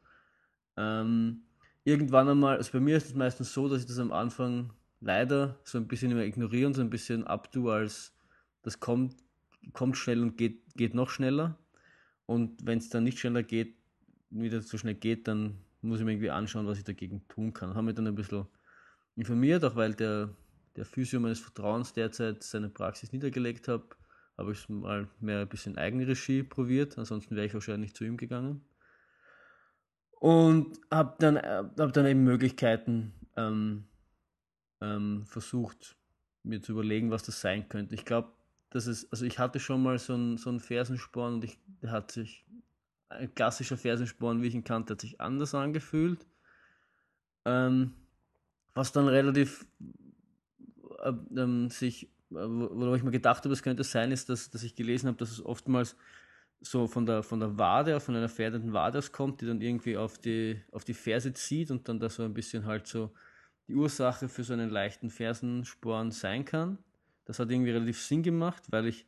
Ähm, 0.77 1.43
irgendwann 1.85 2.29
einmal, 2.29 2.57
also 2.57 2.73
bei 2.73 2.81
mir 2.81 2.97
ist 2.97 3.07
es 3.07 3.15
meistens 3.15 3.53
so, 3.53 3.69
dass 3.69 3.81
ich 3.81 3.87
das 3.87 3.99
am 3.99 4.13
Anfang 4.13 4.73
leider 5.01 5.59
so 5.65 5.79
ein 5.79 5.89
bisschen 5.89 6.11
immer 6.11 6.23
ignoriere 6.23 6.67
und 6.67 6.75
so 6.75 6.83
ein 6.83 6.91
bisschen 6.91 7.27
abtue, 7.27 7.73
als 7.73 8.15
das 8.63 8.81
kommt 8.81 9.17
kommt 9.73 9.97
schnell 9.97 10.23
und 10.23 10.37
geht, 10.37 10.63
geht 10.75 10.95
noch 10.95 11.11
schneller. 11.11 11.59
Und 12.27 12.65
wenn 12.65 12.79
es 12.79 12.89
dann 12.89 13.05
nicht 13.05 13.19
schneller 13.19 13.43
geht, 13.43 13.77
wieder 14.31 14.63
so 14.63 14.79
schnell 14.79 14.95
geht, 14.95 15.27
dann 15.29 15.59
muss 15.83 15.99
ich 15.99 16.05
mir 16.05 16.13
irgendwie 16.13 16.31
anschauen, 16.31 16.67
was 16.67 16.79
ich 16.79 16.85
dagegen 16.85 17.27
tun 17.29 17.53
kann. 17.53 17.71
Habe 17.71 17.83
mich 17.83 17.95
dann 17.95 18.07
ein 18.07 18.15
bisschen 18.15 18.47
informiert, 19.17 19.65
auch 19.65 19.77
weil 19.77 19.95
der, 19.95 20.35
der 20.77 20.85
Physio 20.85 21.21
meines 21.21 21.41
Vertrauens 21.41 21.93
derzeit 21.93 22.43
seine 22.43 22.69
Praxis 22.69 23.13
niedergelegt 23.13 23.69
hat, 23.69 23.97
habe 24.37 24.53
ich 24.53 24.59
es 24.61 24.69
mal 24.69 25.09
mehr 25.21 25.41
ein 25.41 25.49
bisschen 25.49 25.77
Eigenregie 25.77 26.43
probiert, 26.43 26.97
ansonsten 26.99 27.37
wäre 27.37 27.47
ich 27.47 27.55
wahrscheinlich 27.55 27.95
zu 27.95 28.05
ihm 28.05 28.17
gegangen. 28.17 28.65
Und 30.13 30.79
habe 30.91 31.17
dann, 31.19 31.37
hab 31.39 31.93
dann 31.93 32.07
eben 32.07 32.25
Möglichkeiten 32.25 33.15
ähm, 33.37 33.87
ähm, 34.81 35.25
versucht, 35.27 35.97
mir 36.43 36.63
zu 36.63 36.73
überlegen, 36.73 37.11
was 37.11 37.23
das 37.23 37.41
sein 37.41 37.69
könnte. 37.69 37.95
Ich 37.95 38.05
glaube, 38.05 38.33
dass 38.71 38.87
es, 38.87 39.11
also 39.11 39.25
ich 39.25 39.39
hatte 39.39 39.61
schon 39.61 39.83
mal 39.83 39.99
so 39.99 40.15
einen, 40.15 40.37
so 40.37 40.51
einen 40.51 40.61
Fersensporn 40.61 41.35
und 41.35 41.45
ich, 41.45 41.59
hat 41.87 42.13
sich, 42.13 42.45
ein 43.11 43.35
klassischer 43.35 43.77
Fersensporn, 43.77 44.41
wie 44.41 44.47
ich 44.47 44.55
ihn 44.55 44.65
kannte, 44.65 44.95
hat 44.95 45.01
sich 45.01 45.21
anders 45.21 45.55
angefühlt. 45.55 46.27
Ähm, 47.45 47.95
was 48.75 48.93
dann 48.93 49.09
relativ 49.09 49.67
äh, 51.03 51.13
ähm, 51.37 51.71
sich, 51.71 52.05
äh, 52.05 52.09
wo 52.31 52.95
ich 52.95 53.03
mir 53.03 53.11
gedacht 53.11 53.45
habe, 53.45 53.53
es 53.53 53.63
könnte 53.63 53.85
sein, 53.85 54.13
ist, 54.13 54.29
dass, 54.29 54.51
dass 54.51 54.63
ich 54.63 54.77
gelesen 54.77 55.09
habe, 55.09 55.19
dass 55.19 55.33
es 55.33 55.45
oftmals 55.45 55.97
so 56.61 56.87
von 56.87 57.07
der, 57.07 57.23
von 57.23 57.41
der 57.41 57.59
Wade, 57.59 57.99
von 58.01 58.15
einer 58.15 58.29
pferdenden 58.29 58.73
Wade 58.73 58.99
aus 58.99 59.13
kommt, 59.13 59.41
die 59.41 59.47
dann 59.47 59.61
irgendwie 59.61 59.97
auf 59.97 60.19
die, 60.19 60.63
auf 60.73 60.85
die 60.85 60.95
Ferse 60.95 61.33
zieht 61.33 61.71
und 61.71 61.89
dann 61.89 61.99
da 61.99 62.09
so 62.09 62.23
ein 62.23 62.35
bisschen 62.35 62.67
halt 62.67 62.87
so 62.87 63.13
die 63.67 63.75
Ursache 63.75 64.29
für 64.29 64.45
so 64.45 64.53
einen 64.53 64.71
leichten 64.71 65.11
Fersensporn 65.11 66.11
sein 66.11 66.45
kann. 66.45 66.79
Das 67.31 67.39
hat 67.39 67.49
irgendwie 67.49 67.71
relativ 67.71 68.03
Sinn 68.03 68.25
gemacht, 68.25 68.73
weil 68.73 68.87
ich 68.87 69.07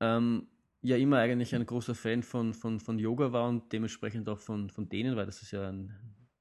ähm, 0.00 0.48
ja 0.80 0.96
immer 0.96 1.18
eigentlich 1.18 1.54
ein 1.54 1.66
großer 1.66 1.94
Fan 1.94 2.22
von, 2.22 2.54
von, 2.54 2.80
von 2.80 2.98
Yoga 2.98 3.30
war 3.30 3.46
und 3.46 3.70
dementsprechend 3.74 4.26
auch 4.30 4.38
von, 4.38 4.70
von 4.70 4.88
denen, 4.88 5.16
weil 5.16 5.26
das 5.26 5.42
ist 5.42 5.50
ja 5.50 5.68
ein, 5.68 5.94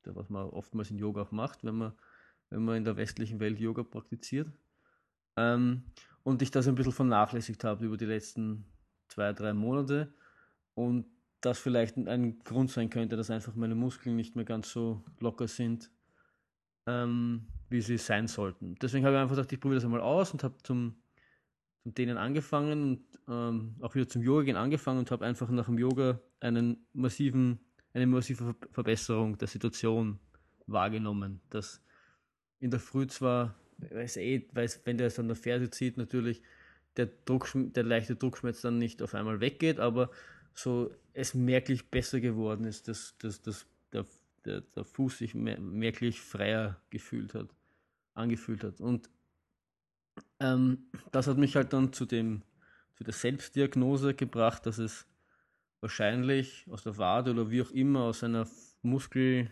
was 0.05 0.29
man 0.29 0.49
oftmals 0.51 0.91
in 0.91 0.97
Yoga 0.97 1.23
auch 1.23 1.33
macht, 1.33 1.65
wenn 1.65 1.75
man, 1.75 1.91
wenn 2.49 2.63
man 2.63 2.77
in 2.77 2.85
der 2.85 2.95
westlichen 2.95 3.41
Welt 3.41 3.59
Yoga 3.59 3.83
praktiziert. 3.83 4.47
Ähm, 5.35 5.83
und 6.23 6.41
ich 6.41 6.49
das 6.49 6.65
ein 6.65 6.75
bisschen 6.75 6.93
vernachlässigt 6.93 7.65
habe 7.65 7.83
über 7.83 7.97
die 7.97 8.05
letzten 8.05 8.63
zwei, 9.09 9.33
drei 9.33 9.51
Monate 9.53 10.13
und 10.75 11.07
das 11.41 11.59
vielleicht 11.59 11.97
ein 11.97 12.39
Grund 12.39 12.71
sein 12.71 12.89
könnte, 12.89 13.17
dass 13.17 13.29
einfach 13.29 13.53
meine 13.55 13.75
Muskeln 13.75 14.15
nicht 14.15 14.37
mehr 14.37 14.45
ganz 14.45 14.71
so 14.71 15.03
locker 15.19 15.49
sind, 15.49 15.91
ähm, 16.87 17.47
wie 17.69 17.81
sie 17.81 17.97
sein 17.97 18.27
sollten. 18.27 18.75
Deswegen 18.81 19.05
habe 19.05 19.15
ich 19.15 19.21
einfach 19.21 19.35
gedacht, 19.35 19.51
ich 19.51 19.59
probiere 19.59 19.77
das 19.77 19.85
einmal 19.85 20.01
aus 20.01 20.31
und 20.31 20.43
habe 20.43 20.55
zum, 20.63 20.95
zum 21.83 21.93
denen 21.93 22.17
angefangen 22.17 22.83
und 22.83 23.05
ähm, 23.27 23.75
auch 23.81 23.95
wieder 23.95 24.07
zum 24.07 24.21
Yoga 24.21 24.43
gehen 24.43 24.55
angefangen 24.55 24.99
und 24.99 25.11
habe 25.11 25.25
einfach 25.25 25.49
nach 25.49 25.65
dem 25.65 25.77
Yoga 25.77 26.19
einen 26.39 26.85
massiven, 26.93 27.59
eine 27.93 28.07
massive 28.07 28.55
Verbesserung 28.71 29.37
der 29.37 29.47
Situation 29.47 30.19
wahrgenommen. 30.67 31.41
Dass 31.49 31.81
in 32.59 32.71
der 32.71 32.79
Früh 32.79 33.07
zwar, 33.07 33.55
weiß 33.77 34.17
eh, 34.17 34.47
weiß, 34.53 34.81
wenn 34.85 34.97
der 34.97 35.07
es 35.07 35.19
an 35.19 35.27
der 35.27 35.35
Ferse 35.35 35.69
zieht, 35.69 35.97
natürlich 35.97 36.41
der, 36.97 37.09
Druck, 37.25 37.49
der 37.53 37.83
leichte 37.83 38.15
Druckschmerz 38.15 38.61
dann 38.61 38.77
nicht 38.77 39.01
auf 39.01 39.15
einmal 39.15 39.39
weggeht, 39.39 39.79
aber 39.79 40.11
so 40.53 40.91
es 41.13 41.33
merklich 41.33 41.89
besser 41.89 42.19
geworden 42.19 42.65
ist, 42.65 42.87
dass, 42.87 43.17
dass, 43.17 43.41
dass 43.41 43.65
der 43.91 44.05
der, 44.45 44.61
der 44.61 44.85
Fuß 44.85 45.17
sich 45.17 45.33
merklich 45.35 46.21
freier 46.21 46.79
gefühlt 46.89 47.33
hat, 47.33 47.49
angefühlt 48.13 48.63
hat. 48.63 48.79
Und 48.79 49.09
ähm, 50.39 50.85
das 51.11 51.27
hat 51.27 51.37
mich 51.37 51.55
halt 51.55 51.73
dann 51.73 51.93
zu 51.93 52.05
dem, 52.05 52.43
zu 52.95 53.03
der 53.03 53.13
Selbstdiagnose 53.13 54.13
gebracht, 54.13 54.65
dass 54.65 54.77
es 54.77 55.07
wahrscheinlich 55.81 56.65
aus 56.69 56.83
der 56.83 56.97
Wade 56.97 57.31
oder 57.31 57.51
wie 57.51 57.61
auch 57.61 57.71
immer 57.71 58.01
aus 58.03 58.23
einer 58.23 58.47
Muskel, 58.81 59.51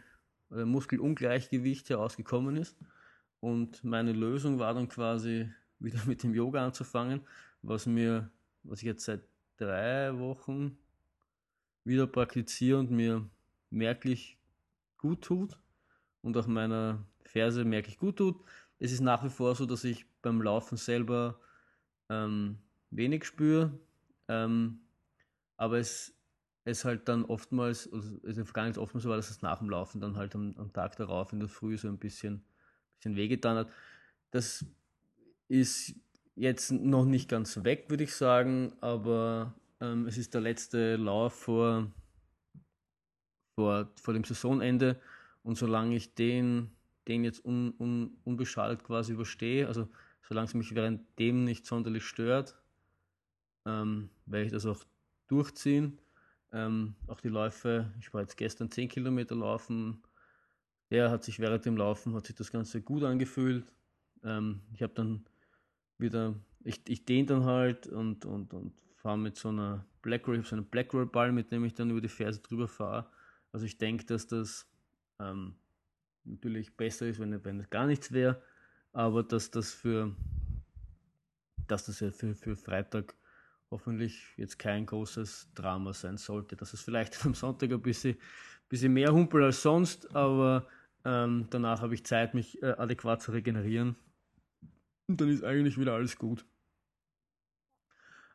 oder 0.50 0.66
Muskelungleichgewicht 0.66 1.90
herausgekommen 1.90 2.58
ist. 2.58 2.78
Und 3.40 3.84
meine 3.84 4.14
Lösung 4.14 4.60
war 4.60 4.74
dann 4.74 4.88
quasi 4.88 5.52
wieder 5.80 6.00
mit 6.06 6.24
dem 6.24 6.34
Yoga 6.34 6.66
anzufangen, 6.66 7.22
was 7.62 7.86
mir, 7.86 8.30
was 8.64 8.80
ich 8.80 8.86
jetzt 8.86 9.06
seit 9.06 9.22
drei 9.58 10.18
Wochen 10.18 10.78
wieder 11.84 12.08
praktiziere 12.08 12.80
und 12.80 12.92
mir 12.92 13.30
merklich 13.70 14.38
gut 15.04 15.22
tut 15.22 15.60
und 16.22 16.36
auch 16.38 16.48
meiner 16.48 17.06
Ferse 17.26 17.66
merke 17.66 17.90
ich 17.90 17.98
gut 17.98 18.16
tut. 18.18 18.38
Es 18.80 18.94
ist 18.94 19.02
nach 19.02 19.24
wie 19.24 19.30
vor 19.30 19.54
so, 19.54 19.66
dass 19.66 19.84
ich 19.84 20.06
beim 20.22 20.42
Laufen 20.42 20.78
selber 20.78 21.40
ähm, 22.10 22.58
wenig 22.90 23.26
spüre, 23.26 23.78
ähm, 24.30 24.80
aber 25.58 25.78
es, 25.78 26.16
es 26.64 26.86
halt 26.86 27.10
dann 27.10 27.26
oftmals, 27.26 27.92
also 27.92 28.18
es 28.24 28.38
ist 28.38 28.54
gar 28.54 28.66
nicht 28.66 28.78
oftmals 28.78 29.04
so 29.04 29.10
war, 29.10 29.18
dass 29.18 29.30
es 29.30 29.42
nach 29.42 29.60
dem 29.60 29.70
Laufen 29.70 30.00
dann 30.00 30.16
halt 30.16 30.36
am, 30.36 30.56
am, 30.58 30.72
Tag 30.72 30.96
darauf 30.96 31.34
in 31.34 31.42
der 31.42 31.50
Früh 31.50 31.78
so 31.78 31.90
ein 31.90 31.98
bisschen, 31.98 32.46
bisschen 32.96 33.18
wehgetan 33.18 33.58
hat. 33.58 33.70
Das 34.32 34.66
ist 35.50 35.96
jetzt 36.36 36.72
noch 36.72 37.04
nicht 37.04 37.28
ganz 37.28 37.62
weg, 37.66 37.90
würde 37.90 38.06
ich 38.06 38.16
sagen, 38.16 38.72
aber 38.80 39.54
ähm, 39.82 40.08
es 40.08 40.18
ist 40.18 40.34
der 40.34 40.42
letzte 40.42 40.96
Lauf 40.96 41.34
vor, 41.34 41.92
vor, 43.56 43.90
vor 44.02 44.14
dem 44.14 44.24
Saisonende 44.24 45.00
und 45.44 45.58
solange 45.58 45.96
ich 45.96 46.14
den, 46.16 46.72
den 47.08 47.24
jetzt 47.24 47.46
un, 47.46 47.74
un, 47.78 48.18
unbeschadet 48.24 48.84
quasi 48.84 49.14
überstehe, 49.14 49.68
also 49.68 49.88
solange 50.22 50.48
es 50.48 50.54
mich 50.54 50.74
während 50.76 51.02
dem 51.20 51.44
nicht 51.44 51.66
sonderlich 51.66 52.06
stört, 52.06 52.56
ähm, 53.66 54.10
werde 54.26 54.46
ich 54.46 54.52
das 54.52 54.66
auch 54.66 54.84
durchziehen. 55.28 56.00
Ähm, 56.52 56.96
auch 57.08 57.20
die 57.20 57.30
Läufe, 57.30 57.92
ich 58.00 58.14
war 58.14 58.22
jetzt 58.22 58.38
gestern 58.38 58.70
10 58.70 58.88
Kilometer 58.88 59.36
laufen, 59.36 60.04
der 60.92 61.10
hat 61.10 61.24
sich 61.24 61.40
während 61.40 61.66
dem 61.66 61.78
Laufen, 61.78 62.14
hat 62.14 62.28
sich 62.28 62.36
das 62.36 62.52
Ganze 62.52 62.82
gut 62.82 63.04
angefühlt. 63.04 63.66
Ähm, 64.24 64.62
ich 64.74 64.84
habe 64.84 64.94
dann 64.94 65.26
wieder, 65.98 66.36
ich, 66.64 66.82
ich 66.88 67.06
dehne 67.06 67.26
dann 67.26 67.46
halt 67.46 67.88
und, 67.88 68.26
und, 68.26 68.54
und 68.54 68.74
fahre 68.96 69.18
mit 69.18 69.36
so 69.36 69.50
einer 69.50 69.86
Blackroll, 70.04 70.36
ich 70.36 70.42
habe 70.42 70.50
so 70.50 70.56
einen 70.58 70.66
Blackroll 70.66 71.08
Ball, 71.08 71.32
mit 71.32 71.52
dem 71.52 71.66
ich 71.66 71.74
dann 71.74 71.90
über 71.90 72.02
die 72.02 72.10
Ferse 72.10 72.42
drüber 72.42 72.68
fahre. 72.68 73.08
Also 73.54 73.66
ich 73.66 73.78
denke, 73.78 74.04
dass 74.06 74.28
das 74.28 74.68
ähm, 75.20 75.56
natürlich 76.26 76.76
besser 76.76 77.08
ist, 77.08 77.20
wenn, 77.20 77.46
wenn 77.46 77.60
es 77.60 77.70
gar 77.70 77.88
nichts 77.88 78.12
wäre, 78.12 78.42
aber 78.92 79.24
dass 79.24 79.52
das 79.52 79.72
für, 79.72 80.14
dass 81.68 81.86
das 81.86 82.02
ja 82.02 82.12
für, 82.12 82.36
für 82.36 82.56
Freitag 82.58 83.16
hoffentlich 83.72 84.24
jetzt 84.38 84.60
kein 84.60 84.86
großes 84.86 85.50
Drama 85.56 85.94
sein 85.94 86.18
sollte. 86.18 86.56
Dass 86.56 86.74
es 86.74 86.82
vielleicht 86.82 87.26
am 87.26 87.34
Sonntag 87.34 87.72
ein 87.72 87.82
bisschen, 87.82 88.18
bisschen 88.70 88.94
mehr 88.94 89.14
humpel 89.14 89.44
als 89.44 89.62
sonst, 89.62 90.16
aber 90.16 90.68
ähm, 91.06 91.48
danach 91.50 91.82
habe 91.82 91.94
ich 91.94 92.06
Zeit, 92.06 92.34
mich 92.34 92.62
äh, 92.64 92.74
adäquat 92.78 93.22
zu 93.22 93.32
regenerieren. 93.32 93.96
Und 95.08 95.22
dann 95.22 95.30
ist 95.30 95.44
eigentlich 95.44 95.78
wieder 95.78 95.94
alles 95.94 96.18
gut. 96.18 96.46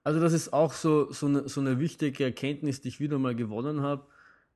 Also 0.04 0.20
das 0.20 0.32
ist 0.32 0.52
auch 0.52 0.72
so, 0.72 1.10
so, 1.12 1.26
eine, 1.26 1.48
so 1.48 1.60
eine 1.60 1.80
wichtige 1.80 2.24
Erkenntnis, 2.24 2.80
die 2.80 2.88
ich 2.88 3.00
wieder 3.00 3.18
mal 3.18 3.34
gewonnen 3.34 3.80
habe, 3.82 4.06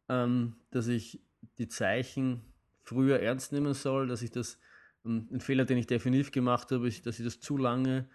ähm, 0.09 0.57
dass 0.71 0.89
ich 0.89 1.21
die 1.59 1.69
Zeichen 1.69 2.43
früher 2.83 3.21
ernst 3.21 3.53
nehmen 3.53 3.75
soll, 3.75 4.07
dass 4.07 4.23
ich 4.23 4.31
das, 4.31 4.59
ähm, 5.05 5.29
ein 5.33 5.41
Fehler, 5.41 5.65
den 5.65 5.79
ich 5.79 5.87
definitiv 5.87 6.31
gemacht 6.31 6.71
habe, 6.71 6.89
ist, 6.89 7.07
dass 7.07 7.19
ich 7.19 7.25
das 7.25 7.41
zu 7.41 7.57
lange 7.57 8.09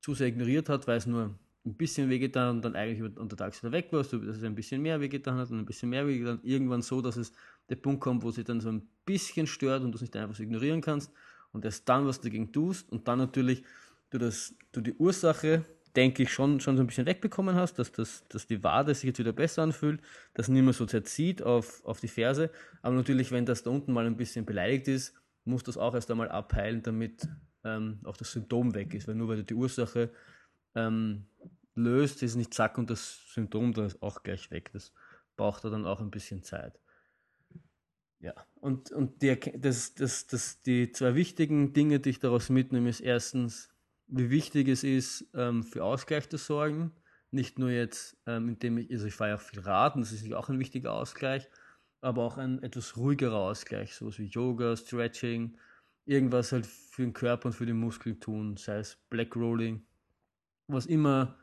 zu 0.00 0.14
sehr 0.14 0.28
ignoriert 0.28 0.68
hat, 0.68 0.86
weil 0.86 0.98
es 0.98 1.06
nur 1.06 1.38
ein 1.64 1.74
bisschen 1.74 2.08
wehgetan 2.08 2.56
und 2.56 2.64
dann 2.64 2.76
eigentlich 2.76 3.02
untertags 3.18 3.62
wieder 3.62 3.72
weg 3.72 3.88
warst, 3.90 4.12
dass 4.12 4.22
es 4.22 4.42
ein 4.42 4.54
bisschen 4.54 4.80
mehr 4.80 5.00
wehgetan 5.00 5.36
hat 5.36 5.50
und 5.50 5.58
ein 5.58 5.66
bisschen 5.66 5.90
mehr 5.90 6.06
wehgetan, 6.06 6.40
irgendwann 6.42 6.82
so, 6.82 7.00
dass 7.00 7.16
es 7.16 7.32
der 7.68 7.76
Punkt 7.76 8.00
kommt, 8.00 8.22
wo 8.22 8.30
es 8.30 8.36
sich 8.36 8.44
dann 8.44 8.60
so 8.60 8.70
ein 8.70 8.88
bisschen 9.04 9.46
stört 9.46 9.82
und 9.82 9.92
du 9.92 9.96
es 9.96 10.02
nicht 10.02 10.16
einfach 10.16 10.36
so 10.36 10.42
ignorieren 10.42 10.80
kannst 10.80 11.12
und 11.52 11.64
erst 11.64 11.88
dann 11.88 12.06
was 12.06 12.20
dagegen 12.20 12.52
tust 12.52 12.90
und 12.90 13.08
dann 13.08 13.18
natürlich 13.18 13.62
du, 14.10 14.18
das, 14.18 14.54
du 14.72 14.80
die 14.80 14.94
Ursache, 14.94 15.64
denke 15.98 16.22
ich, 16.22 16.32
schon, 16.32 16.60
schon 16.60 16.76
so 16.76 16.84
ein 16.84 16.86
bisschen 16.86 17.06
wegbekommen 17.06 17.56
hast, 17.56 17.74
dass, 17.80 17.90
das, 17.90 18.22
dass 18.28 18.46
die 18.46 18.62
Wade 18.62 18.94
sich 18.94 19.02
jetzt 19.04 19.18
wieder 19.18 19.32
besser 19.32 19.62
anfühlt, 19.62 20.00
dass 20.34 20.46
nicht 20.46 20.62
mehr 20.62 20.72
so 20.72 20.86
zerzieht 20.86 21.42
auf, 21.42 21.84
auf 21.84 21.98
die 21.98 22.06
Ferse, 22.06 22.50
aber 22.82 22.94
natürlich, 22.94 23.32
wenn 23.32 23.44
das 23.44 23.64
da 23.64 23.70
unten 23.70 23.92
mal 23.92 24.06
ein 24.06 24.16
bisschen 24.16 24.46
beleidigt 24.46 24.86
ist, 24.86 25.14
muss 25.44 25.64
das 25.64 25.76
auch 25.76 25.94
erst 25.94 26.08
einmal 26.12 26.28
abheilen, 26.28 26.84
damit 26.84 27.26
ähm, 27.64 27.98
auch 28.04 28.16
das 28.16 28.30
Symptom 28.30 28.76
weg 28.76 28.94
ist, 28.94 29.08
weil 29.08 29.16
nur 29.16 29.26
weil 29.26 29.38
du 29.38 29.44
die 29.44 29.54
Ursache 29.54 30.10
ähm, 30.76 31.26
löst, 31.74 32.22
ist 32.22 32.36
nicht 32.36 32.54
zack 32.54 32.78
und 32.78 32.90
das 32.90 33.32
Symptom 33.34 33.72
dann 33.72 33.86
ist 33.86 34.00
auch 34.00 34.22
gleich 34.22 34.52
weg. 34.52 34.70
Das 34.72 34.92
braucht 35.36 35.64
dann 35.64 35.84
auch 35.84 36.00
ein 36.00 36.12
bisschen 36.12 36.44
Zeit. 36.44 36.78
Ja, 38.20 38.34
und, 38.60 38.92
und 38.92 39.20
die, 39.20 39.36
das, 39.56 39.94
das, 39.94 40.28
das, 40.28 40.62
die 40.62 40.92
zwei 40.92 41.16
wichtigen 41.16 41.72
Dinge, 41.72 41.98
die 41.98 42.10
ich 42.10 42.20
daraus 42.20 42.50
mitnehme, 42.50 42.88
ist 42.88 43.00
erstens, 43.00 43.68
wie 44.08 44.30
wichtig 44.30 44.68
es 44.68 44.84
ist, 44.84 45.26
ähm, 45.34 45.62
für 45.62 45.84
Ausgleich 45.84 46.28
zu 46.28 46.38
sorgen. 46.38 46.92
Nicht 47.30 47.58
nur 47.58 47.70
jetzt, 47.70 48.16
ähm, 48.26 48.48
indem 48.48 48.78
ich, 48.78 48.90
also 48.90 49.06
ich 49.06 49.14
fahre 49.14 49.30
ja 49.30 49.36
auch 49.36 49.40
viel 49.40 49.60
Rad 49.60 49.94
und 49.94 50.00
das 50.00 50.12
ist 50.12 50.32
auch 50.32 50.48
ein 50.48 50.58
wichtiger 50.58 50.92
Ausgleich, 50.92 51.48
aber 52.00 52.22
auch 52.22 52.38
ein 52.38 52.62
etwas 52.62 52.96
ruhigerer 52.96 53.36
Ausgleich, 53.36 53.94
sowas 53.94 54.18
wie 54.18 54.26
Yoga, 54.26 54.76
Stretching, 54.76 55.58
irgendwas 56.06 56.52
halt 56.52 56.66
für 56.66 57.02
den 57.02 57.12
Körper 57.12 57.46
und 57.48 57.52
für 57.52 57.66
die 57.66 57.74
Muskeln 57.74 58.18
tun, 58.18 58.56
sei 58.56 58.78
es 58.78 58.96
Black 59.10 59.36
Rolling, 59.36 59.82
was 60.68 60.86
immer 60.86 61.36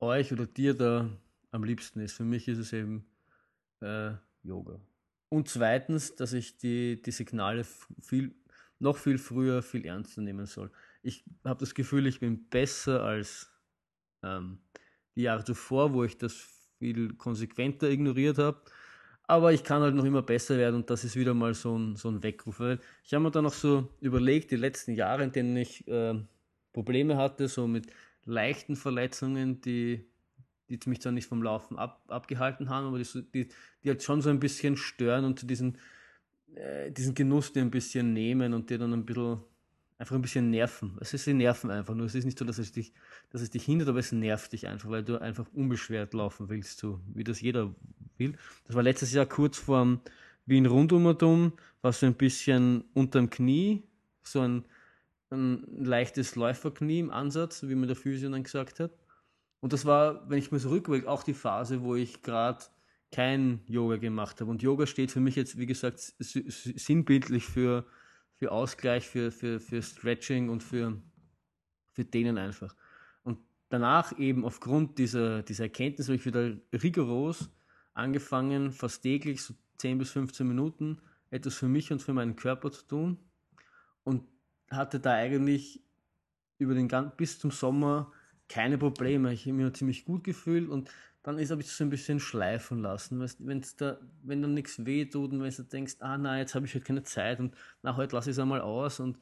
euch 0.00 0.32
oder 0.32 0.46
dir 0.46 0.74
da 0.74 1.08
am 1.50 1.64
liebsten 1.64 2.00
ist. 2.00 2.12
Für 2.12 2.24
mich 2.24 2.46
ist 2.48 2.58
es 2.58 2.72
eben 2.74 3.06
äh, 3.80 4.12
Yoga. 4.42 4.78
Und 5.30 5.48
zweitens, 5.48 6.14
dass 6.14 6.32
ich 6.34 6.58
die, 6.58 7.00
die 7.00 7.10
Signale 7.10 7.64
viel, 8.00 8.34
noch 8.78 8.96
viel 8.96 9.18
früher 9.18 9.62
viel 9.62 9.84
ernster 9.84 10.20
nehmen 10.20 10.46
soll. 10.46 10.70
Ich 11.02 11.24
habe 11.44 11.60
das 11.60 11.74
Gefühl, 11.74 12.06
ich 12.06 12.20
bin 12.20 12.48
besser 12.48 13.02
als 13.02 13.50
ähm, 14.22 14.58
die 15.14 15.22
Jahre 15.22 15.44
zuvor, 15.44 15.92
wo 15.92 16.04
ich 16.04 16.18
das 16.18 16.34
viel 16.78 17.14
konsequenter 17.14 17.90
ignoriert 17.90 18.38
habe. 18.38 18.60
Aber 19.24 19.52
ich 19.52 19.62
kann 19.62 19.82
halt 19.82 19.94
noch 19.94 20.04
immer 20.04 20.22
besser 20.22 20.56
werden 20.56 20.76
und 20.76 20.90
das 20.90 21.04
ist 21.04 21.14
wieder 21.14 21.34
mal 21.34 21.52
so 21.52 21.76
ein, 21.76 21.96
so 21.96 22.08
ein 22.08 22.22
Weckruf. 22.22 22.60
Ich 23.04 23.12
habe 23.12 23.22
mir 23.22 23.30
da 23.30 23.42
noch 23.42 23.52
so 23.52 23.88
überlegt, 24.00 24.50
die 24.50 24.56
letzten 24.56 24.94
Jahre, 24.94 25.22
in 25.22 25.32
denen 25.32 25.56
ich 25.56 25.86
äh, 25.86 26.14
Probleme 26.72 27.16
hatte, 27.18 27.46
so 27.46 27.66
mit 27.66 27.88
leichten 28.24 28.74
Verletzungen, 28.74 29.60
die, 29.60 30.06
die 30.70 30.78
mich 30.86 31.02
zwar 31.02 31.12
nicht 31.12 31.26
vom 31.26 31.42
Laufen 31.42 31.78
ab, 31.78 32.02
abgehalten 32.08 32.70
haben, 32.70 32.86
aber 32.86 32.98
die, 32.98 33.22
die, 33.34 33.48
die 33.84 33.88
halt 33.90 34.02
schon 34.02 34.22
so 34.22 34.30
ein 34.30 34.40
bisschen 34.40 34.78
stören 34.78 35.26
und 35.26 35.38
zu 35.38 35.46
diesen, 35.46 35.76
äh, 36.54 36.90
diesen 36.90 37.14
Genuss 37.14 37.52
dir 37.52 37.60
ein 37.60 37.70
bisschen 37.70 38.14
nehmen 38.14 38.54
und 38.54 38.70
dir 38.70 38.78
dann 38.78 38.94
ein 38.94 39.04
bisschen 39.04 39.40
einfach 39.98 40.14
ein 40.14 40.22
bisschen 40.22 40.50
nerven. 40.50 40.96
Es 41.00 41.12
ist, 41.12 41.24
sie 41.24 41.34
nerven 41.34 41.70
einfach 41.70 41.94
nur. 41.94 42.06
Es 42.06 42.14
ist 42.14 42.24
nicht 42.24 42.38
so, 42.38 42.44
dass 42.44 42.58
es 42.58 42.72
dich, 42.72 42.92
dass 43.30 43.42
es 43.42 43.50
dich 43.50 43.64
hindert, 43.64 43.88
aber 43.88 43.98
es 43.98 44.12
nervt 44.12 44.52
dich 44.52 44.68
einfach, 44.68 44.88
weil 44.90 45.02
du 45.02 45.20
einfach 45.20 45.46
unbeschwert 45.52 46.14
laufen 46.14 46.48
willst, 46.48 46.78
so 46.78 47.00
wie 47.14 47.24
das 47.24 47.40
jeder 47.40 47.74
will. 48.16 48.34
Das 48.66 48.76
war 48.76 48.82
letztes 48.82 49.12
Jahr 49.12 49.26
kurz 49.26 49.58
vor 49.58 50.00
Wien 50.46 50.66
Rundumatum, 50.66 51.52
war 51.82 51.92
so 51.92 52.06
ein 52.06 52.14
bisschen 52.14 52.84
unterm 52.94 53.28
Knie, 53.28 53.82
so 54.22 54.40
ein 54.40 54.64
ein 55.30 55.84
leichtes 55.84 56.36
Läuferknie 56.36 57.00
im 57.00 57.10
Ansatz, 57.10 57.62
wie 57.62 57.74
mir 57.74 57.86
der 57.86 57.96
Physio 57.96 58.30
dann 58.30 58.42
gesagt 58.42 58.80
hat. 58.80 58.92
Und 59.60 59.72
das 59.72 59.84
war, 59.84 60.28
wenn 60.30 60.38
ich 60.38 60.52
mir 60.52 60.58
so 60.58 60.70
rückwirke, 60.70 61.08
auch 61.08 61.22
die 61.22 61.34
Phase, 61.34 61.82
wo 61.82 61.96
ich 61.96 62.22
gerade 62.22 62.64
kein 63.10 63.60
Yoga 63.66 63.96
gemacht 63.96 64.40
habe. 64.40 64.50
Und 64.50 64.62
Yoga 64.62 64.86
steht 64.86 65.10
für 65.10 65.20
mich 65.20 65.36
jetzt, 65.36 65.58
wie 65.58 65.66
gesagt, 65.66 65.98
sinnbildlich 66.18 67.44
für, 67.44 67.84
für 68.38 68.52
Ausgleich, 68.52 69.06
für, 69.06 69.32
für, 69.32 69.58
für 69.58 69.82
Stretching 69.82 70.48
und 70.48 70.62
für, 70.62 71.00
für 71.92 72.04
Dehnen 72.04 72.38
einfach. 72.38 72.74
Und 73.24 73.38
danach 73.68 74.16
eben 74.18 74.44
aufgrund 74.44 74.98
dieser, 74.98 75.42
dieser 75.42 75.64
Erkenntnis 75.64 76.06
habe 76.08 76.16
ich 76.16 76.24
wieder 76.24 76.56
rigoros 76.72 77.50
angefangen, 77.94 78.70
fast 78.70 79.02
täglich 79.02 79.42
so 79.42 79.54
10 79.78 79.98
bis 79.98 80.10
15 80.12 80.46
Minuten 80.46 81.00
etwas 81.30 81.56
für 81.56 81.68
mich 81.68 81.92
und 81.92 82.00
für 82.00 82.14
meinen 82.14 82.36
Körper 82.36 82.70
zu 82.70 82.86
tun. 82.86 83.18
Und 84.04 84.24
hatte 84.70 85.00
da 85.00 85.14
eigentlich 85.14 85.82
über 86.58 86.74
den 86.74 86.88
ganzen, 86.88 87.16
bis 87.16 87.38
zum 87.38 87.50
Sommer 87.50 88.12
keine 88.48 88.78
Probleme. 88.78 89.32
Ich 89.32 89.46
habe 89.46 89.54
mich 89.54 89.74
ziemlich 89.74 90.04
gut 90.04 90.24
gefühlt 90.24 90.68
und 90.68 90.90
dann 91.28 91.38
ist 91.38 91.50
ich 91.50 91.70
so 91.70 91.84
ein 91.84 91.90
bisschen 91.90 92.20
schleifen 92.20 92.80
lassen. 92.80 93.20
Wenn's 93.40 93.76
da, 93.76 93.98
wenn 94.22 94.40
dann 94.40 94.54
nichts 94.54 94.86
weh 94.86 95.04
tut 95.04 95.30
und 95.30 95.42
wenn 95.42 95.52
du 95.52 95.62
denkst, 95.62 95.96
ah 96.00 96.16
nein, 96.16 96.38
jetzt 96.38 96.54
habe 96.54 96.64
ich 96.64 96.72
halt 96.72 96.86
keine 96.86 97.02
Zeit 97.02 97.38
und 97.38 97.54
na, 97.82 97.96
heute 97.96 98.16
lasse 98.16 98.30
ich 98.30 98.36
es 98.36 98.38
einmal 98.38 98.62
aus 98.62 98.98
und 98.98 99.18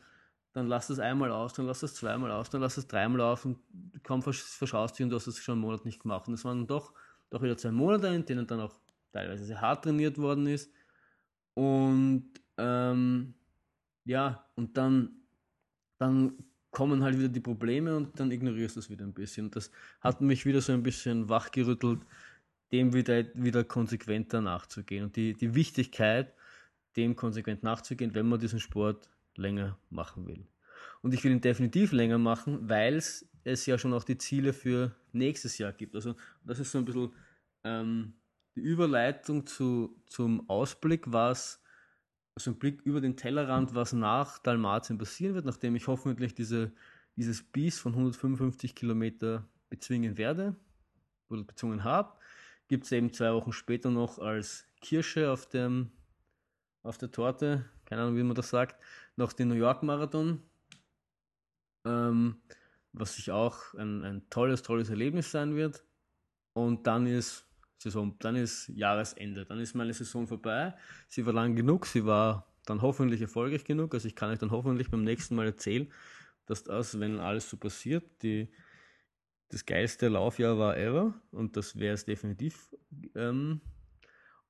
dann 0.53 0.69
lass 0.69 0.89
es 0.89 1.01
einmal 1.01 1.33
aus, 1.33 1.55
dann 1.55 1.67
lass 1.67 1.83
es 1.83 1.97
zweimal 1.97 2.31
aus, 2.31 2.49
dann 2.49 2.61
lass 2.61 2.77
es 2.77 2.87
dreimal 2.87 3.23
auf 3.23 3.45
und 3.45 3.59
kaum 4.05 4.23
verschaust 4.23 4.97
dich 4.97 5.03
und 5.03 5.11
du 5.11 5.17
hast 5.17 5.27
es 5.27 5.43
schon 5.43 5.55
einen 5.55 5.63
Monat 5.63 5.85
nicht 5.85 6.01
gemacht. 6.01 6.29
Und 6.29 6.35
es 6.35 6.45
waren 6.45 6.69
doch, 6.69 6.93
doch 7.29 7.43
wieder 7.43 7.57
zwei 7.57 7.73
Monate, 7.73 8.07
in 8.07 8.25
denen 8.25 8.47
dann 8.47 8.61
auch 8.61 8.79
teilweise 9.13 9.45
sehr 9.45 9.61
hart 9.61 9.83
trainiert 9.83 10.17
worden 10.17 10.47
ist. 10.47 10.73
Und 11.55 12.31
ähm, 12.57 13.35
ja, 14.05 14.49
und 14.55 14.77
dann 14.77 15.23
dann 15.99 16.39
kommen 16.77 17.03
halt 17.03 17.17
wieder 17.17 17.31
die 17.31 17.41
Probleme 17.41 17.97
und 17.97 18.21
dann 18.21 18.31
ignorierst 18.31 18.77
du 18.77 18.81
es 18.81 18.91
wieder 18.91 19.03
ein 19.03 19.15
bisschen. 19.15 19.51
Das 19.51 19.71
hat 20.03 20.21
mich 20.21 20.45
wieder 20.45 20.61
so 20.61 20.75
ein 20.75 20.83
bisschen 20.83 21.31
wachgerüttelt, 21.31 22.01
dem 22.71 22.93
wieder, 22.93 23.25
wieder 23.33 23.65
konsequenter 23.65 24.43
nachzugehen 24.43 25.05
und 25.05 25.17
die, 25.17 25.33
die 25.33 25.55
Wichtigkeit, 25.55 26.35
dem 26.99 27.17
konsequent 27.17 27.63
nachzugehen, 27.63 28.15
wenn 28.15 28.29
man 28.29 28.41
diesen 28.41 28.61
Sport 28.61 29.09
länger 29.37 29.79
machen 29.89 30.27
will. 30.27 30.47
Und 31.01 31.15
ich 31.15 31.25
will 31.25 31.33
ihn 31.33 31.41
definitiv 31.41 31.93
länger 31.93 32.19
machen, 32.19 32.69
weil 32.69 32.97
es 32.97 33.65
ja 33.65 33.79
schon 33.79 33.95
auch 33.95 34.05
die 34.05 34.19
Ziele 34.19 34.53
für 34.53 34.95
nächstes 35.13 35.57
Jahr 35.57 35.73
gibt. 35.73 35.95
Also 35.95 36.15
das 36.45 36.59
ist 36.59 36.73
so 36.73 36.77
ein 36.77 36.85
bisschen 36.85 37.11
ähm, 37.65 38.13
die 38.55 38.61
Überleitung 38.61 39.47
zu, 39.47 39.97
zum 40.05 40.47
Ausblick, 40.51 41.05
was 41.07 41.63
so 42.39 42.51
ein 42.51 42.59
Blick 42.59 42.83
über 42.83 43.01
den 43.01 43.17
Tellerrand, 43.17 43.75
was 43.75 43.93
nach 43.93 44.39
Dalmatien 44.39 44.99
passieren 44.99 45.35
wird, 45.35 45.47
nachdem 45.47 45.75
ich 45.75 45.87
hoffentlich 45.87 46.35
diese, 46.35 46.73
dieses 47.17 47.43
Biest 47.43 47.81
von 47.81 47.93
155 47.93 48.75
Kilometer 48.75 49.45
bezwingen 49.71 50.19
werde 50.19 50.55
oder 51.29 51.43
bezwungen 51.45 51.83
habe, 51.83 52.13
gibt 52.69 52.85
es 52.85 52.93
eben 52.93 53.13
zwei 53.13 53.33
Wochen 53.33 53.53
später 53.53 53.91
noch 53.91 54.19
als 54.19 54.67
Kirsche 54.81 55.31
auf, 55.31 55.47
dem, 55.49 55.91
auf 56.83 56.99
der 56.99 57.11
Torte, 57.11 57.65
keine 57.87 58.03
Ahnung, 58.03 58.17
wie 58.17 58.23
man 58.23 58.35
das 58.35 58.51
sagt, 58.51 58.83
noch 59.17 59.33
den 59.33 59.49
New 59.49 59.55
York 59.55 59.83
Marathon, 59.83 60.43
ähm, 61.87 62.37
was 62.93 63.17
sich 63.17 63.31
auch 63.31 63.75
ein, 63.75 64.05
ein 64.05 64.29
tolles, 64.29 64.63
tolles 64.63 64.91
Erlebnis 64.91 65.31
sein 65.31 65.55
wird. 65.55 65.85
Und 66.53 66.87
dann 66.87 67.07
ist 67.07 67.46
Saison, 67.79 68.17
dann 68.19 68.37
ist 68.37 68.69
Jahresende, 68.69 69.45
dann 69.45 69.61
ist 69.61 69.75
meine 69.75 69.93
Saison 69.93 70.27
vorbei. 70.27 70.75
Sie 71.09 71.27
war 71.27 71.33
lang 71.33 71.55
genug, 71.57 71.87
sie 71.87 72.05
war 72.05 72.47
dann 72.65 72.83
hoffentlich 72.83 73.21
erfolgreich 73.21 73.65
genug. 73.65 73.95
Also 73.95 74.09
ich 74.09 74.17
kann 74.17 74.31
euch 74.31 74.39
dann 74.39 74.51
hoffentlich 74.51 74.91
beim 74.91 75.05
nächsten 75.05 75.35
Mal 75.35 75.47
erzählen, 75.47 75.91
dass 76.47 76.65
das, 76.65 76.99
wenn 76.99 77.21
alles 77.21 77.49
so 77.51 77.57
passiert, 77.57 78.05
die, 78.23 78.49
das 79.49 79.67
geilste 79.67 80.09
Laufjahr 80.09 80.59
war 80.59 80.77
ever 80.77 81.15
und 81.31 81.57
das 81.57 81.79
wäre 81.79 81.95
es 81.95 82.05
definitiv. 82.05 82.75
Ähm, 83.15 83.61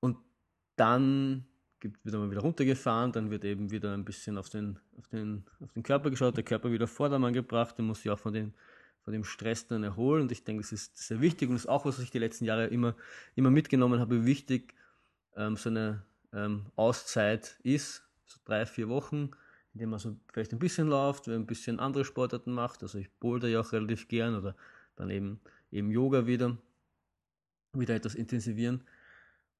und 0.00 0.18
dann 0.76 1.46
wird 1.80 2.14
man 2.14 2.30
wieder 2.30 2.40
runtergefahren, 2.40 3.12
dann 3.12 3.30
wird 3.30 3.44
eben 3.44 3.70
wieder 3.70 3.92
ein 3.92 4.04
bisschen 4.04 4.38
auf 4.38 4.48
den, 4.48 4.78
auf 4.96 5.08
den, 5.08 5.44
auf 5.60 5.72
den 5.72 5.82
Körper 5.82 6.10
geschaut, 6.10 6.36
der 6.36 6.44
Körper 6.44 6.72
wieder 6.72 6.86
Vordermann 6.86 7.32
gebracht, 7.32 7.76
der 7.76 7.84
muss 7.84 8.02
sich 8.02 8.10
auch 8.10 8.18
von 8.18 8.32
den 8.32 8.54
von 9.06 9.12
dem 9.12 9.22
Stress 9.22 9.68
dann 9.68 9.84
erholen. 9.84 10.22
Und 10.22 10.32
ich 10.32 10.42
denke, 10.42 10.62
das 10.62 10.72
ist 10.72 10.98
sehr 10.98 11.20
wichtig 11.20 11.48
und 11.48 11.54
ist 11.54 11.68
auch, 11.68 11.84
was 11.84 12.00
ich 12.00 12.10
die 12.10 12.18
letzten 12.18 12.44
Jahre 12.44 12.66
immer, 12.66 12.96
immer 13.36 13.52
mitgenommen 13.52 14.00
habe, 14.00 14.26
wichtig, 14.26 14.74
ähm, 15.36 15.56
so 15.56 15.68
eine 15.68 16.02
ähm, 16.32 16.66
Auszeit 16.74 17.56
ist, 17.62 18.02
so 18.24 18.40
drei, 18.44 18.66
vier 18.66 18.88
Wochen, 18.88 19.30
in 19.74 19.78
dem 19.78 19.90
man 19.90 20.00
so 20.00 20.16
vielleicht 20.32 20.52
ein 20.52 20.58
bisschen 20.58 20.88
läuft, 20.88 21.28
ein 21.28 21.46
bisschen 21.46 21.78
andere 21.78 22.04
Sportarten 22.04 22.50
macht. 22.50 22.82
Also 22.82 22.98
ich 22.98 23.08
boulder 23.20 23.46
ja 23.46 23.60
auch 23.60 23.70
relativ 23.70 24.08
gern 24.08 24.34
oder 24.34 24.56
dann 24.96 25.08
eben, 25.10 25.38
eben 25.70 25.88
Yoga 25.92 26.26
wieder, 26.26 26.58
wieder 27.74 27.94
etwas 27.94 28.16
intensivieren. 28.16 28.82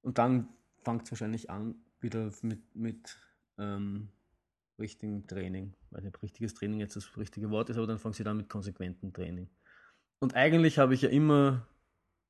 Und 0.01 0.17
dann 0.17 0.49
fängt 0.83 1.03
es 1.03 1.11
wahrscheinlich 1.11 1.49
an, 1.49 1.75
wieder 2.01 2.33
mit, 2.41 2.75
mit 2.75 3.17
ähm, 3.57 4.09
richtigen 4.79 5.27
Training. 5.27 5.73
Ich 5.85 5.91
weiß 5.91 6.03
nicht, 6.03 6.15
ob 6.15 6.23
richtiges 6.23 6.53
Training 6.53 6.79
jetzt 6.79 6.95
das 6.95 7.17
richtige 7.17 7.49
Wort 7.49 7.69
ist, 7.69 7.77
aber 7.77 7.87
dann 7.87 7.99
fangen 7.99 8.13
sie 8.13 8.23
dann 8.23 8.37
mit 8.37 8.49
konsequentem 8.49 9.13
Training. 9.13 9.49
Und 10.19 10.35
eigentlich 10.35 10.79
habe 10.79 10.93
ich 10.93 11.03
ja 11.03 11.09
immer, 11.09 11.67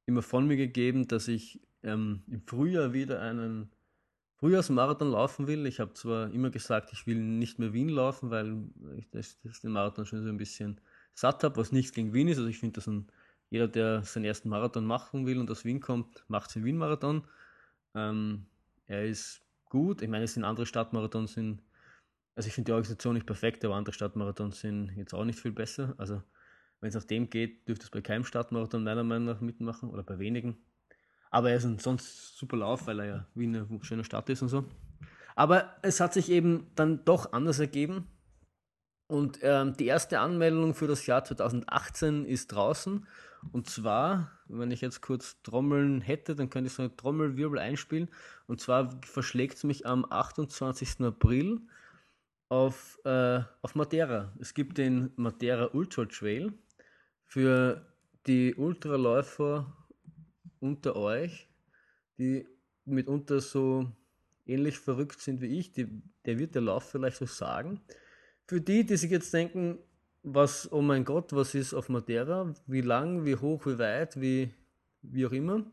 immer 0.06 0.22
von 0.22 0.48
mir 0.48 0.58
gegeben, 0.58 1.08
dass 1.08 1.28
ich 1.28 1.62
ähm, 1.84 2.24
im 2.28 2.42
Frühjahr 2.42 2.94
wieder 2.94 3.22
einen 3.22 3.72
Frühjahrsmarathon 4.38 5.12
laufen 5.12 5.48
will. 5.48 5.66
Ich 5.66 5.80
habe 5.80 5.94
zwar 5.94 6.32
immer 6.32 6.50
gesagt, 6.50 6.94
ich 6.94 7.08
will 7.08 7.18
nicht 7.18 7.60
mehr 7.60 7.74
Wien 7.74 7.90
laufen, 7.90 8.30
weil 8.30 8.58
ich 8.96 9.10
das, 9.10 9.40
das 9.44 9.62
den 9.62 9.72
Marathon 9.72 10.06
schon 10.06 10.22
so 10.22 10.30
ein 10.30 10.38
bisschen 10.38 10.80
satt 11.14 11.44
habe, 11.44 11.58
was 11.58 11.72
nichts 11.72 11.94
gegen 11.94 12.14
Wien 12.14 12.28
ist. 12.28 12.38
Also 12.38 12.50
ich 12.50 12.60
finde, 12.60 12.74
dass 12.74 12.88
ein, 12.88 13.08
jeder, 13.50 13.68
der 13.68 14.04
seinen 14.04 14.26
ersten 14.26 14.50
Marathon 14.50 14.86
machen 14.86 15.26
will 15.26 15.40
und 15.40 15.50
aus 15.50 15.66
Wien 15.66 15.80
kommt, 15.80 16.24
macht 16.28 16.54
den 16.54 16.66
Wien-Marathon. 16.66 17.24
Ähm, 17.96 18.46
er 18.86 19.06
ist 19.06 19.42
gut. 19.66 20.04
Ich 20.04 20.10
meine, 20.10 20.26
es 20.26 20.36
sind 20.36 20.44
andere 20.44 20.68
Stadtmarathons 20.68 21.36
in 21.38 21.60
also 22.38 22.48
ich 22.48 22.54
finde 22.54 22.70
die 22.70 22.74
Organisation 22.74 23.16
nicht 23.16 23.26
perfekt, 23.26 23.66
aber 23.66 23.76
andere 23.76 23.94
Stadtmarathons 23.94 24.60
sind 24.60 24.96
jetzt 24.96 25.16
auch 25.16 25.26
nicht 25.26 25.40
viel 25.40 25.52
besser. 25.52 25.96
Also 25.98 26.22
wenn 26.80 26.90
es 26.90 26.94
nach 26.94 27.04
dem 27.04 27.32
geht, 27.32 27.68
dürfte 27.68 27.86
es 27.86 27.90
bei 27.90 28.00
keinem 28.00 28.26
Stadtmarathon 28.26 28.84
meiner 28.84 29.04
Meinung 29.04 29.26
nach 29.26 29.42
mitmachen 29.42 29.90
oder 29.90 30.04
bei 30.04 30.20
wenigen. 30.20 30.56
Aber 31.32 31.50
er 31.50 31.58
ist 31.58 31.66
ein 31.66 31.80
sonst 31.80 32.38
super 32.38 32.58
Lauf, 32.58 32.86
weil 32.86 33.00
er 33.00 33.06
ja 33.06 33.28
wie 33.34 33.46
eine 33.46 33.68
schöne 33.82 34.04
Stadt 34.04 34.30
ist 34.30 34.44
und 34.44 34.50
so. 34.50 34.66
Aber 35.36 35.78
es 35.82 36.00
hat 36.00 36.14
sich 36.14 36.30
eben 36.30 36.68
dann 36.76 37.04
doch 37.06 37.34
anders 37.34 37.58
ergeben. 37.58 38.08
Und 39.08 39.40
ähm, 39.42 39.76
die 39.76 39.88
erste 39.88 40.20
Anmeldung 40.20 40.76
für 40.76 40.88
das 40.88 41.08
Jahr 41.08 41.24
2018 41.24 42.26
ist 42.26 42.52
draußen. 42.52 43.08
Und 43.52 43.68
zwar, 43.68 44.32
wenn 44.48 44.70
ich 44.70 44.82
jetzt 44.82 45.02
kurz 45.02 45.42
Trommeln 45.42 46.02
hätte, 46.02 46.36
dann 46.36 46.52
könnte 46.52 46.68
ich 46.68 46.74
so 46.74 46.84
eine 46.84 46.96
Trommelwirbel 46.96 47.58
einspielen. 47.58 48.10
Und 48.46 48.62
zwar 48.62 48.92
verschlägt 49.02 49.58
es 49.58 49.64
mich 49.64 49.88
am 49.88 50.06
28. 50.08 51.02
April 51.02 51.62
auf, 52.50 53.00
äh, 53.04 53.42
auf 53.62 53.76
Madeira. 53.76 54.34
Es 54.40 54.54
gibt 54.54 54.78
den 54.78 55.12
Madeira 55.16 55.70
Ultra 55.74 56.06
Trail 56.06 56.54
für 57.26 57.86
die 58.26 58.56
Ultraläufer 58.56 59.74
unter 60.60 60.96
euch, 60.96 61.48
die 62.18 62.48
mitunter 62.86 63.42
so 63.42 63.92
ähnlich 64.46 64.80
verrückt 64.80 65.20
sind 65.20 65.42
wie 65.42 65.60
ich, 65.60 65.72
die, 65.72 65.88
der 66.26 66.40
wird 66.40 66.56
der 66.56 66.62
Lauf 66.62 66.90
vielleicht 66.90 67.18
so 67.18 67.26
sagen. 67.26 67.82
Für 68.48 68.62
die, 68.62 68.86
die 68.86 68.98
sich 68.98 69.12
jetzt 69.12 69.34
denken, 69.34 69.80
was, 70.24 70.72
oh 70.72 70.82
mein 70.82 71.06
Gott, 71.06 71.34
was 71.34 71.54
ist 71.54 71.74
auf 71.74 71.90
Madeira, 71.90 72.54
wie 72.66 72.82
lang, 72.82 73.26
wie 73.26 73.36
hoch, 73.36 73.66
wie 73.66 73.78
weit, 73.78 74.20
wie, 74.20 74.54
wie 75.02 75.26
auch 75.26 75.32
immer. 75.32 75.66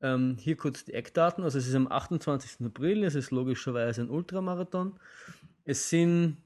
Ähm, 0.00 0.36
hier 0.38 0.56
kurz 0.56 0.84
die 0.84 0.94
Eckdaten. 0.94 1.44
Also 1.44 1.58
es 1.58 1.66
ist 1.66 1.74
am 1.74 1.90
28. 1.90 2.66
April, 2.66 3.04
es 3.04 3.14
ist 3.14 3.30
logischerweise 3.30 4.02
ein 4.02 4.10
Ultramarathon. 4.10 4.98
Es 5.70 5.90
sind 5.90 6.38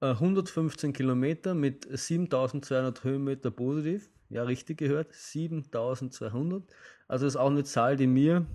äh, 0.00 0.06
115 0.06 0.92
Kilometer 0.92 1.54
mit 1.54 1.86
7200 1.88 3.04
Höhenmeter 3.04 3.52
positiv. 3.52 4.10
Ja, 4.30 4.42
richtig 4.42 4.78
gehört, 4.78 5.14
7200. 5.14 6.64
Also 7.06 7.24
das 7.24 7.34
ist 7.34 7.36
auch 7.36 7.50
eine 7.50 7.62
Zahl, 7.62 7.96
die 7.96 8.08
mir 8.08 8.46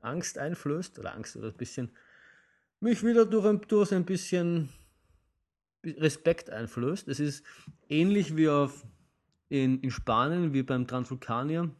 Angst 0.00 0.38
einflößt, 0.38 0.98
oder 0.98 1.14
Angst 1.14 1.36
oder 1.36 1.50
ein 1.50 1.56
bisschen, 1.56 1.92
mich 2.80 3.04
wieder 3.04 3.26
durch 3.26 3.46
ein, 3.46 3.60
durch 3.68 3.92
ein 3.92 4.04
bisschen 4.04 4.70
Respekt 5.84 6.50
einflößt. 6.50 7.06
Es 7.06 7.20
ist 7.20 7.44
ähnlich 7.88 8.36
wie 8.36 8.48
auf, 8.48 8.84
in, 9.50 9.80
in 9.82 9.92
Spanien, 9.92 10.52
wie 10.52 10.64
beim 10.64 10.88
Transvulkanier, 10.88 11.70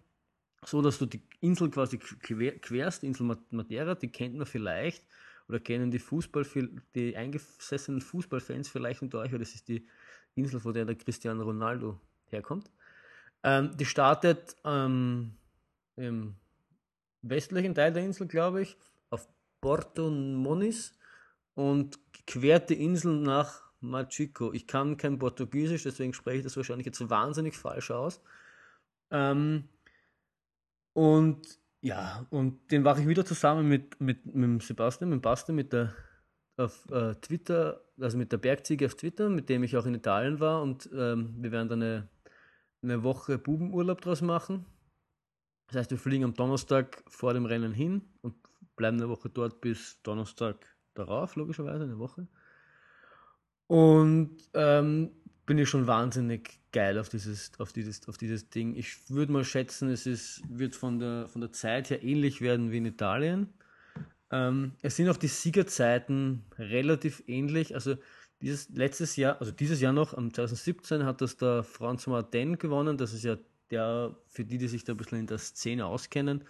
so 0.64 0.82
dass 0.82 0.98
du 0.98 1.06
die 1.06 1.22
Insel 1.40 1.70
quasi 1.70 1.98
querst, 1.98 3.02
die 3.02 3.06
Insel 3.06 3.36
Madeira, 3.50 3.94
die 3.94 4.08
kennt 4.08 4.36
man 4.36 4.46
vielleicht 4.46 5.04
oder 5.48 5.60
kennen 5.60 5.90
die 5.90 5.98
Fußball, 5.98 6.46
die 6.94 7.16
eingesessenen 7.16 8.00
Fußballfans 8.00 8.68
vielleicht 8.68 9.02
unter 9.02 9.20
euch, 9.20 9.32
weil 9.32 9.38
das 9.38 9.54
ist 9.54 9.68
die 9.68 9.86
Insel, 10.34 10.60
von 10.60 10.74
der 10.74 10.84
der 10.84 10.96
Cristiano 10.96 11.42
Ronaldo 11.42 12.00
herkommt. 12.26 12.70
Ähm, 13.42 13.76
die 13.76 13.86
startet 13.86 14.56
ähm, 14.64 15.32
im 15.96 16.34
westlichen 17.22 17.74
Teil 17.74 17.92
der 17.92 18.04
Insel, 18.04 18.26
glaube 18.26 18.62
ich, 18.62 18.76
auf 19.10 19.28
Porto 19.60 20.10
Moniz 20.10 20.94
und 21.54 21.98
quert 22.26 22.70
die 22.70 22.84
Insel 22.84 23.16
nach 23.20 23.62
Machico. 23.80 24.52
Ich 24.52 24.66
kann 24.66 24.96
kein 24.96 25.18
Portugiesisch, 25.18 25.84
deswegen 25.84 26.12
spreche 26.12 26.38
ich 26.38 26.44
das 26.44 26.56
wahrscheinlich 26.56 26.86
jetzt 26.86 27.08
wahnsinnig 27.08 27.56
falsch 27.56 27.90
aus. 27.90 28.20
Ähm, 29.10 29.68
und 30.98 31.60
ja, 31.80 32.26
und 32.30 32.72
den 32.72 32.82
mache 32.82 33.00
ich 33.00 33.06
wieder 33.06 33.24
zusammen 33.24 33.68
mit, 33.68 34.00
mit, 34.00 34.34
mit 34.34 34.62
Sebastian, 34.64 35.10
mit 35.10 35.22
Basti, 35.22 35.52
mit 35.52 35.72
der 35.72 35.94
auf 36.56 36.90
äh, 36.90 37.14
Twitter, 37.14 37.80
also 38.00 38.18
mit 38.18 38.32
der 38.32 38.38
Bergziege 38.38 38.86
auf 38.86 38.96
Twitter, 38.96 39.28
mit 39.28 39.48
dem 39.48 39.62
ich 39.62 39.76
auch 39.76 39.86
in 39.86 39.94
Italien 39.94 40.40
war 40.40 40.60
und 40.60 40.90
ähm, 40.92 41.36
wir 41.38 41.52
werden 41.52 41.68
dann 41.68 41.82
eine, 41.82 42.08
eine 42.82 43.04
Woche 43.04 43.38
Bubenurlaub 43.38 44.00
draus 44.00 44.22
machen. 44.22 44.66
Das 45.68 45.76
heißt, 45.76 45.92
wir 45.92 45.98
fliegen 45.98 46.24
am 46.24 46.34
Donnerstag 46.34 47.04
vor 47.06 47.32
dem 47.32 47.46
Rennen 47.46 47.72
hin 47.72 48.02
und 48.22 48.34
bleiben 48.74 48.96
eine 48.96 49.08
Woche 49.08 49.28
dort 49.28 49.60
bis 49.60 50.02
Donnerstag 50.02 50.66
darauf, 50.94 51.36
logischerweise, 51.36 51.84
eine 51.84 52.00
Woche. 52.00 52.26
Und 53.68 54.36
ähm, 54.54 55.12
bin 55.46 55.58
ich 55.58 55.68
schon 55.68 55.86
wahnsinnig 55.86 56.57
geil 56.72 56.98
auf 56.98 57.08
dieses, 57.08 57.52
auf 57.58 57.72
dieses, 57.72 58.08
auf 58.08 58.18
dieses 58.18 58.50
Ding. 58.50 58.74
Ich 58.76 59.10
würde 59.10 59.32
mal 59.32 59.44
schätzen, 59.44 59.90
es 59.90 60.06
ist, 60.06 60.42
wird 60.48 60.74
von 60.76 60.98
der, 60.98 61.28
von 61.28 61.40
der 61.40 61.52
Zeit 61.52 61.90
her 61.90 62.02
ähnlich 62.02 62.40
werden 62.40 62.70
wie 62.70 62.78
in 62.78 62.86
Italien. 62.86 63.52
Ähm, 64.30 64.72
es 64.82 64.96
sind 64.96 65.08
auch 65.08 65.16
die 65.16 65.28
Siegerzeiten 65.28 66.44
relativ 66.58 67.22
ähnlich. 67.26 67.74
Also 67.74 67.96
dieses 68.40 68.68
letztes 68.70 69.16
Jahr, 69.16 69.40
also 69.40 69.52
dieses 69.52 69.80
Jahr 69.80 69.92
noch, 69.92 70.14
am 70.14 70.32
2017 70.32 71.04
hat 71.04 71.20
das 71.20 71.36
der 71.36 71.64
François 71.64 72.10
Martin 72.10 72.58
gewonnen. 72.58 72.96
Das 72.96 73.12
ist 73.12 73.24
ja 73.24 73.36
der, 73.70 74.14
für 74.26 74.44
die, 74.44 74.58
die 74.58 74.68
sich 74.68 74.84
da 74.84 74.92
ein 74.92 74.96
bisschen 74.96 75.18
in 75.18 75.26
der 75.26 75.38
Szene 75.38 75.86
auskennen, 75.86 76.44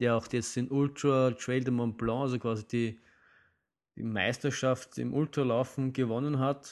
der 0.00 0.16
auch 0.16 0.26
jetzt 0.32 0.56
den 0.56 0.70
Ultra 0.70 1.30
Trail 1.32 1.64
de 1.64 1.72
Mont 1.72 1.96
Blanc, 1.96 2.22
also 2.22 2.38
quasi 2.38 2.66
die, 2.66 3.00
die 3.96 4.02
Meisterschaft 4.02 4.98
im 4.98 5.14
Ultralaufen 5.14 5.92
gewonnen 5.92 6.38
hat 6.38 6.66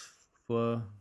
vor 0.47 0.93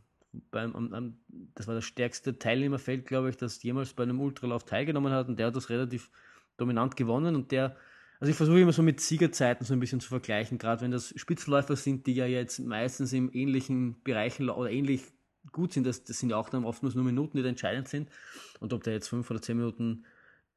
beim, 0.51 0.75
am, 0.75 1.17
das 1.55 1.67
war 1.67 1.75
das 1.75 1.85
stärkste 1.85 2.37
Teilnehmerfeld, 2.37 3.05
glaube 3.05 3.29
ich, 3.29 3.37
das 3.37 3.61
jemals 3.63 3.93
bei 3.93 4.03
einem 4.03 4.19
Ultralauf 4.19 4.65
teilgenommen 4.65 5.11
hat. 5.11 5.27
Und 5.27 5.39
der 5.39 5.47
hat 5.47 5.55
das 5.55 5.69
relativ 5.69 6.11
dominant 6.57 6.95
gewonnen. 6.95 7.35
Und 7.35 7.51
der, 7.51 7.75
also 8.19 8.29
ich 8.29 8.37
versuche 8.37 8.59
immer 8.59 8.73
so 8.73 8.83
mit 8.83 8.99
Siegerzeiten 9.01 9.65
so 9.65 9.73
ein 9.73 9.79
bisschen 9.79 9.99
zu 9.99 10.09
vergleichen, 10.09 10.57
gerade 10.57 10.81
wenn 10.81 10.91
das 10.91 11.13
Spitzenläufer 11.15 11.75
sind, 11.75 12.05
die 12.07 12.13
ja 12.13 12.25
jetzt 12.25 12.59
meistens 12.59 13.13
im 13.13 13.29
ähnlichen 13.33 14.01
Bereichen 14.03 14.49
oder 14.49 14.69
ähnlich 14.69 15.03
gut 15.51 15.73
sind, 15.73 15.87
das, 15.87 16.03
das 16.03 16.19
sind 16.19 16.29
ja 16.29 16.37
auch 16.37 16.49
dann 16.49 16.65
oft 16.65 16.83
nur 16.83 16.93
Minuten, 17.03 17.37
die 17.37 17.43
da 17.43 17.49
entscheidend 17.49 17.87
sind. 17.87 18.09
Und 18.59 18.73
ob 18.73 18.83
der 18.83 18.93
jetzt 18.93 19.07
fünf 19.07 19.29
oder 19.31 19.41
zehn 19.41 19.57
Minuten 19.57 20.05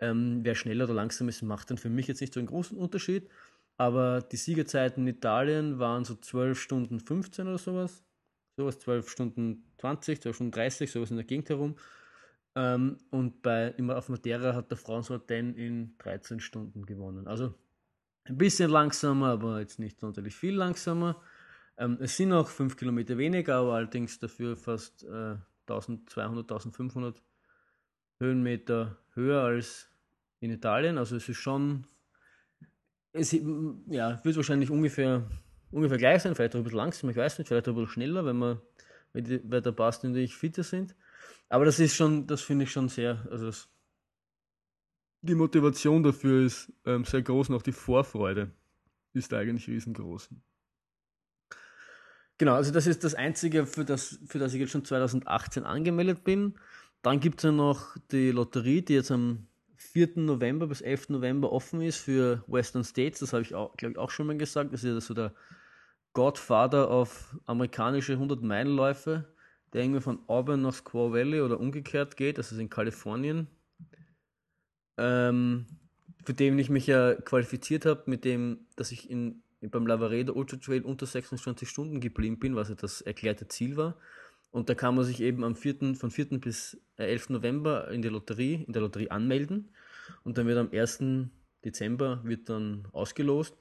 ähm, 0.01 0.41
wer 0.43 0.55
schneller 0.55 0.85
oder 0.85 0.95
langsam 0.95 1.29
ist, 1.29 1.43
macht 1.43 1.71
dann 1.71 1.79
für 1.79 1.89
mich 1.89 2.09
jetzt 2.09 2.21
nicht 2.21 2.35
so 2.35 2.41
einen 2.41 2.49
großen 2.49 2.77
Unterschied. 2.77 3.29
Aber 3.79 4.21
die 4.21 4.37
Siegerzeiten 4.37 5.07
in 5.07 5.15
Italien 5.15 5.79
waren 5.79 6.05
so 6.05 6.15
12 6.15 6.61
Stunden 6.61 7.01
15 7.01 7.47
oder 7.47 7.59
sowas 7.59 8.05
sowas 8.57 8.79
12 8.79 9.09
Stunden 9.09 9.65
20, 9.79 10.21
12 10.21 10.37
Stunden 10.37 10.53
30, 10.53 10.91
sowas 10.91 11.11
in 11.11 11.17
der 11.17 11.27
Gegend 11.27 11.49
herum. 11.49 11.77
Ähm, 12.55 12.99
und 13.11 13.43
bei 13.43 13.69
immer 13.79 13.97
auf 13.97 14.09
Madeira 14.09 14.55
hat 14.55 14.71
der 14.71 14.79
François 14.79 15.19
Den 15.19 15.55
in 15.55 15.97
13 15.99 16.41
Stunden 16.41 16.85
gewonnen. 16.85 17.27
Also 17.27 17.55
ein 18.25 18.39
bisschen 18.39 18.71
langsamer, 18.71 19.29
aber 19.29 19.61
jetzt 19.61 19.79
nicht 19.79 20.01
sonderlich 20.01 20.35
viel 20.35 20.55
langsamer. 20.55 21.21
Ähm, 21.79 21.99
es 22.01 22.17
sind 22.17 22.29
noch 22.29 22.49
5 22.49 22.77
Kilometer 22.77 23.17
weniger, 23.19 23.57
aber 23.57 23.75
allerdings 23.75 24.19
dafür 24.19 24.57
fast 24.57 25.05
äh, 25.05 25.37
1200, 25.67 26.51
1500 26.51 27.23
Höhenmeter 28.21 28.99
höher 29.15 29.43
als 29.43 29.89
in 30.41 30.51
Italien. 30.51 30.99
Also 30.99 31.17
es 31.17 31.29
ist 31.29 31.39
schon, 31.39 31.87
es 33.13 33.33
ja, 33.33 34.23
wird 34.25 34.37
wahrscheinlich 34.37 34.71
ungefähr, 34.71 35.29
ungefähr 35.73 35.99
gleich 35.99 36.23
sein, 36.23 36.35
vielleicht 36.35 36.55
auch 36.55 36.61
ein 36.61 36.65
bisschen 36.65 36.79
langsamer, 36.79 37.11
ich 37.11 37.17
weiß 37.17 37.39
nicht, 37.39 37.49
vielleicht 37.49 37.69
auch 37.69 37.73
ein 37.73 37.77
bisschen 37.77 37.93
schneller, 37.93 38.25
wenn 38.25 38.37
man, 38.37 38.61
weil 39.13 39.63
der 39.63 39.73
Basti 39.73 40.07
und 40.07 40.17
ich 40.17 40.37
fitter 40.37 40.63
sind. 40.63 40.95
Aber 41.49 41.65
das 41.65 41.81
ist 41.81 41.97
schon, 41.97 42.27
das 42.27 42.43
finde 42.43 42.65
ich 42.65 42.73
schon 42.73 42.89
sehr, 42.89 43.27
also 43.31 43.47
das, 43.47 43.69
die 45.23 45.35
Motivation 45.35 46.03
dafür 46.03 46.45
ist 46.47 46.73
ähm, 46.85 47.05
sehr 47.05 47.23
groß 47.23 47.49
und 47.49 47.57
auch 47.57 47.63
die 47.63 47.73
Vorfreude 47.73 48.51
ist 49.13 49.33
eigentlich 49.33 49.69
riesengroß. 49.69 50.31
Genau, 52.39 52.55
also 52.55 52.73
das 52.73 52.87
ist 52.87 53.05
das 53.05 53.15
Einzige, 53.15 53.67
für 53.67 53.85
das, 53.85 54.19
für 54.27 54.39
das 54.41 54.53
ich 54.53 54.61
jetzt 54.61 54.73
schon 54.73 54.85
2018 54.85 55.65
angemeldet 55.65 56.25
bin. 56.25 56.55
Dann 57.03 57.21
gibt 57.21 57.39
es 57.39 57.45
ja 57.45 57.53
noch 57.53 57.97
die 58.11 58.31
Lotterie, 58.31 58.83
die 58.83 58.95
jetzt 58.95 59.13
am 59.13 59.47
4. 59.77 60.13
November 60.17 60.67
bis 60.67 60.81
11. 60.81 61.11
November 61.11 61.53
offen 61.53 61.83
ist 61.83 61.99
für 61.99 62.43
Western 62.47 62.85
States. 62.85 63.21
Das 63.21 63.33
habe 63.33 63.43
ich, 63.43 63.55
auch, 63.55 63.77
glaube 63.77 63.93
ich, 63.93 63.99
auch 63.99 64.11
schon 64.11 64.27
mal 64.27 64.37
gesagt. 64.37 64.73
Das 64.73 64.83
ist 64.83 64.93
ja 64.93 65.01
so 65.01 65.15
der 65.15 65.35
Godfather 66.13 66.91
auf 66.91 67.35
amerikanische 67.47 68.15
100-Meilen-Läufe, 68.15 69.25
der 69.73 69.83
irgendwie 69.83 70.01
von 70.01 70.19
Auburn 70.27 70.63
nach 70.63 70.75
Squaw 70.75 71.13
Valley 71.13 71.41
oder 71.41 71.59
umgekehrt 71.59 72.17
geht. 72.17 72.39
Das 72.39 72.53
ist 72.53 72.59
in 72.59 72.69
Kalifornien. 72.69 73.47
Ähm, 74.99 75.67
für 76.25 76.35
den 76.35 76.59
ich 76.59 76.71
mich 76.71 76.87
ja 76.87 77.15
qualifiziert 77.15 77.87
habe, 77.87 78.03
mit 78.07 78.25
dem, 78.25 78.67
dass 78.77 78.93
ich 78.93 79.11
in, 79.11 79.43
beim 79.61 79.87
Lavaredo 79.87 80.35
Ultra 80.35 80.59
Trail 80.59 80.83
unter 80.83 81.07
26 81.07 81.69
Stunden 81.69 82.01
geblieben 82.01 82.39
bin, 82.39 82.55
was 82.55 82.69
ja 82.69 82.75
das 82.75 83.01
erklärte 83.01 83.49
Ziel 83.49 83.77
war. 83.77 83.97
Und 84.51 84.69
da 84.69 84.75
kann 84.75 84.95
man 84.95 85.05
sich 85.05 85.21
eben 85.21 85.45
am 85.45 85.57
4., 85.57 85.95
von 85.95 86.11
4. 86.11 86.39
bis 86.39 86.79
11. 86.97 87.31
Äh, 87.31 87.33
November 87.33 87.91
in, 87.91 88.03
die 88.03 88.09
Lotterie, 88.09 88.65
in 88.67 88.73
der 88.75 88.83
Lotterie 88.83 89.11
anmelden. 89.11 89.71
Und 90.25 90.37
dann 90.37 90.47
wird 90.47 90.59
am 90.59 90.71
1. 90.71 91.03
Dezember 91.65 92.21
wird 92.23 92.51
dann 92.51 92.87
ausgelost. 92.93 93.57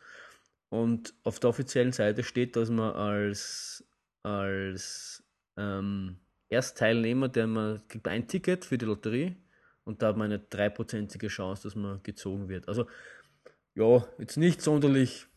Und 0.72 1.14
auf 1.24 1.40
der 1.40 1.50
offiziellen 1.50 1.92
Seite 1.92 2.24
steht, 2.24 2.56
dass 2.56 2.70
man 2.70 2.94
als, 2.94 3.84
als 4.24 5.24
ähm, 5.58 6.18
Erstteilnehmer, 6.50 7.30
der 7.30 7.46
man 7.46 7.88
kriegt 7.88 8.08
ein 8.08 8.28
Ticket 8.28 8.66
für 8.66 8.78
die 8.78 8.86
Lotterie 8.86 9.36
und 9.84 10.02
da 10.02 10.08
hat 10.08 10.18
man 10.18 10.32
eine 10.32 10.40
dreiprozentige 10.40 11.28
Chance, 11.28 11.64
dass 11.64 11.76
man 11.76 12.02
gezogen 12.04 12.48
wird. 12.48 12.68
Also 12.68 12.88
ja, 13.76 14.06
jetzt 14.18 14.38
nicht 14.38 14.62
sonderlich, 14.62 15.28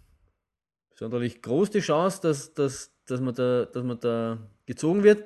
sonderlich 0.95 1.43
groß 1.43 1.71
die 1.71 1.81
Chance, 1.81 2.21
dass, 2.23 2.55
dass, 2.55 2.93
dass, 3.05 3.21
man 3.21 3.35
da, 3.35 3.65
dass 3.65 3.85
man 3.85 4.01
da 4.01 4.39
gezogen 4.67 5.03
wird 5.03 5.25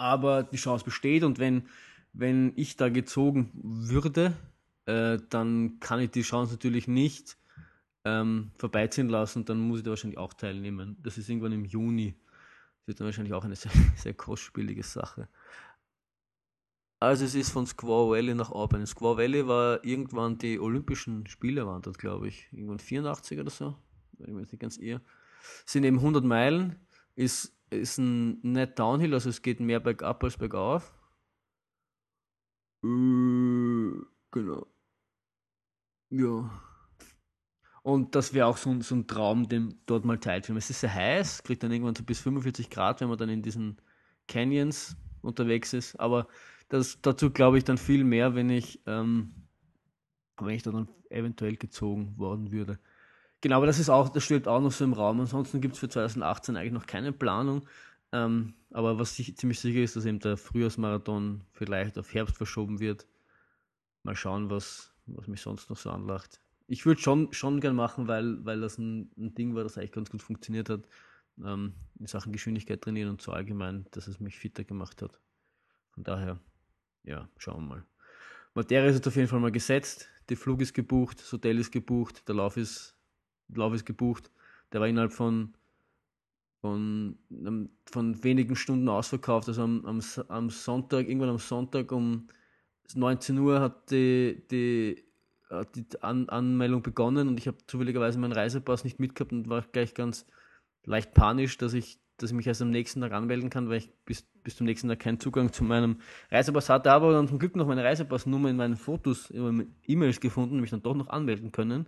aber 0.00 0.42
die 0.44 0.56
Chance 0.56 0.84
besteht 0.84 1.22
und 1.24 1.38
wenn, 1.38 1.68
wenn 2.14 2.52
ich 2.56 2.76
da 2.76 2.88
gezogen 2.88 3.50
würde, 3.52 4.32
äh, 4.86 5.18
dann 5.28 5.78
kann 5.78 6.00
ich 6.00 6.10
die 6.10 6.22
Chance 6.22 6.54
natürlich 6.54 6.88
nicht 6.88 7.36
ähm, 8.04 8.52
vorbeiziehen 8.56 9.08
lassen 9.08 9.44
dann 9.44 9.60
muss 9.60 9.78
ich 9.78 9.84
da 9.84 9.90
wahrscheinlich 9.90 10.18
auch 10.18 10.32
teilnehmen. 10.34 10.96
Das 11.02 11.18
ist 11.18 11.28
irgendwann 11.28 11.52
im 11.52 11.64
Juni. 11.64 12.14
Das 12.78 12.88
wird 12.88 13.00
dann 13.00 13.06
wahrscheinlich 13.06 13.34
auch 13.34 13.44
eine 13.44 13.56
sehr, 13.56 13.72
sehr 13.96 14.14
kostspielige 14.14 14.82
Sache. 14.82 15.28
Also 16.98 17.24
es 17.24 17.34
ist 17.34 17.50
von 17.50 17.66
Squaw 17.66 18.10
Valley 18.10 18.34
nach 18.34 18.50
Auburn. 18.50 18.86
Squaw 18.86 19.16
Valley 19.16 19.46
war 19.46 19.84
irgendwann 19.84 20.36
die 20.36 20.60
Olympischen 20.60 21.26
Spiele 21.26 21.66
waren 21.66 21.80
dort, 21.82 21.98
glaube 21.98 22.28
ich. 22.28 22.48
Irgendwann 22.52 22.78
84 22.78 23.38
oder 23.38 23.50
so. 23.50 23.76
Ich 24.18 24.26
mich 24.26 24.52
nicht 24.52 24.60
ganz 24.60 24.76
irre. 24.76 25.00
Sind 25.64 25.84
eben 25.84 25.96
100 25.96 26.24
Meilen. 26.24 26.76
Ist 27.14 27.54
ist 27.70 27.98
ein 27.98 28.40
nicht 28.42 28.78
Downhill, 28.78 29.14
also 29.14 29.30
es 29.30 29.42
geht 29.42 29.60
mehr 29.60 29.80
bergab 29.80 30.22
als 30.24 30.36
bergauf. 30.36 30.92
Äh, 32.82 33.92
genau. 34.32 34.66
Ja. 36.10 36.50
Und 37.82 38.14
das 38.14 38.34
wäre 38.34 38.46
auch 38.46 38.56
so 38.56 38.70
ein, 38.70 38.82
so 38.82 38.94
ein 38.94 39.06
Traum, 39.06 39.48
dem 39.48 39.74
dort 39.86 40.04
mal 40.04 40.18
teilzunehmen. 40.18 40.58
Es 40.58 40.68
ist 40.68 40.80
sehr 40.80 40.94
heiß, 40.94 41.42
kriegt 41.42 41.62
dann 41.62 41.72
irgendwann 41.72 41.94
so 41.94 42.02
bis 42.02 42.20
45 42.20 42.68
Grad, 42.68 43.00
wenn 43.00 43.08
man 43.08 43.16
dann 43.16 43.30
in 43.30 43.42
diesen 43.42 43.78
Canyons 44.28 44.96
unterwegs 45.22 45.72
ist. 45.72 45.98
Aber 45.98 46.28
das, 46.68 47.00
dazu 47.00 47.30
glaube 47.30 47.58
ich 47.58 47.64
dann 47.64 47.78
viel 47.78 48.04
mehr, 48.04 48.34
wenn 48.34 48.50
ich, 48.50 48.80
ähm, 48.86 49.32
wenn 50.38 50.54
ich 50.54 50.62
da 50.62 50.70
dann 50.72 50.88
eventuell 51.08 51.56
gezogen 51.56 52.14
worden 52.18 52.52
würde. 52.52 52.78
Genau, 53.40 53.56
aber 53.56 53.66
das 53.66 53.78
ist 53.78 53.88
auch, 53.88 54.10
das 54.10 54.24
steht 54.24 54.46
auch 54.46 54.60
noch 54.60 54.72
so 54.72 54.84
im 54.84 54.92
Raum. 54.92 55.20
Ansonsten 55.20 55.60
gibt 55.62 55.74
es 55.74 55.80
für 55.80 55.88
2018 55.88 56.56
eigentlich 56.56 56.72
noch 56.72 56.86
keine 56.86 57.12
Planung. 57.12 57.66
Ähm, 58.12 58.54
aber 58.70 58.98
was 58.98 59.16
sich, 59.16 59.36
ziemlich 59.36 59.58
sicher 59.60 59.80
ist, 59.80 59.96
dass 59.96 60.04
eben 60.04 60.18
der 60.18 60.36
Frühjahrsmarathon 60.36 61.42
vielleicht 61.52 61.98
auf 61.98 62.12
Herbst 62.12 62.36
verschoben 62.36 62.80
wird. 62.80 63.06
Mal 64.02 64.16
schauen, 64.16 64.50
was, 64.50 64.92
was 65.06 65.26
mich 65.26 65.40
sonst 65.40 65.70
noch 65.70 65.76
so 65.76 65.90
anlacht. 65.90 66.40
Ich 66.70 66.86
würde 66.86 67.00
schon, 67.00 67.32
schon 67.32 67.60
gern 67.60 67.74
machen, 67.74 68.06
weil, 68.06 68.44
weil 68.44 68.60
das 68.60 68.78
ein, 68.78 69.10
ein 69.18 69.34
Ding 69.34 69.56
war, 69.56 69.64
das 69.64 69.76
eigentlich 69.76 69.90
ganz 69.90 70.08
gut 70.08 70.22
funktioniert 70.22 70.70
hat. 70.70 70.86
Ähm, 71.44 71.74
in 71.98 72.06
Sachen 72.06 72.32
Geschwindigkeit 72.32 72.80
trainieren 72.80 73.10
und 73.10 73.20
so 73.20 73.32
allgemein, 73.32 73.86
dass 73.90 74.06
es 74.06 74.20
mich 74.20 74.38
fitter 74.38 74.62
gemacht 74.62 75.02
hat. 75.02 75.18
Von 75.90 76.04
daher, 76.04 76.38
ja, 77.02 77.28
schauen 77.38 77.64
wir 77.64 77.68
mal. 77.74 77.84
Materie 78.54 78.88
ist 78.88 78.94
jetzt 78.94 79.08
auf 79.08 79.16
jeden 79.16 79.26
Fall 79.26 79.40
mal 79.40 79.50
gesetzt. 79.50 80.08
Der 80.28 80.36
Flug 80.36 80.60
ist 80.60 80.72
gebucht, 80.72 81.20
das 81.20 81.32
Hotel 81.32 81.58
ist 81.58 81.72
gebucht, 81.72 82.28
der 82.28 82.36
Lauf 82.36 82.56
ist 82.56 82.96
Lauf 83.48 83.74
ist 83.74 83.84
gebucht. 83.84 84.30
Der 84.72 84.80
war 84.80 84.86
innerhalb 84.86 85.12
von, 85.12 85.54
von, 86.60 87.18
ähm, 87.32 87.70
von 87.86 88.22
wenigen 88.22 88.54
Stunden 88.54 88.88
ausverkauft. 88.88 89.48
Also 89.48 89.62
am, 89.62 89.84
am, 89.86 90.00
am 90.28 90.50
Sonntag, 90.50 91.08
irgendwann 91.08 91.30
am 91.30 91.38
Sonntag 91.38 91.90
um 91.90 92.28
19 92.94 93.38
Uhr 93.38 93.60
hat 93.60 93.90
die, 93.90 94.44
die, 94.52 95.09
hat 95.50 95.74
die 95.74 95.84
An 96.00 96.28
Anmeldung 96.28 96.82
begonnen 96.82 97.28
und 97.28 97.38
ich 97.38 97.46
habe 97.46 97.58
zufälligerweise 97.66 98.18
meinen 98.18 98.32
Reisepass 98.32 98.84
nicht 98.84 99.00
mitgehabt 99.00 99.32
und 99.32 99.48
war 99.48 99.62
gleich 99.72 99.94
ganz 99.94 100.26
leicht 100.84 101.12
panisch, 101.12 101.58
dass 101.58 101.74
ich, 101.74 101.98
dass 102.16 102.30
ich 102.30 102.36
mich 102.36 102.46
erst 102.46 102.62
am 102.62 102.70
nächsten 102.70 103.00
Tag 103.00 103.12
anmelden 103.12 103.50
kann, 103.50 103.68
weil 103.68 103.78
ich 103.78 103.90
bis, 104.04 104.22
bis 104.44 104.56
zum 104.56 104.66
nächsten 104.66 104.88
Tag 104.88 105.00
keinen 105.00 105.20
Zugang 105.20 105.52
zu 105.52 105.64
meinem 105.64 105.98
Reisepass 106.30 106.68
hatte, 106.68 106.92
aber 106.92 107.12
dann 107.12 107.28
zum 107.28 107.38
Glück 107.38 107.56
noch 107.56 107.66
meine 107.66 107.84
Reisepassnummer 107.84 108.48
in 108.48 108.56
meinen 108.56 108.76
Fotos, 108.76 109.30
in 109.30 109.42
meinen 109.42 109.76
E-Mails 109.86 110.20
gefunden 110.20 110.54
und 110.54 110.60
mich 110.60 110.70
dann 110.70 110.82
doch 110.82 110.94
noch 110.94 111.08
anmelden 111.08 111.52
können. 111.52 111.86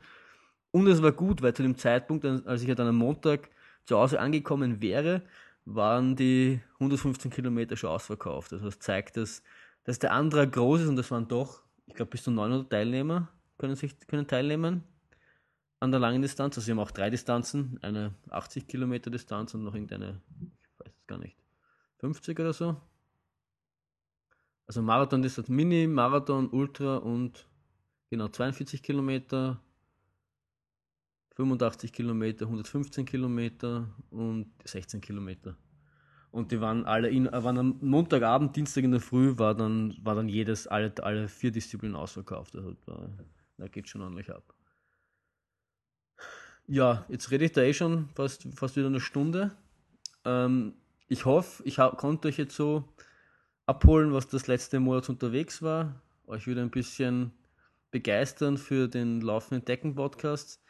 Und 0.70 0.86
es 0.86 1.02
war 1.02 1.12
gut, 1.12 1.42
weil 1.42 1.54
zu 1.54 1.62
dem 1.62 1.76
Zeitpunkt, 1.76 2.24
als 2.24 2.62
ich 2.62 2.68
ja 2.68 2.74
dann 2.74 2.88
am 2.88 2.96
Montag 2.96 3.50
zu 3.84 3.98
Hause 3.98 4.20
angekommen 4.20 4.80
wäre, 4.80 5.22
waren 5.64 6.16
die 6.16 6.60
115 6.74 7.30
Kilometer 7.30 7.76
schon 7.76 7.90
ausverkauft. 7.90 8.52
Also 8.52 8.64
das 8.64 8.78
zeigt, 8.78 9.16
dass, 9.16 9.42
dass 9.84 9.98
der 9.98 10.12
Antrag 10.12 10.52
groß 10.52 10.82
ist 10.82 10.88
und 10.88 10.96
das 10.96 11.10
waren 11.10 11.28
doch, 11.28 11.62
ich 11.86 11.94
glaube, 11.94 12.10
bis 12.10 12.24
zu 12.24 12.30
900 12.30 12.70
Teilnehmer 12.70 13.28
können, 13.58 13.76
sich, 13.76 13.98
können 14.06 14.26
teilnehmen 14.26 14.82
an 15.80 15.90
der 15.90 16.00
langen 16.00 16.22
Distanz. 16.22 16.56
Also 16.56 16.66
sie 16.66 16.70
haben 16.72 16.78
auch 16.78 16.90
drei 16.90 17.10
Distanzen, 17.10 17.78
eine 17.82 18.14
80 18.30 18.68
Kilometer 18.68 19.10
Distanz 19.10 19.54
und 19.54 19.64
noch 19.64 19.74
irgendeine, 19.74 20.20
ich 20.40 20.78
weiß 20.78 20.94
es 20.94 21.06
gar 21.06 21.18
nicht, 21.18 21.36
50 21.98 22.38
oder 22.38 22.52
so. 22.52 22.76
Also 24.66 24.80
Marathon 24.80 25.24
ist 25.24 25.38
das 25.38 25.48
Mini, 25.48 25.86
Marathon, 25.86 26.48
Ultra 26.50 26.96
und 26.98 27.46
genau 28.10 28.28
42 28.28 28.82
Kilometer, 28.82 29.60
85 31.34 31.92
Kilometer, 31.92 32.44
115 32.44 33.04
Kilometer 33.04 33.88
und 34.10 34.52
16 34.64 35.00
Kilometer. 35.00 35.56
Und 36.30 36.50
die 36.50 36.60
waren 36.60 36.86
alle 36.86 37.10
in, 37.10 37.30
waren 37.30 37.58
am 37.58 37.78
Montagabend, 37.82 38.56
Dienstag 38.56 38.84
in 38.84 38.92
der 38.92 39.00
Früh 39.00 39.36
war 39.36 39.54
dann, 39.54 39.94
war 40.02 40.14
dann 40.14 40.28
jedes, 40.28 40.66
alle, 40.66 40.92
alle 41.02 41.28
vier 41.28 41.50
Disziplinen 41.50 41.96
ausverkauft. 41.96 42.56
Also 42.56 42.74
da 43.62 43.68
geht 43.68 43.88
schon 43.88 44.02
ordentlich 44.02 44.28
ab. 44.28 44.42
Ja, 46.66 47.06
jetzt 47.08 47.30
rede 47.30 47.44
ich 47.44 47.52
da 47.52 47.62
eh 47.62 47.72
schon 47.72 48.08
fast, 48.16 48.48
fast 48.56 48.74
wieder 48.74 48.88
eine 48.88 49.00
Stunde. 49.00 49.52
Ähm, 50.24 50.74
ich 51.06 51.26
hoffe, 51.26 51.62
ich 51.64 51.76
konnte 51.76 52.26
euch 52.26 52.38
jetzt 52.38 52.56
so 52.56 52.92
abholen, 53.66 54.12
was 54.12 54.26
das 54.26 54.48
letzte 54.48 54.80
Monat 54.80 55.08
unterwegs 55.08 55.62
war. 55.62 56.02
Euch 56.26 56.48
wieder 56.48 56.60
ein 56.60 56.72
bisschen 56.72 57.30
begeistern 57.92 58.58
für 58.58 58.88
den 58.88 59.20
laufenden 59.20 59.64
Decken-Podcast. 59.64 60.60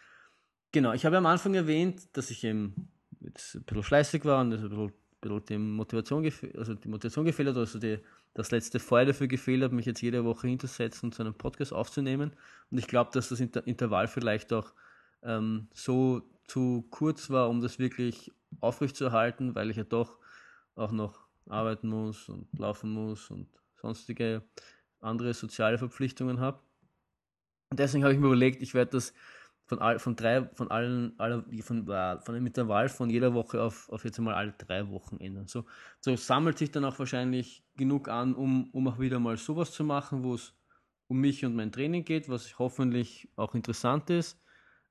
Genau, 0.73 0.93
ich 0.93 1.07
habe 1.07 1.17
am 1.17 1.27
Anfang 1.27 1.55
erwähnt, 1.55 2.15
dass 2.15 2.31
ich 2.31 2.45
eben 2.45 2.91
jetzt 3.21 3.55
ein 3.55 3.65
bisschen 3.65 3.83
fleißig 3.83 4.27
war 4.27 4.43
und 4.43 4.53
ein 4.53 4.69
bisschen, 4.69 4.93
bisschen 5.23 5.47
die, 5.49 5.59
Motivation 5.59 6.31
also 6.57 6.75
die 6.75 6.89
Motivation 6.89 7.25
gefehlt 7.25 7.49
hat, 7.49 7.57
also 7.57 7.79
die, 7.79 7.99
das 8.35 8.51
letzte 8.51 8.79
Feuer 8.79 9.07
dafür 9.07 9.29
gefehlt 9.29 9.63
hat, 9.63 9.73
mich 9.73 9.87
jetzt 9.87 10.03
jede 10.03 10.25
Woche 10.25 10.49
hinzusetzen 10.49 11.09
und 11.09 11.15
so 11.15 11.23
einen 11.23 11.35
Podcast 11.35 11.73
aufzunehmen. 11.73 12.33
Und 12.71 12.79
ich 12.79 12.87
glaube, 12.87 13.11
dass 13.13 13.31
das 13.31 13.41
Inter 13.41 13.67
Intervall 13.67 14.09
vielleicht 14.09 14.53
auch 14.53 14.73
ähm, 15.23 15.69
so 15.73 16.23
zu 16.47 16.87
kurz 16.91 17.31
war, 17.31 17.49
um 17.49 17.61
das 17.61 17.79
wirklich 17.79 18.31
aufrechtzuerhalten, 18.61 19.55
weil 19.55 19.71
ich 19.71 19.77
ja 19.77 19.85
doch 19.85 20.19
auch 20.75 20.93
noch 20.93 21.27
arbeiten 21.49 21.89
muss 21.89 22.29
und 22.29 22.47
laufen 22.59 22.91
muss 22.91 23.31
und 23.31 23.49
sonstige 23.75 24.43
andere 25.01 25.35
soziale 25.35 25.79
Verpflichtungen 25.79 26.41
habe. 26.41 26.61
Deswegen 27.73 28.05
habe 28.05 28.15
ich 28.15 28.21
mir 28.21 28.27
überlegt, 28.27 28.63
ich 28.63 28.75
werde 28.75 28.93
das 28.93 29.15
von, 29.65 29.79
all, 29.79 29.99
von 29.99 30.17
drei, 30.17 30.45
von 30.55 30.71
allen, 30.71 31.15
alle, 31.19 31.45
von, 31.63 31.89
äh, 31.89 32.21
von 32.21 32.35
einem 32.35 32.47
Intervall 32.47 32.89
von 32.89 33.11
jeder 33.11 33.35
Woche 33.35 33.63
auf, 33.63 33.89
auf 33.89 34.05
jetzt 34.05 34.19
einmal 34.19 34.35
alle 34.35 34.53
drei 34.53 34.89
Wochen 34.89 35.19
ändern. 35.19 35.47
So, 35.47 35.65
so 36.01 36.17
sammelt 36.17 36.59
sich 36.59 36.71
dann 36.71 36.85
auch 36.85 36.99
wahrscheinlich 36.99 37.65
genug 37.77 38.09
an, 38.09 38.35
um, 38.35 38.71
um 38.71 38.89
auch 38.89 38.99
wieder 38.99 39.19
mal 39.21 39.37
sowas 39.37 39.73
zu 39.73 39.85
machen, 39.85 40.25
wo 40.25 40.35
es 40.35 40.55
um 41.07 41.21
mich 41.21 41.45
und 41.45 41.55
mein 41.55 41.73
Training 41.73 42.05
geht, 42.05 42.29
was 42.29 42.59
hoffentlich 42.59 43.31
auch 43.37 43.55
interessant 43.55 44.11
ist. 44.11 44.43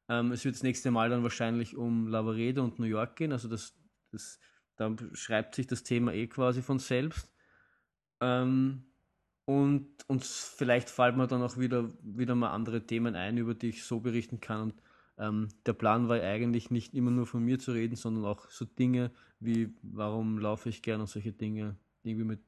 Ähm, 0.07 0.31
es 0.31 0.45
wird 0.45 0.55
das 0.55 0.63
nächste 0.63 0.91
Mal 0.91 1.09
dann 1.09 1.23
wahrscheinlich 1.23 1.75
um 1.75 2.07
Lavaredo 2.07 2.63
und 2.63 2.79
New 2.79 2.85
York 2.85 3.15
gehen, 3.15 3.31
also 3.31 3.47
das, 3.47 3.75
das, 4.11 4.39
da 4.75 4.95
schreibt 5.13 5.55
sich 5.55 5.67
das 5.67 5.83
Thema 5.83 6.13
eh 6.13 6.27
quasi 6.27 6.61
von 6.61 6.79
selbst. 6.79 7.31
Ähm, 8.19 8.90
und, 9.45 9.87
und 10.07 10.23
vielleicht 10.23 10.89
fallen 10.89 11.17
mir 11.17 11.27
dann 11.27 11.41
auch 11.41 11.57
wieder, 11.57 11.89
wieder 12.03 12.35
mal 12.35 12.51
andere 12.51 12.85
Themen 12.85 13.15
ein, 13.15 13.37
über 13.37 13.53
die 13.53 13.69
ich 13.69 13.83
so 13.83 13.99
berichten 13.99 14.39
kann. 14.39 14.61
Und 14.61 14.81
ähm, 15.17 15.47
der 15.65 15.73
Plan 15.73 16.09
war 16.09 16.21
eigentlich 16.21 16.71
nicht 16.71 16.93
immer 16.93 17.11
nur 17.11 17.25
von 17.25 17.43
mir 17.43 17.59
zu 17.59 17.71
reden, 17.71 17.95
sondern 17.95 18.25
auch 18.25 18.49
so 18.49 18.65
Dinge 18.65 19.11
wie, 19.39 19.73
warum 19.81 20.37
laufe 20.37 20.69
ich 20.69 20.81
gern 20.81 21.01
und 21.01 21.07
solche 21.07 21.33
Dinge 21.33 21.75
irgendwie 22.03 22.25
mit 22.25 22.39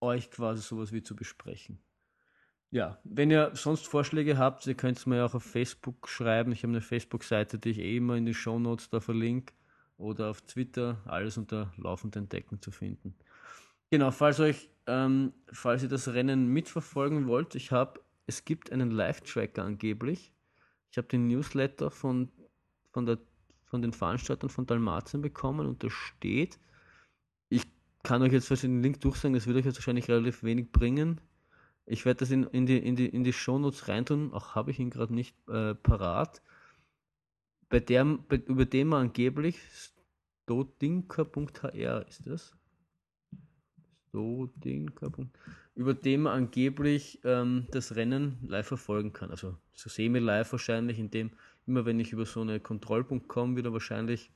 euch 0.00 0.30
quasi 0.30 0.62
sowas 0.62 0.92
wie 0.92 1.02
zu 1.02 1.16
besprechen. 1.16 1.78
Ja, 2.70 2.98
wenn 3.02 3.30
ihr 3.30 3.52
sonst 3.54 3.86
Vorschläge 3.86 4.36
habt, 4.36 4.66
ihr 4.66 4.74
könnt 4.74 4.98
es 4.98 5.06
mir 5.06 5.24
auch 5.24 5.34
auf 5.34 5.42
Facebook 5.42 6.06
schreiben. 6.06 6.52
Ich 6.52 6.62
habe 6.62 6.72
eine 6.72 6.82
Facebook-Seite, 6.82 7.58
die 7.58 7.70
ich 7.70 7.78
eh 7.78 7.96
immer 7.96 8.16
in 8.16 8.26
die 8.26 8.34
Show 8.34 8.58
Notes 8.58 8.90
da 8.90 9.00
verlinke. 9.00 9.54
Oder 9.96 10.30
auf 10.30 10.42
Twitter, 10.42 11.02
alles 11.06 11.38
unter 11.38 11.72
laufenden 11.76 12.28
Decken 12.28 12.60
zu 12.60 12.70
finden. 12.70 13.16
Genau, 13.90 14.10
falls 14.10 14.38
euch, 14.40 14.68
ähm, 14.86 15.32
falls 15.50 15.82
ihr 15.82 15.88
das 15.88 16.08
Rennen 16.08 16.48
mitverfolgen 16.48 17.26
wollt, 17.26 17.54
ich 17.54 17.72
habe, 17.72 18.00
es 18.26 18.44
gibt 18.44 18.70
einen 18.70 18.90
Live-Tracker 18.90 19.64
angeblich. 19.64 20.32
Ich 20.90 20.98
habe 20.98 21.08
den 21.08 21.26
Newsletter 21.26 21.90
von, 21.90 22.30
von, 22.90 23.06
der, 23.06 23.18
von 23.64 23.80
den 23.80 23.92
Veranstaltern 23.92 24.50
von 24.50 24.66
Dalmatien 24.66 25.22
bekommen 25.22 25.66
und 25.66 25.82
da 25.82 25.88
steht, 25.88 26.58
ich 27.48 27.62
kann 28.02 28.20
euch 28.20 28.32
jetzt 28.32 28.50
den 28.62 28.82
Link 28.82 29.00
durchsagen, 29.00 29.32
das 29.34 29.46
wird 29.46 29.56
euch 29.56 29.64
jetzt 29.64 29.76
wahrscheinlich 29.76 30.08
relativ 30.08 30.42
wenig 30.42 30.70
bringen. 30.70 31.20
Ich 31.86 32.04
werde 32.04 32.18
das 32.20 32.30
in, 32.30 32.44
in, 32.44 32.66
die, 32.66 32.76
in, 32.76 32.94
die, 32.94 33.06
in 33.08 33.24
die 33.24 33.32
Shownotes 33.32 33.88
reintun, 33.88 34.34
auch 34.34 34.54
habe 34.54 34.70
ich 34.70 34.78
ihn 34.78 34.90
gerade 34.90 35.14
nicht 35.14 35.34
äh, 35.48 35.74
parat. 35.74 36.42
Bei 37.70 37.80
der, 37.80 38.04
bei, 38.04 38.36
über 38.36 38.66
den 38.66 38.88
man 38.88 39.06
angeblich 39.06 39.58
stodinker.hr 40.44 42.06
ist 42.06 42.26
das 42.26 42.57
Stodinker. 44.08 45.12
Über 45.74 45.94
den 45.94 46.22
man 46.22 46.32
angeblich 46.32 47.20
ähm, 47.24 47.66
das 47.70 47.94
Rennen 47.94 48.38
live 48.46 48.66
verfolgen 48.66 49.12
kann. 49.12 49.30
Also 49.30 49.56
so 49.74 49.88
semi-live 49.88 50.50
wahrscheinlich, 50.52 50.98
indem 50.98 51.30
immer 51.66 51.84
wenn 51.84 52.00
ich 52.00 52.12
über 52.12 52.26
so 52.26 52.40
eine 52.40 52.60
Kontrollpunkt 52.60 53.28
komme, 53.28 53.56
wieder 53.56 53.72
wahrscheinlich 53.72 54.30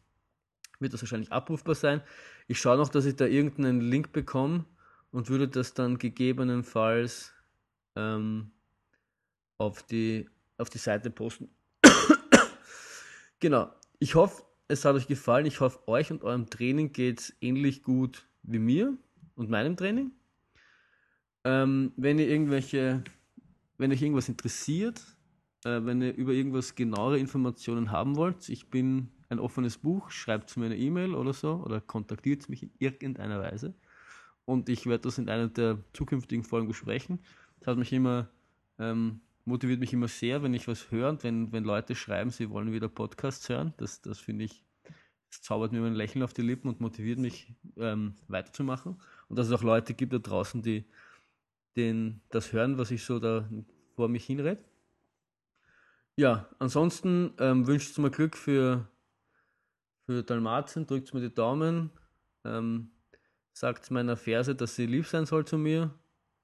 wird 0.78 0.92
das 0.92 1.02
wahrscheinlich 1.02 1.32
abrufbar 1.32 1.74
sein. 1.74 2.02
Ich 2.48 2.60
schaue 2.60 2.76
noch, 2.76 2.88
dass 2.88 3.06
ich 3.06 3.16
da 3.16 3.26
irgendeinen 3.26 3.80
Link 3.80 4.12
bekomme 4.12 4.64
und 5.10 5.30
würde 5.30 5.48
das 5.48 5.74
dann 5.74 5.98
gegebenenfalls 5.98 7.32
ähm, 7.96 8.50
auf, 9.58 9.82
die, 9.84 10.28
auf 10.58 10.70
die 10.70 10.78
Seite 10.78 11.10
posten. 11.10 11.48
genau. 13.40 13.72
Ich 13.98 14.14
hoffe, 14.16 14.42
es 14.68 14.84
hat 14.84 14.96
euch 14.96 15.06
gefallen. 15.06 15.46
Ich 15.46 15.60
hoffe, 15.60 15.86
euch 15.86 16.10
und 16.10 16.24
eurem 16.24 16.50
Training 16.50 16.92
geht 16.92 17.20
es 17.20 17.36
ähnlich 17.40 17.82
gut 17.82 18.26
wie 18.42 18.58
mir 18.58 18.96
und 19.36 19.50
meinem 19.50 19.76
Training. 19.76 20.12
Ähm, 21.44 21.92
wenn 21.96 22.18
ihr 22.18 22.28
irgendwelche, 22.28 23.02
wenn 23.78 23.90
euch 23.92 24.02
irgendwas 24.02 24.28
interessiert, 24.28 25.02
äh, 25.64 25.80
wenn 25.84 26.02
ihr 26.02 26.14
über 26.14 26.32
irgendwas 26.32 26.74
genauere 26.74 27.18
Informationen 27.18 27.90
haben 27.90 28.16
wollt, 28.16 28.48
ich 28.48 28.70
bin 28.70 29.08
ein 29.28 29.38
offenes 29.38 29.78
Buch, 29.78 30.10
schreibt 30.10 30.56
mir 30.56 30.66
eine 30.66 30.76
E-Mail 30.76 31.14
oder 31.14 31.32
so 31.32 31.62
oder 31.64 31.80
kontaktiert 31.80 32.48
mich 32.48 32.62
in 32.62 32.70
irgendeiner 32.78 33.40
Weise 33.40 33.74
und 34.44 34.68
ich 34.68 34.86
werde 34.86 35.02
das 35.02 35.18
in 35.18 35.28
einer 35.28 35.48
der 35.48 35.78
zukünftigen 35.92 36.44
Folgen 36.44 36.68
besprechen. 36.68 37.20
Das 37.60 37.68
hat 37.68 37.78
mich 37.78 37.92
immer, 37.92 38.28
ähm, 38.78 39.20
motiviert 39.44 39.80
mich 39.80 39.92
immer 39.92 40.08
sehr, 40.08 40.42
wenn 40.42 40.54
ich 40.54 40.68
was 40.68 40.90
höre 40.90 41.08
und 41.10 41.24
wenn, 41.24 41.52
wenn 41.52 41.64
Leute 41.64 41.94
schreiben, 41.94 42.30
sie 42.30 42.50
wollen 42.50 42.72
wieder 42.72 42.88
Podcasts 42.88 43.48
hören. 43.48 43.72
Das, 43.76 44.00
das 44.02 44.18
finde 44.18 44.44
ich, 44.44 44.64
das 45.30 45.42
zaubert 45.42 45.72
mir 45.72 45.84
ein 45.84 45.94
Lächeln 45.94 46.22
auf 46.22 46.34
die 46.34 46.42
Lippen 46.42 46.68
und 46.68 46.80
motiviert 46.80 47.18
mich 47.18 47.54
ähm, 47.76 48.14
weiterzumachen. 48.28 49.00
Und 49.32 49.38
dass 49.38 49.46
es 49.46 49.52
auch 49.54 49.62
Leute 49.62 49.94
gibt 49.94 50.12
da 50.12 50.18
draußen, 50.18 50.60
die 50.60 50.84
den, 51.74 52.20
das 52.28 52.52
hören, 52.52 52.76
was 52.76 52.90
ich 52.90 53.02
so 53.02 53.18
da 53.18 53.48
vor 53.96 54.06
mich 54.08 54.26
hinrede. 54.26 54.62
Ja, 56.16 56.50
ansonsten 56.58 57.32
ähm, 57.38 57.66
wünscht 57.66 57.96
mir 57.96 58.10
Glück 58.10 58.36
für, 58.36 58.86
für 60.04 60.22
Dalmatien, 60.22 60.86
drückt 60.86 61.14
mir 61.14 61.22
die 61.22 61.34
Daumen, 61.34 61.88
ähm, 62.44 62.90
sagt 63.54 63.90
meiner 63.90 64.18
Ferse, 64.18 64.54
dass 64.54 64.76
sie 64.76 64.84
lieb 64.84 65.06
sein 65.06 65.24
soll 65.24 65.46
zu 65.46 65.56
mir. 65.56 65.94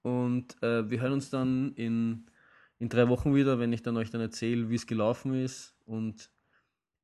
Und 0.00 0.56
äh, 0.62 0.88
wir 0.88 1.02
hören 1.02 1.12
uns 1.12 1.28
dann 1.28 1.74
in, 1.74 2.24
in 2.78 2.88
drei 2.88 3.06
Wochen 3.10 3.34
wieder, 3.34 3.58
wenn 3.58 3.74
ich 3.74 3.82
dann 3.82 3.98
euch 3.98 4.08
dann 4.08 4.22
erzähle, 4.22 4.70
wie 4.70 4.76
es 4.76 4.86
gelaufen 4.86 5.34
ist 5.34 5.76
und 5.84 6.30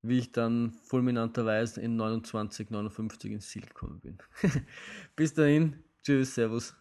wie 0.05 0.19
ich 0.19 0.33
dann 0.33 0.73
fulminanterweise 0.83 1.81
in 1.81 1.97
29, 1.97 2.71
59 2.71 3.33
ins 3.33 3.49
Ziel 3.49 3.63
gekommen 3.63 4.01
bin. 4.01 4.19
Bis 5.17 5.35
dahin, 5.35 5.83
tschüss, 6.03 6.35
servus. 6.35 6.75